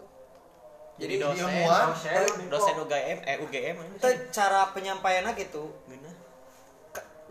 jadi 1.01 1.17
dosen 1.17 1.49
ilmuwan. 1.49 1.89
dosen 2.45 2.75
UGM 2.77 3.17
eh 3.25 3.35
UGM 3.41 3.75
itu 3.97 4.09
cara 4.29 4.69
penyampaiannya 4.69 5.33
gitu. 5.33 5.73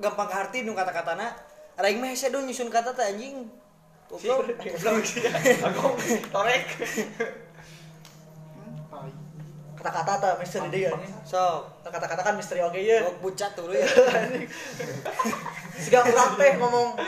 Gampang 0.02 0.26
ke 0.26 0.34
hati 0.34 0.58
nu 0.66 0.74
kata-katana 0.74 1.30
Raing 1.78 2.02
mah 2.02 2.10
hese 2.12 2.28
dong 2.28 2.44
nyusun 2.44 2.68
kata 2.68 2.92
teh 2.92 3.06
anjing. 3.14 3.46
Goblok. 4.10 4.42
torek. 6.34 6.64
Kata-kata 9.78 10.12
teh 10.20 10.32
misteri 10.42 10.68
deui 10.68 10.84
anjing 10.90 11.14
so 11.24 11.64
kata-kata 11.86 12.20
kan 12.26 12.34
misteri 12.34 12.60
oge 12.60 12.82
ya. 12.84 13.06
Bucat 13.22 13.54
tuh 13.54 13.70
ya. 13.70 13.86
Siga 15.82 16.04
urang 16.04 16.36
teh 16.36 16.58
ngomong. 16.58 16.98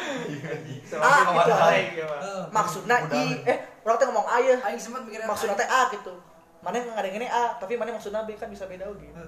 Ah 0.96 1.20
gitu. 1.26 1.52
Baik, 1.52 1.86
ya, 1.98 2.04
Pak. 2.06 2.20
maksudna 2.54 2.96
i 3.12 3.44
eh 3.44 3.58
urang 3.82 3.96
teh 3.98 4.06
ngomong 4.08 4.26
a 4.30 4.36
ya. 4.40 4.56
Aing 4.62 4.80
sempat 4.80 5.04
mikirin 5.04 5.26
maksudnya 5.26 5.58
teh 5.58 5.68
A 5.68 5.90
gitu 5.90 6.31
mana 6.62 6.78
yang 6.78 6.94
ngadeng 6.94 7.18
ini 7.18 7.26
A 7.26 7.58
tapi 7.58 7.74
mana 7.74 7.90
maksudnya 7.92 8.22
B 8.22 8.38
kan 8.38 8.46
bisa 8.46 8.70
beda 8.70 8.86
gitu. 8.94 9.22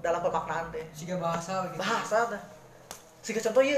Dalam 0.00 0.20
pemaknaan 0.24 0.72
teh 0.72 0.88
siga 0.96 1.20
bahasa 1.20 1.68
gitu 1.68 1.78
bahasa 1.78 2.18
teh 2.32 2.42
Siga 3.18 3.42
contoh 3.44 3.60
ya 3.66 3.76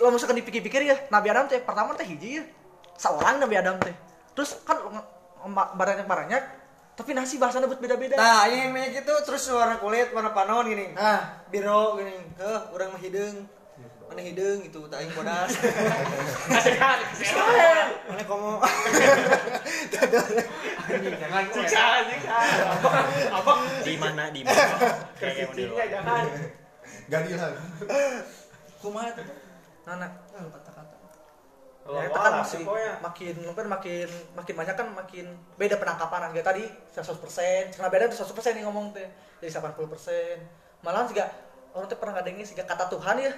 lo 0.00 0.14
misalkan 0.14 0.38
dipikir-pikir 0.40 0.86
ya 0.86 0.96
Nabi 1.12 1.28
Adam 1.28 1.50
teh 1.50 1.60
pertama 1.60 1.92
teh 1.98 2.06
hiji 2.06 2.40
ya 2.40 2.42
seorang 2.96 3.36
Nabi 3.42 3.54
Adam 3.60 3.76
teh. 3.82 3.92
Terus 4.32 4.62
kan 4.64 4.78
banyak 5.44 6.42
tapi 6.96 7.12
nasi 7.12 7.36
bahasanya 7.36 7.68
buat 7.68 7.82
beda-beda. 7.82 8.16
Nah 8.16 8.48
ini 8.48 8.72
banyak 8.72 9.04
itu 9.04 9.14
terus 9.28 9.52
warna 9.52 9.76
kulit 9.76 10.14
warna 10.16 10.32
panon 10.32 10.64
gini. 10.64 10.96
Nah 10.96 11.44
biro 11.52 12.00
gini. 12.00 12.14
Heh 12.40 12.60
urang 12.72 12.96
mah 12.96 13.00
mana 14.06 14.20
hideung 14.22 14.62
gitu 14.62 14.86
tak 14.86 15.02
aing 15.02 15.12
bodas. 15.12 15.50
Mana 18.06 18.22
komo? 18.24 18.62
Jangan 20.94 21.44
siksa 21.50 21.80
anjing. 22.00 22.22
Apa? 23.34 23.52
di 23.82 23.94
mana 23.98 24.30
di 24.30 24.40
mana? 24.46 24.66
Kayak 25.18 25.50
Siksa 25.52 25.84
jangan. 25.90 26.24
Gadilan. 27.10 27.52
kumaha 28.76 29.10
tuh 29.10 29.24
oh, 29.26 30.50
kata-kata 30.52 30.96
ya 31.86 32.02
itu 32.10 32.18
kan 32.18 32.32
masih 32.42 32.62
makin 32.98 33.34
mungkin 33.46 33.66
makin 33.70 34.08
makin 34.34 34.54
banyak 34.58 34.74
kan 34.74 34.86
makin 34.90 35.26
beda 35.54 35.78
penangkapan. 35.78 36.34
Kayak 36.34 36.46
tadi 36.50 36.64
100% 36.66 37.78
karena 37.78 37.88
beda 37.90 38.04
tuh 38.10 38.18
100% 38.26 38.58
nih 38.58 38.62
ngomong 38.66 38.90
teh. 38.90 39.06
Jadi 39.38 39.54
80% 39.54 40.82
malah 40.82 41.06
juga 41.06 41.30
orang 41.76 41.86
tuh 41.86 41.98
pernah 42.00 42.18
ngadengin 42.18 42.42
sih 42.42 42.56
kata 42.58 42.88
Tuhan 42.88 43.16
ya 43.20 43.32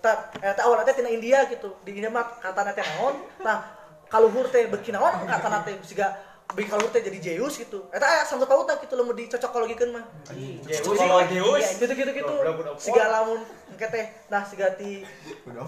tak 0.00 0.36
eh 0.40 0.52
tak 0.56 0.64
awalnya 0.64 0.92
tina 0.96 1.12
India 1.12 1.44
gitu. 1.46 1.76
Di 1.84 1.92
India 1.92 2.08
mah 2.08 2.26
kata 2.40 2.72
teh 2.72 2.84
naon? 2.84 3.20
Nah 3.44 3.62
kaluhur 4.08 4.48
teh 4.48 4.66
beki 4.72 4.90
naon? 4.96 5.12
Kata 5.28 5.62
teh 5.64 5.76
siga 5.84 6.16
beki 6.50 6.66
kaluhur 6.72 6.90
teh 6.90 7.04
jadi 7.04 7.20
Zeus 7.20 7.60
gitu. 7.60 7.86
Eta 7.94 8.04
aya 8.08 8.22
sanggup 8.24 8.50
pauta 8.50 8.80
gitu 8.80 8.96
lamun 8.98 9.14
dicocok 9.14 9.50
kologikeun 9.54 9.94
mah? 9.94 10.04
Kalau 10.26 11.22
Deus. 11.28 11.62
Ya, 11.62 11.76
gitu. 11.78 11.92
Gitu 11.94 12.10
gitu 12.16 12.34
siga 12.80 13.04
lamun 13.12 13.44
engke 13.70 13.86
teh 13.92 14.06
nah 14.32 14.42
siga 14.42 14.74
ti 14.74 15.04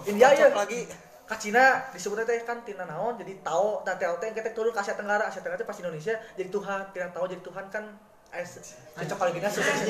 India 0.09 0.33
ya. 0.33 0.49
Lagi. 0.51 0.89
Ka 1.23 1.39
Cina 1.39 1.87
disebutnya 1.95 2.27
teh 2.27 2.43
kan 2.43 2.67
tina 2.67 2.83
naon? 2.83 3.15
Jadi 3.15 3.39
tao 3.39 3.79
dan 3.87 3.95
tao 3.95 4.19
teh 4.19 4.27
engke 4.27 4.43
teh 4.43 4.51
turun 4.51 4.75
ke 4.75 4.79
Asia 4.83 4.97
Tenggara. 4.99 5.29
Asia 5.29 5.39
Tenggara 5.39 5.61
teh 5.61 5.69
pas 5.69 5.79
Indonesia 5.79 6.19
jadi 6.35 6.49
Tuhan. 6.51 6.91
Tina 6.91 7.07
tao 7.15 7.23
jadi 7.29 7.39
Tuhan 7.39 7.71
kan 7.71 7.85
eh 7.87 8.12
cocok 8.93 9.17
kalau 9.17 9.31
gini 9.33 9.45
susah 9.45 9.73
sih 9.77 9.85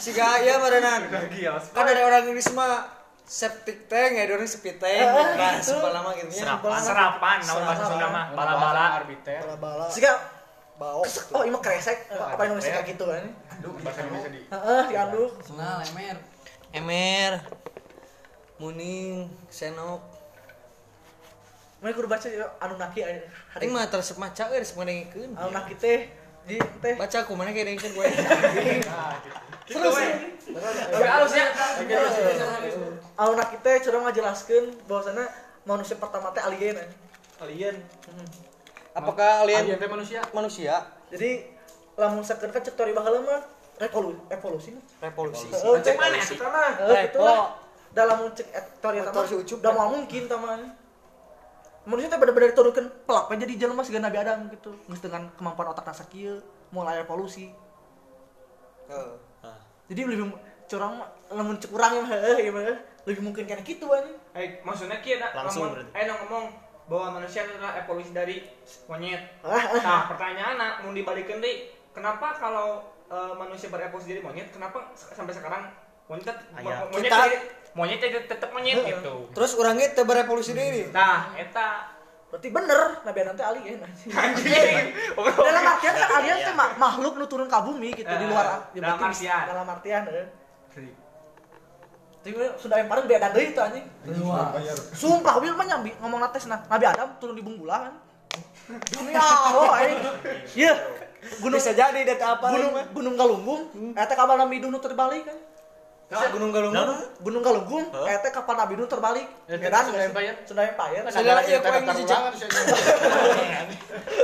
siga 0.00 0.40
ya 0.40 0.56
barenan 0.60 1.12
Lagi 1.12 1.44
ya. 1.44 1.56
kan 1.60 1.84
ada 1.84 2.02
orang 2.08 2.24
Inggris 2.28 2.48
mah 2.56 2.88
septic 3.22 3.88
tank 3.88 4.16
ya 4.18 4.28
ada 4.28 4.36
orang 4.36 4.48
sepi 4.48 4.76
tank. 4.76 5.08
Nah 5.08 5.56
sebal 5.62 5.92
lama 5.94 6.10
gitu. 6.18 6.28
Ya 6.36 6.52
Serapan. 6.58 6.80
Serapan, 6.84 7.36
nama 7.40 7.60
bahasa 7.64 7.84
Sunda 7.88 8.08
mah. 8.12 8.26
Bala-bala. 8.36 8.84
arbiter. 9.00 9.40
bala 9.56 9.86
siga 9.88 10.20
bau. 10.76 11.00
Oh 11.32 11.40
ini 11.46 11.52
mah 11.54 11.62
kresek. 11.64 12.12
Eh, 12.12 12.18
apa 12.18 12.42
Indonesia 12.44 12.76
kayak 12.76 12.86
gitu 12.92 13.04
kan? 13.08 13.24
Bahasa 13.80 13.98
Indonesia 14.04 14.28
di. 14.28 14.40
heeh 14.52 14.82
dianduk 14.90 15.32
senal 15.40 15.80
emer. 15.80 16.16
Emer. 16.76 17.32
Muning 18.60 19.32
senok 19.48 20.11
Mereka 21.82 21.98
kudu 21.98 22.08
baca 22.14 22.26
ya, 22.30 22.46
Anunnaki 22.62 23.02
aya 23.02 23.26
hari 23.50 23.66
mah 23.66 23.82
tersep 23.90 24.14
maca 24.14 24.46
euy 24.54 24.62
resep 24.62 24.78
ngadengkeun 24.78 25.34
Anunnaki 25.34 25.74
teh 25.74 26.06
di 26.46 26.54
teh. 26.78 26.94
Baca 26.94 27.16
aku 27.26 27.34
mana 27.34 27.50
kayak 27.50 27.74
dengkeun 27.74 27.90
gue. 27.90 28.06
Terus? 29.66 29.94
Tapi 30.94 31.06
halus 31.10 31.34
ya. 31.34 31.46
Anunnaki 33.18 33.58
teh 33.66 33.82
curang 33.82 34.06
ngajelaskeun 34.06 34.86
bahwasana 34.86 35.26
manusia 35.66 35.98
pertama 35.98 36.30
teh 36.30 36.42
alien 36.46 36.78
eh. 36.78 36.88
Alien. 37.42 37.74
apakah 38.94 39.42
alien 39.42 39.66
Alien 39.66 39.78
teh 39.82 39.90
manusia. 39.90 40.20
manusia? 40.30 40.74
Jadi 41.10 41.50
lamun 41.98 42.22
sakeun 42.22 42.54
kan 42.54 42.62
cek 42.62 42.78
teori 42.78 42.94
baheula 42.94 43.26
mah 43.26 43.42
revolusi. 43.82 44.70
Revolusi. 45.02 45.46
Heeh, 45.50 45.76
Cek 45.82 45.98
mana 45.98 46.22
sih? 46.22 46.38
Heeh, 46.38 46.70
Repo. 46.86 47.18
itulah 47.18 47.58
dalam 47.90 48.30
cek 48.30 48.78
teori 48.78 49.02
ucup. 49.02 49.58
udah 49.58 49.72
mau 49.74 49.90
mungkin 49.90 50.30
tamanya 50.30 50.81
manusia 51.84 52.06
teh 52.06 52.16
bener-bener 52.16 52.50
diturunkan 52.50 52.86
pelak 53.02 53.26
we 53.26 53.36
jadi 53.36 53.52
jelema 53.58 53.82
siga 53.82 53.98
Nabi 53.98 54.16
Adam 54.16 54.46
gitu 54.48 54.70
geus 54.84 55.00
dengan 55.00 55.26
kemampuan 55.32 55.68
otak 55.68 55.82
nasa 55.84 56.06
kieu 56.06 56.38
mulai 56.68 56.98
evolusi 56.98 57.50
Heeh. 58.84 59.58
jadi 59.86 60.00
lebih 60.04 60.30
curang 60.64 60.94
lamun 61.28 61.56
cek 61.56 61.70
urang 61.70 61.92
mah 61.98 62.08
heuh 62.08 62.38
ieu 62.40 62.52
mah 62.52 62.76
lebih 63.02 63.20
mungkin 63.20 63.44
kana 63.44 63.60
kitu 63.60 63.84
anjing 63.84 64.14
Eh, 64.32 64.62
maksudnya 64.62 64.96
kia 64.98 65.18
dah 65.18 65.28
Langsung 65.34 65.68
ngomong, 65.68 65.84
berarti. 65.84 65.92
eh 65.92 66.04
ngomong 66.08 66.44
bahwa 66.82 67.06
manusia 67.14 67.44
adalah 67.44 67.76
evolusi 67.76 68.10
dari 68.10 68.48
monyet. 68.86 69.20
ah 69.40 69.52
ah. 69.52 69.76
Nah, 69.78 70.02
pertanyaan 70.08 70.56
nak 70.56 70.72
mau 70.80 70.90
dibalikin 70.90 71.36
deh, 71.36 71.56
kenapa 71.90 72.32
kalau 72.32 72.80
eh, 73.06 73.32
manusia 73.34 73.68
berevolusi 73.68 74.08
dari 74.08 74.20
monyet, 74.20 74.48
kenapa 74.48 74.88
sampai 74.94 75.30
sekarang 75.30 75.68
monyet 76.06 76.32
Ayah. 76.54 76.64
mo- 76.80 76.96
monyet 76.96 77.06
Kita- 77.06 77.26
jadi 77.26 77.38
monyet 77.72 77.98
tetep 77.98 78.24
tetep 78.26 78.50
monyet 78.50 78.80
gitu 78.80 79.28
terus 79.32 79.52
orangnya 79.54 79.90
teu 79.90 80.04
berevolusi 80.04 80.52
diri 80.52 80.88
nah 80.90 81.32
eta 81.34 81.88
berarti 82.28 82.48
bener 82.48 82.80
nabi 83.02 83.18
nanti 83.22 83.42
alien 83.42 83.78
anjing. 83.78 84.08
anjing 84.10 84.76
dalam 85.48 85.64
artian 85.66 85.92
kan 85.94 86.08
alien 86.16 86.36
teh 86.42 86.54
ma- 86.54 86.76
makhluk 86.78 87.14
nu 87.14 87.26
turun 87.26 87.44
ke 87.44 87.58
bumi 87.58 87.92
gitu 87.92 88.08
di 88.08 88.26
luar 88.26 88.46
Eh, 88.72 88.80
ya 88.80 88.80
dalam 88.82 88.98
berarti 88.98 89.04
artian. 89.20 89.42
dalam 89.46 89.66
artian 89.68 90.02
eh. 90.06 90.26
Tapi 92.22 92.38
sudah 92.54 92.78
yang 92.78 92.86
paling 92.86 93.04
beda 93.04 93.34
deui 93.34 93.50
itu 93.50 93.58
anjing. 93.58 93.82
Sumpah 94.94 95.42
Wil 95.42 95.52
mah 95.52 95.66
nyambi 95.66 95.90
ngomong 95.98 96.22
nates 96.22 96.46
nah. 96.46 96.62
Nabi 96.64 96.86
Adam 96.86 97.18
turun 97.18 97.34
di 97.34 97.42
bunggulan. 97.42 97.98
Demi 98.88 99.10
Allah 99.12 99.74
anjing. 99.76 100.00
Iya. 100.54 100.72
Gunung 101.38 101.58
bisa 101.58 101.70
jadi 101.72 101.98
data 102.04 102.38
apa 102.38 102.50
Gunung 102.50 102.74
Gunung 102.94 103.14
Galunggung 103.14 103.62
eta 103.92 104.14
kapal 104.14 104.38
Nabi 104.38 104.58
Nuh 104.58 104.70
nu 104.70 104.78
terbalik 104.78 105.26
kan. 105.26 105.34
Nah, 106.12 106.28
gunung 106.28 106.52
galunggung 106.52 106.92
Gunung 107.24 107.40
Galunggung 107.40 107.88
eta 108.04 108.28
kapal 108.28 108.52
Nabi 108.60 108.76
Nuh 108.76 108.84
terbalik. 108.84 109.24
Medan 109.48 109.88
Sunda 109.88 110.04
Empire. 110.04 110.36
Sunda 110.44 110.62
Empire. 110.68 111.08
Saudara 111.08 111.40
iya 111.48 111.58
kau 111.64 111.72
yang 111.72 111.88
anjing. 111.88 112.08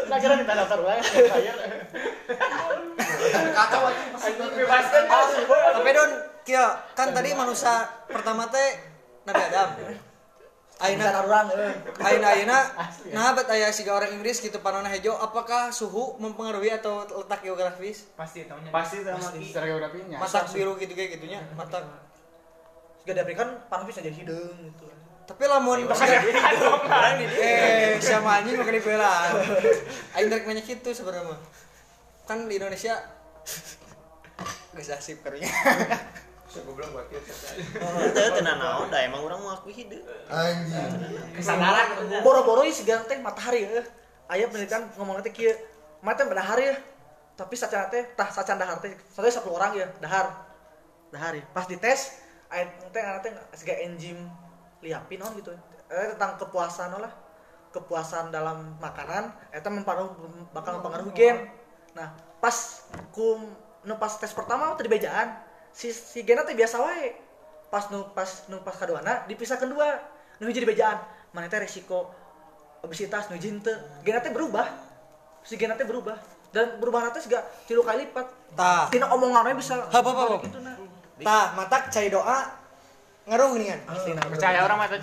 Nah 0.09 0.16
kira 0.16 0.41
kita 0.41 0.53
daftar 0.53 0.78
ulang. 0.84 1.01
Kacau 3.57 3.82
aja. 3.89 4.03
bebaskan 4.53 5.05
tapi 5.49 5.91
don 5.95 6.11
kia 6.45 6.66
kan 6.93 7.09
tadi 7.12 7.30
manusia 7.32 7.89
pertama 8.09 8.49
teh 8.49 8.68
Nabi 9.24 9.43
Adam 9.49 9.68
Aina. 10.79 11.11
Aina 11.11 11.20
urang 11.26 11.47
eh. 11.55 11.74
Aina 12.03 12.29
Aina. 12.39 12.59
Nah 13.16 13.35
bet 13.35 13.51
aya 13.51 13.72
siga 13.74 13.99
orang 13.99 14.14
Inggris 14.14 14.39
gitu 14.39 14.62
panona 14.62 14.87
hejo. 14.87 15.16
Apakah 15.18 15.74
suhu 15.74 16.14
mempengaruhi 16.22 16.70
atau 16.70 17.03
letak 17.03 17.43
geografis? 17.43 18.07
Pasti 18.14 18.47
tahunya 18.47 18.70
pasti 18.70 19.03
sama 19.03 19.31
secara 19.35 19.66
geografinya. 19.66 20.18
Matak 20.22 20.55
biru 20.55 20.79
gitu 20.79 20.93
kayak 20.95 21.18
gitunya 21.18 21.43
matak 21.59 21.83
Gak 23.09 23.24
ada 23.24 23.33
kan 23.33 23.49
panas 23.72 23.89
bisa 23.89 24.05
jadi 24.05 24.12
hidung 24.12 24.53
gitu. 24.68 24.85
tapi 25.24 25.45
lamun 25.49 25.81
eh 27.41 27.97
sama 28.05 28.41
anjing 28.41 28.57
makan 28.61 28.74
dibela 28.76 29.12
aing 30.16 30.29
rek 30.29 30.45
nanya 30.45 30.61
gitu 30.61 30.89
sebenarnya 30.93 31.37
kan 32.29 32.45
di 32.45 32.61
Indonesia 32.61 32.97
geus 34.76 34.93
asip 34.93 35.24
karunya 35.24 35.49
Naon 38.41 38.89
da 38.89 39.05
emang 39.05 39.21
urang 39.21 39.37
mau 39.45 39.53
akui 39.53 39.77
hideung. 39.77 40.01
Anjing. 40.33 41.37
kesadaran 41.37 42.09
Boro-boro 42.25 42.65
ieu 42.65 42.73
siga 42.73 43.05
teh 43.05 43.21
matahari 43.21 43.69
ya. 43.69 43.85
Aya 44.33 44.49
penelitian 44.49 44.89
ngomongna 44.97 45.21
teh 45.21 45.29
kieu. 45.29 45.53
Mata 46.01 46.25
matahari 46.25 46.73
ya. 46.73 46.77
Tapi 47.37 47.53
sacan 47.53 47.93
teh 47.93 48.01
tah 48.17 48.33
sacan 48.33 48.57
dahar 48.57 48.81
teh. 48.81 48.97
Soalnya 49.13 49.45
10 49.45 49.53
orang 49.53 49.77
ya 49.77 49.87
dahar. 50.01 50.33
Dahar 51.13 51.37
ya. 51.37 51.45
Pas 51.53 51.69
dites 51.69 52.17
aya 52.49 52.65
teh 52.97 53.03
ana 53.05 53.21
teh 53.21 53.29
siga 53.53 53.77
enzim 53.85 54.17
liapin 54.81 55.21
naon 55.21 55.37
gitu. 55.37 55.53
Eh 55.93 56.17
tentang 56.17 56.41
kepuasan 56.41 56.97
lah. 56.97 57.13
Kepuasan 57.77 58.33
dalam 58.33 58.81
makanan 58.81 59.37
eta 59.53 59.69
mempengaruhi 59.69 60.49
bakal 60.57 60.81
mempengaruhi 60.81 61.13
gen. 61.13 61.45
Nah, 61.93 62.17
pas 62.41 62.89
kum 63.13 63.53
nu 63.85 63.95
pas 64.01 64.17
tes 64.17 64.33
pertama 64.33 64.73
teh 64.81 64.89
di 64.89 64.93
bejaan. 64.97 65.45
Si 65.79 65.95
si 65.95 66.26
gena 66.26 66.43
teh 66.43 66.59
biasa 66.59 66.83
wae. 66.83 67.14
Pas 67.70 67.87
nu 67.95 68.03
pas 68.11 68.26
nu 68.51 68.59
pas 68.66 68.74
kaduana 68.74 69.22
dipisahkeun 69.31 69.70
dua. 69.70 69.95
Nu 70.43 70.51
hiji 70.51 70.66
di 70.66 70.66
bejaan. 70.66 70.99
Mana 71.31 71.47
teh 71.47 71.62
resiko 71.62 72.11
obesitas 72.83 73.31
nu 73.31 73.39
hiji 73.39 73.55
teu. 73.62 73.79
Gena 74.03 74.18
teh 74.18 74.35
berubah. 74.35 74.66
Si 75.47 75.55
gena 75.55 75.79
teh 75.79 75.87
berubah. 75.87 76.18
Dan 76.51 76.83
berubah 76.83 77.07
nanti 77.07 77.22
juga 77.22 77.47
tilu 77.70 77.87
kali 77.87 78.11
lipat. 78.11 78.26
tah 78.59 78.89
Tina 78.91 79.07
omongannya 79.12 79.55
bisa 79.55 79.76
Hap, 79.93 80.01
hap, 80.01 80.16
hap. 80.16 80.41
gitu 80.41 80.59
nah. 80.64 80.72
tah 81.20 81.53
matak 81.53 81.93
cai 81.93 82.09
doa 82.09 82.49
ngaruh 83.29 83.61
nih 83.61 83.76
kan 83.76 83.81
percaya 84.33 84.64
orang 84.64 84.79
mata 84.81 84.97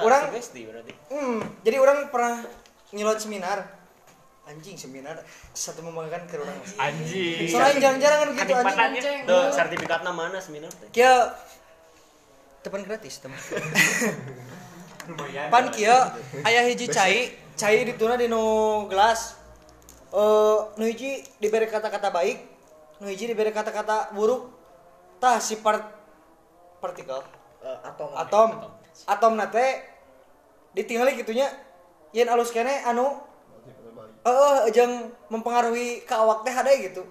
Urang- 0.00 0.32
sugesti 0.32 0.64
berarti. 0.64 0.92
Hmm, 1.12 1.44
jadi 1.60 1.76
orang 1.76 2.08
pernah 2.08 2.40
nyelot 2.96 3.20
seminar. 3.20 3.77
Anjing 4.48 4.80
seminar 4.80 5.20
satu 5.52 5.84
membanggakan 5.84 6.24
ke 6.24 6.40
orang. 6.40 6.56
anjing 6.80 7.52
Soalnya 7.52 7.84
jarang-jarang 7.84 8.18
kan 8.24 8.28
gitu 8.32 8.40
anjing. 8.56 8.56
kenikmatannya 8.56 9.28
Tuh 9.28 9.44
sertifikatna 9.52 10.10
mana 10.10 10.40
seminar 10.40 10.72
teh? 10.72 10.88
Kia 10.88 11.36
tepan 12.64 12.80
gratis 12.88 13.20
teman. 13.20 13.36
Pan 15.52 15.64
kia 15.68 16.16
ayah 16.48 16.64
hiji 16.64 16.88
cai, 16.88 17.36
cai 17.60 17.84
dituna 17.84 18.16
di 18.16 18.24
no 18.24 18.84
gelas. 18.88 19.36
Eh, 20.08 20.58
nu 20.80 20.84
hiji 20.88 21.20
diberi 21.36 21.68
kata-kata 21.68 22.08
baik, 22.08 22.40
nu 23.04 23.12
hiji 23.12 23.28
diberi 23.28 23.52
kata-kata 23.52 24.16
buruk. 24.16 24.48
Tah 25.20 25.36
si 25.44 25.60
part 25.60 25.84
partikel 26.80 27.20
Eh, 27.58 27.78
atom. 27.84 28.14
atom 28.14 28.48
atom 29.04 29.32
nate 29.34 29.82
ditinggali 30.78 31.18
gitunya 31.18 31.50
yen 32.14 32.30
alus 32.30 32.54
kene 32.54 32.86
anu 32.86 33.18
eh 34.20 34.58
jeung 34.70 34.94
mempengaruhi 35.28 36.02
ke 36.02 36.14
awak 36.14 36.42
teh 36.42 36.52
ada 36.52 36.70
gitu 36.72 37.02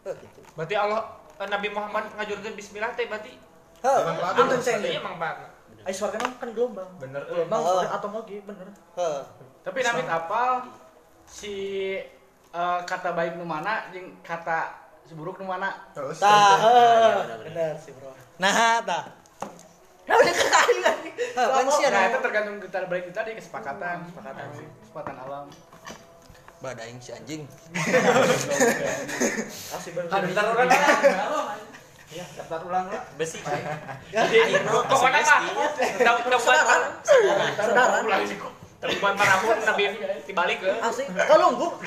Eh, 0.00 0.16
gitu. 0.16 0.40
berarti 0.54 0.74
Allah 0.74 1.04
eh, 1.36 1.44
Nabi 1.44 1.68
Muhammad 1.68 2.08
ngajurkeun 2.14 2.54
bismillah 2.54 2.92
teh 2.94 3.04
berarti 3.04 3.36
ceng 3.80 4.80
berarti 4.80 4.80
dia. 4.80 4.96
emang 4.96 5.16
banget 5.16 5.48
Ai 5.80 5.92
suaranya 5.92 6.28
kan 6.36 6.52
gelombang. 6.52 6.88
bener 6.96 7.24
Gelombang 7.24 7.56
Oh. 7.58 7.80
ada 7.80 7.96
atom 7.96 8.12
lagi 8.14 8.40
bener. 8.40 8.68
heuh. 8.94 9.20
tapi 9.60 9.80
namit 9.80 10.04
apa 10.04 10.64
si 11.24 11.54
eh, 12.50 12.80
kata 12.82 13.12
baik 13.12 13.36
nu 13.36 13.44
mana 13.44 13.88
jeung 13.88 14.12
kata 14.20 14.72
si 15.02 15.12
buruk 15.12 15.36
nu 15.36 15.46
mana 15.46 15.72
Terus. 15.92 16.16
tah 16.16 16.56
heuh. 16.58 17.16
Bener 17.44 17.72
sih, 17.76 17.92
Bro. 17.92 18.12
nah 18.36 18.80
tah 18.80 19.04
Ya 20.04 20.16
udah 20.16 20.34
lagi. 20.34 20.99
Heuh, 21.20 21.48
kan 21.52 21.68
sih 21.68 21.84
nah 21.92 22.02
itu 22.08 22.16
ada 22.16 22.24
tergantung 22.24 22.56
kita 22.58 22.88
baik 22.88 23.12
kita 23.12 23.20
di 23.28 23.32
kesepakatan. 23.36 23.96
Kesepakatan 24.08 24.46
kesepakatan 24.80 25.16
alam. 25.20 25.46
Badaing 26.60 27.00
si 27.00 27.10
anjing. 27.16 27.48
Asli 29.76 29.90
bener. 29.96 30.12
daftar 30.12 30.52
ulang. 30.52 30.68
ya 32.12 32.24
daftar 32.36 32.60
ulang 32.68 32.84
lah. 32.92 33.02
Besi. 33.16 33.40
jadi 34.12 34.60
pokoknya 34.68 35.24
mah. 35.24 35.40
Daun 36.04 36.20
daun 36.28 36.40
Saudara. 36.40 37.00
ulang. 38.04 38.20
Sih 38.28 38.36
kok. 38.36 38.52
Terbuan 38.80 39.12
parahun 39.16 39.56
Nabi 39.64 39.84
dibalik 40.28 40.60
ke 40.60 40.68
Asli 40.84 41.08
kalunggu. 41.08 41.80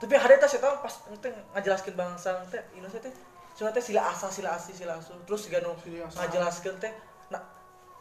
Tapi 0.00 0.16
ada 0.16 0.40
tas 0.40 0.56
eta 0.56 0.80
pas 0.80 0.94
ente 1.12 1.28
ngajelaskeun 1.52 1.92
bangsa 1.92 2.40
teh 2.48 2.64
Indonesia 2.72 3.04
teh. 3.04 3.12
Cuma 3.52 3.68
teh 3.68 3.84
sila 3.84 4.08
asa 4.08 4.32
sila 4.32 4.56
asi 4.56 4.72
sila 4.72 4.96
asu. 4.96 5.12
Terus 5.28 5.44
juga 5.44 5.60
nu 5.60 5.76
ngajelaskeun 6.16 6.80
teh 6.80 6.92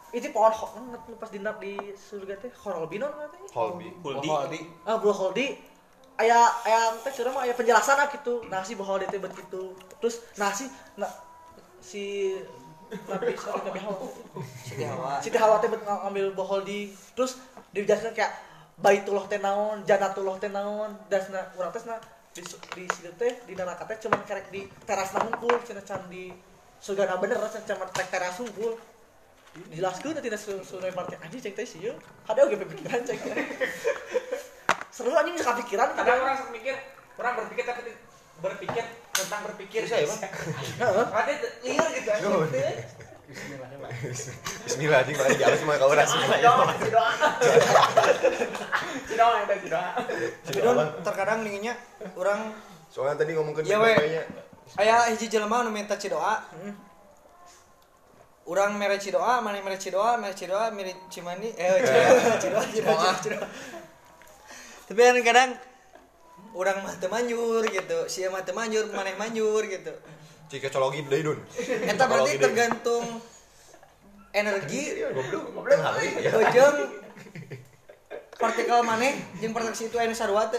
itu 0.10 0.28
pohon 0.34 0.49
ho- 0.49 0.74
nu 1.07 1.16
pas 1.18 1.30
dina 1.30 1.53
di 1.57 1.78
surga 1.93 2.36
teh 2.41 2.51
horolbi. 2.66 2.97
Non 2.97 3.14
katanya 3.14 3.49
Holby. 3.53 3.88
Huldi. 4.01 4.60
ah 4.86 4.95
bro 4.97 5.14
holdi 5.14 5.57
aya 6.18 6.49
aya 6.66 6.93
teh 7.05 7.12
curah 7.14 7.32
mah 7.34 7.41
aya 7.45 7.53
penjelasan 7.53 7.95
lah 7.95 8.07
gitu 8.10 8.43
nah 8.49 8.62
si 8.66 8.74
bohol 8.74 9.01
teh 9.05 9.22
begitu. 9.22 9.76
Terus 10.01 10.26
nah 10.38 10.49
si 10.49 10.66
nah 10.97 11.10
si 11.82 12.34
Nabi 12.89 13.38
sorry 13.38 13.62
Nabi 13.62 13.80
Hawa. 13.86 13.97
Si 14.66 14.74
hawa. 14.82 15.22
Siti 15.22 15.38
Hawa 15.38 15.62
teh 15.62 15.70
ngambil 15.70 16.34
bohol 16.34 16.66
di 16.66 16.89
terus 17.14 17.38
dijelaskan 17.70 18.18
kayak 18.18 18.34
baitullah 18.82 19.30
teh 19.30 19.38
naon 19.38 19.86
janatullah 19.86 20.39
teh 20.41 20.49
naon 20.49 20.89
dasna 21.12 21.43
urang 21.53 21.70
teh 21.70 21.82
di 22.34 22.41
di 22.45 22.84
situ 22.89 23.12
teh 23.18 23.34
di 23.45 23.53
neraka 23.53 23.86
teh 23.86 23.97
cuman 24.07 24.22
kerek 24.26 24.49
di 24.53 24.66
teras 24.86 25.14
na 25.14 25.26
hungkul 25.26 25.53
cenah 25.66 25.84
can 25.86 26.01
di 26.10 26.34
surga 26.80 27.10
na 27.10 27.18
bener 27.18 27.38
cenah 27.41 27.66
cuman 27.66 27.89
tek 27.93 28.07
teras 28.10 28.38
hungkul 28.39 28.78
dijelaskeun 29.56 30.14
teh 30.14 30.24
tina 30.24 30.38
su- 30.38 30.62
sunai 30.62 30.93
partai 30.93 31.18
anjing 31.20 31.41
ceng 31.41 31.56
teh 31.58 31.66
sieun 31.66 31.97
ada 32.26 32.39
oge 32.45 32.56
pikiran 32.58 33.02
ceng 33.02 33.18
teh. 33.18 33.36
Seru 34.95 35.14
anjing 35.14 35.36
bisa 35.38 35.54
kepikiran 35.54 35.93
kadang 35.97 36.22
orang 36.22 36.38
mikir 36.54 36.76
orang 37.18 37.34
berpikir 37.39 37.64
tapi 37.66 37.82
berpikir 38.39 38.84
tentang 39.12 39.41
berpikir. 39.52 39.84
Ya, 39.84 40.06
Bang? 40.08 40.22
heeh 40.82 41.06
Ada 41.12 41.34
liar 41.66 41.88
gitu 41.91 42.10
aja. 42.10 42.28
Bismillah 44.66 45.06
anjing 45.06 45.14
di 45.14 45.43
alas 45.45 45.62
mah 45.62 45.76
kau 45.78 45.93
rasa. 45.93 46.18
Cidoa 49.10 49.45
cidoa. 49.52 49.86
tapi 50.45 50.60
don 50.62 50.78
terkadang 51.04 51.39
dinginnya 51.45 51.76
orang 52.16 52.54
Soalnya 52.89 53.22
tadi 53.22 53.38
ngomong 53.38 53.54
ke 53.54 53.62
Iya, 53.70 53.78
we. 53.78 53.93
aya 54.82 55.14
hiji 55.14 55.30
jelema 55.30 55.62
nu 55.62 55.70
minta 55.70 55.93
cidoa 55.93 56.41
Urang 58.50 58.82
mere 58.82 58.97
cidoa, 58.97 59.45
mana 59.45 59.62
mere 59.62 59.78
cidoa, 59.78 60.18
mere 60.18 60.34
cidoa, 60.34 60.74
mere 60.74 60.89
cimandi, 61.14 61.54
eh 61.54 61.86
cidoa, 61.86 62.34
cidoa, 62.41 62.64
cidoa, 62.66 63.10
cidoa. 63.22 63.45
Tapi 64.89 65.00
kadang-kadang 65.06 65.54
urang 66.58 66.82
mah 66.82 66.97
teu 66.97 67.14
manjur 67.14 67.62
gitu, 67.70 68.10
sia 68.10 68.34
mah 68.34 68.41
teu 68.41 68.58
manjur, 68.58 68.89
maneh 68.89 69.14
manjur 69.22 69.62
gitu. 69.70 69.93
Jika 70.50 70.74
cologi 70.74 71.06
deui 71.06 71.22
dun. 71.22 71.38
Eta 71.62 72.10
berarti 72.10 72.10
Cologi 72.10 72.34
deui. 72.41 72.45
tergantung 72.50 73.06
energi 74.34 74.97
Iya, 74.97 75.14
goblok. 75.14 75.54
Goblok 75.54 75.78
hari 75.78 76.10
jeung 76.50 76.78
partikel 78.34 78.82
maneh 78.82 79.14
jeung 79.38 79.54
partikel 79.54 79.93
itu 79.93 79.97
anu 80.02 80.18
sarua 80.18 80.50
teu. 80.50 80.58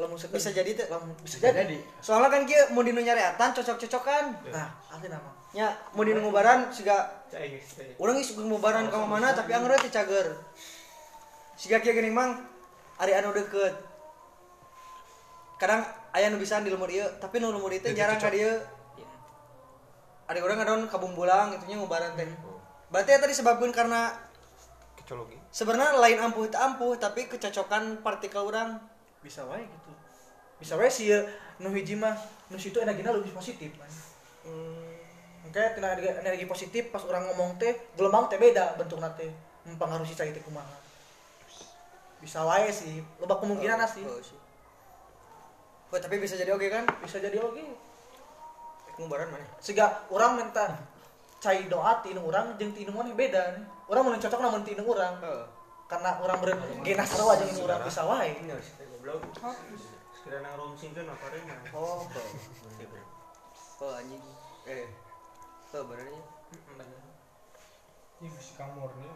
lamun 0.00 0.16
Bisa 0.16 0.50
jadi 0.56 0.72
teh. 0.72 0.88
lamun 0.88 1.12
bisa 1.20 1.36
jadi 1.36 1.76
Soalnya 2.00 2.32
kan 2.32 2.48
kieu 2.48 2.64
mun 2.72 2.88
dinu 2.88 3.04
nyareatan 3.04 3.52
cocok-cocokan. 3.52 4.40
nah 4.56 4.72
asli 4.88 5.12
nama 5.12 5.43
nya 5.54 5.70
mau 5.94 6.02
di 6.02 6.10
ngubaran 6.10 6.66
siga 6.74 7.22
orang 8.02 8.18
suka 8.18 8.42
ngubaran 8.42 8.90
ka 8.90 8.98
mana 9.06 9.30
tapi 9.30 9.54
anggar 9.54 9.78
teh 9.78 9.86
cager. 9.86 10.34
Siga 11.54 11.78
kieu 11.78 11.94
geuning 11.94 12.10
mang 12.10 12.42
ari 12.98 13.14
anu 13.14 13.30
deket 13.30 13.70
kadang 15.62 15.86
aya 16.10 16.26
nu 16.26 16.42
bisa 16.42 16.58
di 16.58 16.74
lumur 16.74 16.90
ieu 16.90 17.06
tapi 17.22 17.38
nu 17.38 17.54
lumur 17.54 17.70
itu 17.70 17.86
jarang 17.94 18.18
ka 18.18 18.34
dieu 18.34 18.50
ari 20.26 20.42
urang 20.42 20.58
ngadon 20.58 20.90
kabumbulang 20.90 21.54
gitu 21.54 21.70
nya 21.70 21.78
ngubaran 21.78 22.18
teh. 22.18 22.26
Berarti 22.90 23.10
eta 23.14 23.30
disebabkeun 23.30 23.70
karena 23.70 24.10
Kecologi. 24.98 25.38
sebenarnya 25.54 25.98
lain 26.02 26.18
ampuh 26.18 26.50
teu 26.50 26.58
ampuh 26.58 26.98
tapi 26.98 27.30
kecocokan 27.30 28.02
partikel 28.02 28.42
urang. 28.42 28.82
Bisa 29.22 29.46
wae 29.46 29.62
gitu. 29.62 29.90
Bisa 30.58 30.74
wae 30.74 30.90
sih 30.90 31.14
nu 31.62 31.70
hiji 31.70 31.94
mah 31.94 32.18
nu 32.50 32.58
situ 32.58 32.82
energina 32.82 33.14
lebih 33.14 33.30
positif 33.30 33.70
man. 33.78 33.86
Oke, 35.54 35.62
tina 35.78 35.94
energi, 35.94 36.10
energi 36.10 36.50
positif 36.50 36.90
pas 36.90 36.98
orang 37.06 37.30
ngomong 37.30 37.54
teh 37.62 37.94
gelombang 37.94 38.26
teh 38.26 38.42
beda 38.42 38.74
bentuk 38.74 38.98
teh 39.14 39.30
mempengaruhi 39.62 40.10
cai 40.10 40.34
teh 40.34 40.42
kumaha. 40.42 40.74
Bisa 42.18 42.42
wae 42.42 42.74
sih, 42.74 42.98
loba 43.22 43.38
kemungkinan 43.38 43.78
sih. 43.86 44.02
Oh, 44.02 44.18
sih. 44.18 44.34
Oh, 45.94 45.98
tapi 46.02 46.18
bisa 46.18 46.34
jadi 46.34 46.50
oke 46.50 46.66
kan 46.66 46.82
Bisa 47.06 47.22
jadi 47.22 47.38
oke. 47.38 47.62
ngubaran 48.98 49.30
mana 49.30 49.46
Siga 49.62 50.10
orang 50.10 50.42
minta 50.42 50.74
cai 51.38 51.70
doa 51.70 52.02
ti 52.02 52.18
nu 52.18 52.26
urang 52.26 52.58
jeung 52.58 52.74
ti 52.74 52.82
nu 52.82 52.90
maneh 52.90 53.14
beda 53.14 53.54
nih. 53.54 53.62
Urang 53.86 54.10
mun 54.10 54.18
cocok 54.18 54.42
namun 54.42 54.66
ti 54.66 54.74
nu 54.74 54.82
urang. 54.82 55.22
Karena 55.86 56.18
orang 56.18 56.42
ber 56.42 56.50
genas 56.82 57.14
sarua 57.14 57.38
jeung 57.38 57.54
nu 57.54 57.70
urang 57.70 57.78
bisa 57.86 58.02
wae. 58.02 58.34
Sekiranya 60.18 60.50
ngerumsingkeun 60.58 61.06
apa 61.06 61.26
rena. 61.30 61.54
oh 61.78 62.02
oh 63.78 63.92
anjing 63.94 64.22
eh 64.66 65.03
oh 65.74 65.84
benernya 65.90 66.22
Ini 68.22 68.30
musik 68.30 68.62
murni. 68.78 69.10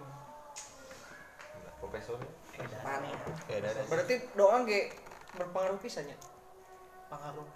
Profesor. 1.78 2.18
Ya 2.58 3.62
ada. 3.62 3.82
berarti 3.86 4.14
doa 4.34 4.66
ge 4.66 4.90
berpengaruh 5.38 5.78
pisannya 5.78 6.18
Pengaruh. 7.06 7.46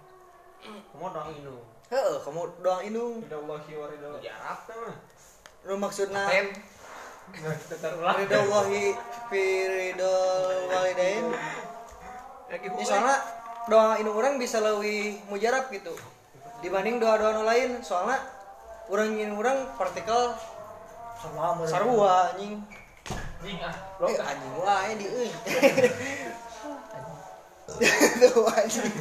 Kamu 0.63 1.05
dong 1.11 1.29
inu. 1.35 1.55
heeh 1.91 2.15
kamu 2.23 2.41
doa 2.63 2.79
indung 2.79 3.19
Ridallahi 3.27 3.71
wa 3.75 3.85
ridha. 3.91 4.11
Ya 4.23 4.55
teh 4.63 4.75
mah. 4.79 5.75
maksudna 5.75 6.23
Tem. 6.31 6.47
ridallahi 8.23 8.95
fi 9.31 9.43
ridal 9.67 10.67
walidain 10.71 11.25
ya 12.51 12.83
soalnya 12.83 13.15
doa 13.67 13.95
indung 13.99 14.15
orang 14.15 14.35
bisa 14.39 14.59
lebih 14.59 15.23
mujarab 15.31 15.71
gitu 15.71 15.95
dibanding 16.59 16.99
doa-doa 16.99 17.43
lain 17.43 17.79
soalnya 17.83 18.19
orang 18.91 19.07
ingin 19.15 19.31
orang 19.37 19.69
partikel 19.79 20.35
Sarua 21.23 21.55
mun. 21.55 21.67
sarua 21.69 22.35
anjing 22.35 22.59
Jing 23.43 23.59
ah. 23.59 23.75
eh 24.07 24.15
anjing 24.19 24.53
wae 24.59 24.91
di 24.95 25.05
euy 25.07 25.29
Tuh 28.19 28.43
anjing 28.47 28.91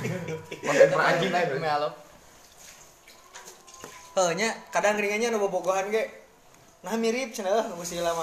Makan 0.63 0.87
per 0.89 1.01
anjing 1.03 1.31
lah 1.35 1.41
itu. 1.45 1.59
Melo. 1.59 1.91
Heuh 4.13 4.31
nya 4.37 4.49
kadang 4.71 4.97
geringannya 5.01 5.35
nu 5.35 5.43
bobogohan 5.43 5.91
ge. 5.91 6.05
Nah 6.87 6.95
mirip 6.99 7.35
cenah 7.35 7.69
nu 7.69 7.79
geus 7.81 7.93
lama. 7.99 8.23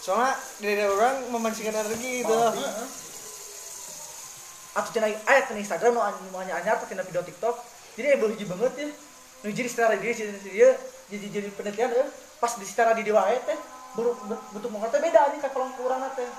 Soalnya 0.00 0.36
dari 0.60 0.84
orang 0.84 1.32
memancingkan 1.32 1.76
energi 1.76 2.24
gitu. 2.24 2.36
atau 4.70 4.86
cenah 4.94 5.10
aya 5.26 5.40
di 5.50 5.66
Instagram 5.66 5.98
nu 5.98 6.02
nu 6.30 6.36
anyar 6.38 6.62
anyar 6.62 6.78
tina 6.86 7.02
video 7.02 7.24
TikTok. 7.24 7.56
Jadi 7.98 8.06
embel 8.14 8.32
hiji 8.36 8.46
banget 8.46 8.72
ya. 8.78 8.88
Nu 9.42 9.48
jadi 9.50 9.68
secara 9.68 9.96
dia 9.98 10.12
dia 10.44 10.70
jadi 11.10 11.26
jadi 11.28 11.48
penelitian 11.52 11.90
ya. 11.90 12.06
Pas 12.40 12.56
di 12.56 12.64
secara 12.64 12.94
di 12.96 13.02
dewa 13.04 13.26
teh 13.26 13.58
baru 13.98 14.14
bentuk 14.54 14.70
muka 14.70 14.88
teh 14.94 15.02
beda 15.02 15.34
nih 15.34 15.38
kalau 15.42 15.68
kurang 15.74 16.00
teh. 16.14 16.30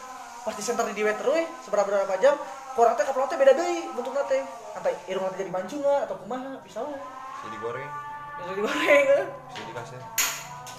Pas 0.42 0.56
di 0.56 0.64
center 0.64 0.88
di 0.90 0.96
dewa 0.98 1.14
terus 1.14 1.46
seberapa 1.68 1.86
berapa 1.86 2.16
jam 2.24 2.40
kurang 2.74 2.96
teh 2.96 3.06
kapal 3.06 3.28
teh 3.28 3.38
beda 3.38 3.54
deui 3.54 3.92
bentukna 3.94 4.24
teh. 4.26 4.42
Entah 4.74 4.92
irung 5.12 5.28
teh 5.36 5.44
jadi 5.44 5.52
mancunga 5.52 6.08
atau 6.08 6.16
kumaha 6.24 6.58
bisa 6.64 6.80
we. 6.82 6.96
Bisa 6.96 7.48
digoreng, 7.54 7.92
Bisa 8.40 8.52
digoreng 8.56 9.06
eh. 9.22 9.26
bisa 9.52 9.62
dikasih. 9.70 10.00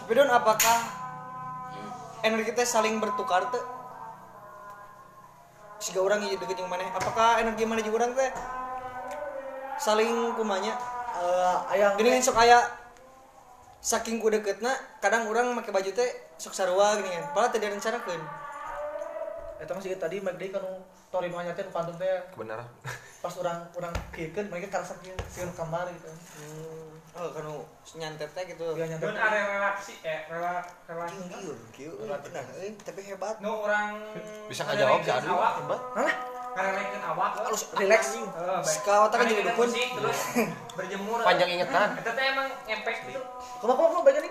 Tapi 0.03 0.12
don 0.18 0.30
apakah 0.32 0.78
energi 2.26 2.51
teh 2.51 2.66
saling 2.66 2.99
bertukar 2.99 3.47
teh? 3.55 3.62
Siga 5.82 6.03
orang 6.03 6.26
ieu 6.26 6.38
deket 6.38 6.59
jeung 6.59 6.70
maneh. 6.70 6.86
Apakah 6.95 7.38
energi 7.38 7.62
maneh 7.62 7.86
jeung 7.86 7.95
urang 7.95 8.16
teh 8.18 8.30
saling 9.78 10.34
kumanya? 10.34 10.74
Eh, 11.12 11.74
aya 11.76 11.95
Gini 11.95 12.18
kan 12.18 12.22
sok 12.24 12.40
aya 12.40 12.82
saking 13.83 14.22
ku 14.22 14.30
deketna 14.30 14.70
kadang 15.03 15.26
orang 15.26 15.51
make 15.59 15.66
baju 15.66 15.91
teh 15.91 16.11
sok 16.39 16.55
sarua 16.55 16.95
gini 17.03 17.11
kan. 17.11 17.35
Padahal 17.35 17.51
teu 17.51 17.59
direncanakeun. 17.59 18.22
eta 19.62 19.78
masih 19.78 19.95
tadi 19.95 20.18
Magde 20.18 20.51
kan 20.51 20.59
Torino 21.07 21.39
nya 21.39 21.55
teh 21.55 21.62
nu 21.62 21.70
kantung 21.70 21.95
teh 21.95 22.07
Kebenaran. 22.35 22.66
pas 23.22 23.35
orang 23.39 23.62
orang 23.78 23.95
kiekeun 24.11 24.51
mereka 24.51 24.74
karasa 24.74 24.99
kieu 24.99 25.14
sieun 25.30 25.51
kamar 25.55 25.87
gitu. 25.91 26.11
Oh, 27.14 27.30
kan 27.30 27.47
nyantet 27.99 28.30
teh 28.35 28.43
gitu. 28.51 28.74
Dia 28.74 28.87
nyantet. 28.91 29.07
Dan 29.07 29.18
ada 29.18 29.39
relasi 29.39 29.95
eh 30.03 30.26
rela 30.26 30.66
relasi. 30.91 31.22
Kieu, 31.30 31.55
kieu, 31.70 31.93
benar, 31.95 32.43
eh, 32.59 32.74
tapi 32.83 33.07
hebat. 33.07 33.39
No 33.39 33.62
orang 33.62 33.99
Bisa 34.51 34.66
ngajawab 34.66 34.99
si 35.03 35.11
Adu. 35.11 35.30
Hebat. 35.30 35.83
Mana? 35.95 36.12
Awak. 36.53 37.30
Harus 37.48 37.62
relax. 37.76 38.03
Otak 38.16 39.16
kan 39.16 39.26
jadi 39.28 39.42
dukun. 39.53 39.68
Terus 39.72 40.20
berjemur. 40.76 41.18
Panjang 41.24 41.48
ingetan. 41.48 41.96
Eta 41.96 42.12
teh 42.12 42.24
emang 42.28 42.48
ngepek 42.68 42.96
gitu. 43.09 43.20
Kumaha 43.61 43.76
kumaha 43.76 44.00
bagian 44.05 44.24
ini? 44.28 44.30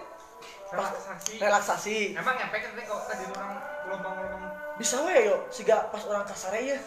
Relaksasi. 0.72 1.34
Relaksasi. 1.42 1.98
Emang 2.16 2.36
ngepek 2.38 2.62
teh 2.74 2.84
kok 2.86 3.00
tadi 3.10 3.24
orang 3.34 3.52
gelombang-gelombang. 3.86 4.44
Bisa 4.80 4.96
we 5.06 5.30
yo, 5.30 5.38
siga 5.54 5.90
pas 5.94 6.04
orang 6.08 6.26
kasar 6.26 6.56
ya. 6.58 6.80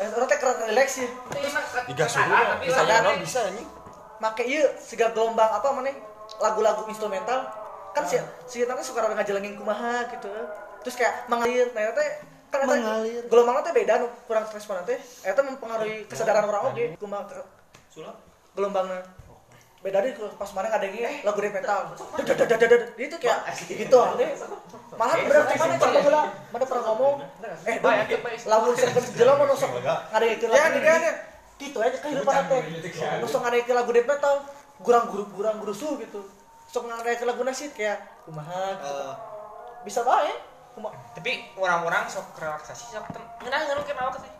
Orang 0.00 0.28
teh 0.28 0.38
keren 0.38 0.58
relax 0.70 0.88
ya. 1.02 1.08
Itu 1.08 1.48
Tiga 1.90 2.06
suhu 2.06 2.30
kesadaran, 2.62 3.14
ya. 3.14 3.22
Bisa 3.22 3.24
bisa 3.24 3.40
anjing. 3.48 3.68
Make 4.20 4.44
ieu 4.44 4.66
siga 4.78 5.10
gelombang 5.16 5.50
apa 5.50 5.66
mana? 5.72 5.90
Lagu-lagu 6.38 6.86
instrumental 6.86 7.48
kan 7.90 8.06
si 8.06 8.22
si 8.46 8.62
eta 8.62 8.78
teh 8.78 8.86
suka 8.86 9.02
rada 9.02 9.18
ngajelengin 9.18 9.58
kumaha 9.58 10.06
gitu. 10.14 10.30
Terus 10.80 10.94
kayak 10.94 11.26
mengalir, 11.26 11.74
nah 11.74 11.90
teh 11.90 12.10
kan 12.50 12.58
eta 12.60 12.72
Mengalir. 12.72 13.22
gelombangna 13.26 13.60
teh 13.62 13.72
beda 13.72 13.94
nu 13.96 14.06
kurang 14.26 14.44
respon 14.46 14.82
teh. 14.82 14.98
Eta 15.22 15.40
mempengaruhi 15.40 16.04
kesadaran 16.04 16.44
orang 16.44 16.62
oge. 16.68 16.84
Kumaha 16.96 17.24
ke- 17.24 17.46
Sulap. 17.88 18.16
gelombangnya 18.50 19.00
beda 19.80 20.04
deh 20.04 20.12
kalau 20.12 20.28
pas 20.36 20.44
kemarin 20.44 20.70
ada 20.70 20.84
yang 20.84 21.24
lagu 21.24 21.38
death 21.40 21.54
metal. 21.54 21.78
Dadadadadadad. 22.20 22.82
itu 22.98 23.16
kayak 23.16 23.38
gitu 23.64 23.98
deh 24.18 24.28
malah 24.92 25.16
berapa 25.16 25.52
mana 25.56 25.74
coba 25.78 26.00
bola? 26.02 26.22
Mana 26.50 26.64
pernah 26.66 26.84
ngomong? 26.84 27.14
eh 27.64 27.76
dong. 27.78 27.96
lagu 28.44 28.68
second 28.74 29.06
jelema 29.16 29.38
mau 29.38 29.46
nusuk 29.48 29.70
ada 29.72 30.20
yang 30.20 30.36
lagu 30.42 30.52
Ya, 30.52 30.64
di 30.68 30.80
dia. 30.82 30.96
gitu 31.56 31.78
aja 31.80 31.96
kehidupan 31.96 32.42
teh 32.46 32.60
nusuk 33.22 33.40
ada 33.40 33.56
yang 33.56 33.72
lagu 33.72 33.90
death 33.90 34.04
metal 34.04 34.34
gurang 34.80 35.06
guru 35.08 35.24
gurang 35.32 35.56
gurusu 35.56 35.96
gitu. 35.96 36.20
Sok 36.66 36.84
ada 36.84 37.06
yang 37.06 37.24
lagu 37.24 37.40
nasid 37.40 37.72
kayak 37.72 38.04
kumaha 38.22 38.76
gitu. 38.76 38.92
Eh, 38.92 39.14
bisa 39.80 40.04
bae 40.04 40.28
kumaha 40.80 40.96
tapi 41.12 41.44
orang-orang 41.60 42.08
sok 42.08 42.32
relaksasi 42.40 42.96
sok 42.96 43.04
tem 43.12 43.20
ngeunah 43.44 43.60
ngeunah 43.68 43.84
ke 43.84 43.92
awak 43.92 44.16
teh 44.24 44.32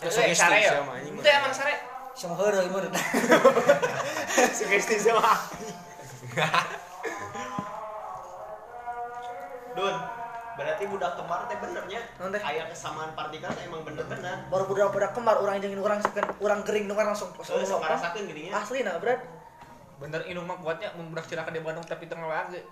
Sugesti 0.00 0.32
sare 0.32 0.64
ya 0.64 0.80
sama 0.80 0.96
anjing. 0.96 1.12
itu 1.12 1.28
emang 1.28 1.52
sare 1.52 1.76
sama 2.16 2.32
heureuy 2.40 2.64
meureun. 2.72 2.88
Sugesti 4.56 4.96
sama. 4.96 5.20
Dun, 9.76 9.92
berarti 10.56 10.84
budak 10.88 11.20
kembar 11.20 11.44
teh 11.52 11.56
benernya. 11.60 12.00
Naon 12.16 12.32
teh? 12.32 12.40
Aya 12.40 12.64
kesamaan 12.72 13.12
partikel 13.12 13.52
teh 13.52 13.68
emang 13.68 13.84
bener-bener. 13.84 14.40
baru 14.48 14.64
budak-budak 14.72 15.12
kembar 15.12 15.36
orang 15.36 15.60
jeung 15.60 15.76
orang 15.84 16.00
sekan 16.00 16.32
orang 16.40 16.64
gering 16.64 16.88
nu 16.88 16.96
kan 16.96 17.12
langsung 17.12 17.28
Soalnya 17.44 17.68
sok 17.68 17.84
ngarasakeun 17.84 18.24
geuning 18.24 18.48
nya. 18.48 18.56
asli 18.56 18.80
nah 18.80 18.96
berat 18.96 19.20
bener 20.00 20.24
indung 20.32 20.48
mah 20.48 20.56
kuatnya 20.64 20.96
membudak 20.96 21.28
cilaka 21.28 21.52
di 21.52 21.60
Bandung 21.60 21.84
tapi 21.84 22.08
tengah 22.08 22.24
lagi 22.24 22.64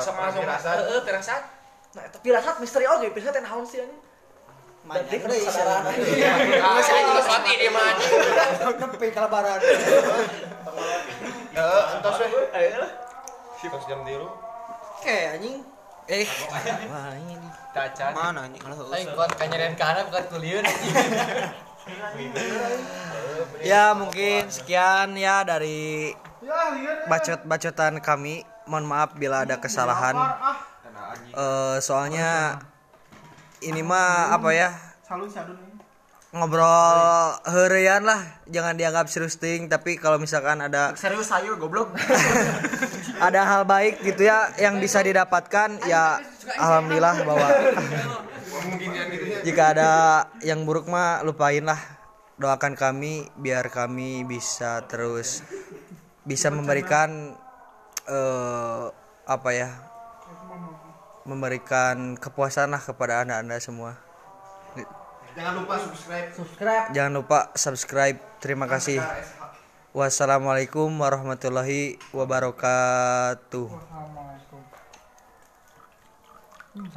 Sok 0.00 0.14
langsung 0.16 0.42
firasat. 0.44 0.76
heeh 0.78 1.00
firasat 1.02 1.42
nah 1.92 2.04
tapi 2.08 2.24
pirasat 2.24 2.56
misteri 2.56 2.88
oge 2.88 3.12
pirasat 3.12 3.32
teh 3.36 3.42
naon 3.44 3.64
sih 3.64 3.80
anjing 3.84 4.00
Berarti 4.82 5.14
deui 5.14 5.46
kesadaran. 5.46 5.94
masih 6.58 6.92
anjing 6.98 7.14
mati 7.22 7.52
dia 7.54 7.70
anjing 7.70 8.10
Nepi 8.82 9.14
kalabaran. 9.14 9.62
Heeh, 11.54 11.82
entos 11.94 12.18
we. 12.18 12.42
Pas 13.62 13.82
jam 13.86 14.02
3. 14.02 14.18
Oke 14.18 15.18
anjing. 15.38 15.62
Eh, 16.10 16.26
wah 16.90 17.14
ini 17.14 17.38
Cacat. 17.70 18.10
mana 18.10 18.50
anjing? 18.50 18.58
Aing 18.90 19.14
kuat 19.14 19.30
kanyeren 19.38 19.78
kana 19.78 20.02
bukan 20.10 20.24
kuliun. 20.34 20.64
Ya 23.62 23.90
mungkin 23.94 24.46
sekian 24.50 25.18
ya 25.18 25.42
dari 25.42 26.14
bacot-bacotan 27.06 27.98
kami. 28.02 28.42
Mohon 28.66 28.86
maaf 28.86 29.10
bila 29.18 29.44
ada 29.46 29.58
kesalahan. 29.58 30.16
Eh 31.34 31.76
soalnya 31.82 32.60
ini 33.62 33.82
mah 33.82 34.34
apa 34.34 34.50
ya? 34.54 34.70
ngobrol 36.32 37.36
heureyan 37.44 38.08
lah 38.08 38.40
jangan 38.48 38.72
dianggap 38.72 39.04
serius 39.04 39.36
ting 39.36 39.68
tapi 39.68 40.00
kalau 40.00 40.16
misalkan 40.16 40.64
ada 40.64 40.96
Serius 40.96 41.28
ayo 41.36 41.60
goblok. 41.60 41.92
ada 43.28 43.40
hal 43.44 43.68
baik 43.68 44.00
gitu 44.00 44.24
ya 44.24 44.48
yang 44.56 44.80
bisa 44.80 45.04
didapatkan 45.04 45.84
ya 45.84 46.24
alhamdulillah 46.56 47.16
bahwa 47.28 47.48
jika 49.44 49.76
ada 49.76 49.90
yang 50.40 50.64
buruk 50.64 50.88
mah 50.88 51.20
lupain 51.20 51.68
lah 51.68 51.76
doakan 52.40 52.80
kami 52.80 53.28
biar 53.36 53.68
kami 53.68 54.24
bisa 54.24 54.88
terus 54.88 55.44
bisa 56.24 56.48
memberikan 56.48 57.36
eh, 58.08 58.84
apa 59.26 59.50
ya 59.54 59.70
memberikan 61.22 62.18
kepuasan 62.18 62.74
lah 62.74 62.82
kepada 62.82 63.22
anda-anda 63.22 63.58
semua. 63.62 63.94
Jangan 65.32 65.64
lupa 65.64 65.74
subscribe. 65.80 66.28
subscribe. 66.36 66.84
Jangan 66.92 67.12
lupa 67.16 67.38
subscribe. 67.56 68.18
Terima 68.42 68.68
kasih. 68.68 69.00
Wassalamualaikum 69.96 70.88
warahmatullahi 70.92 71.96
wabarakatuh. 72.12 73.68
Hmm, 76.72 76.88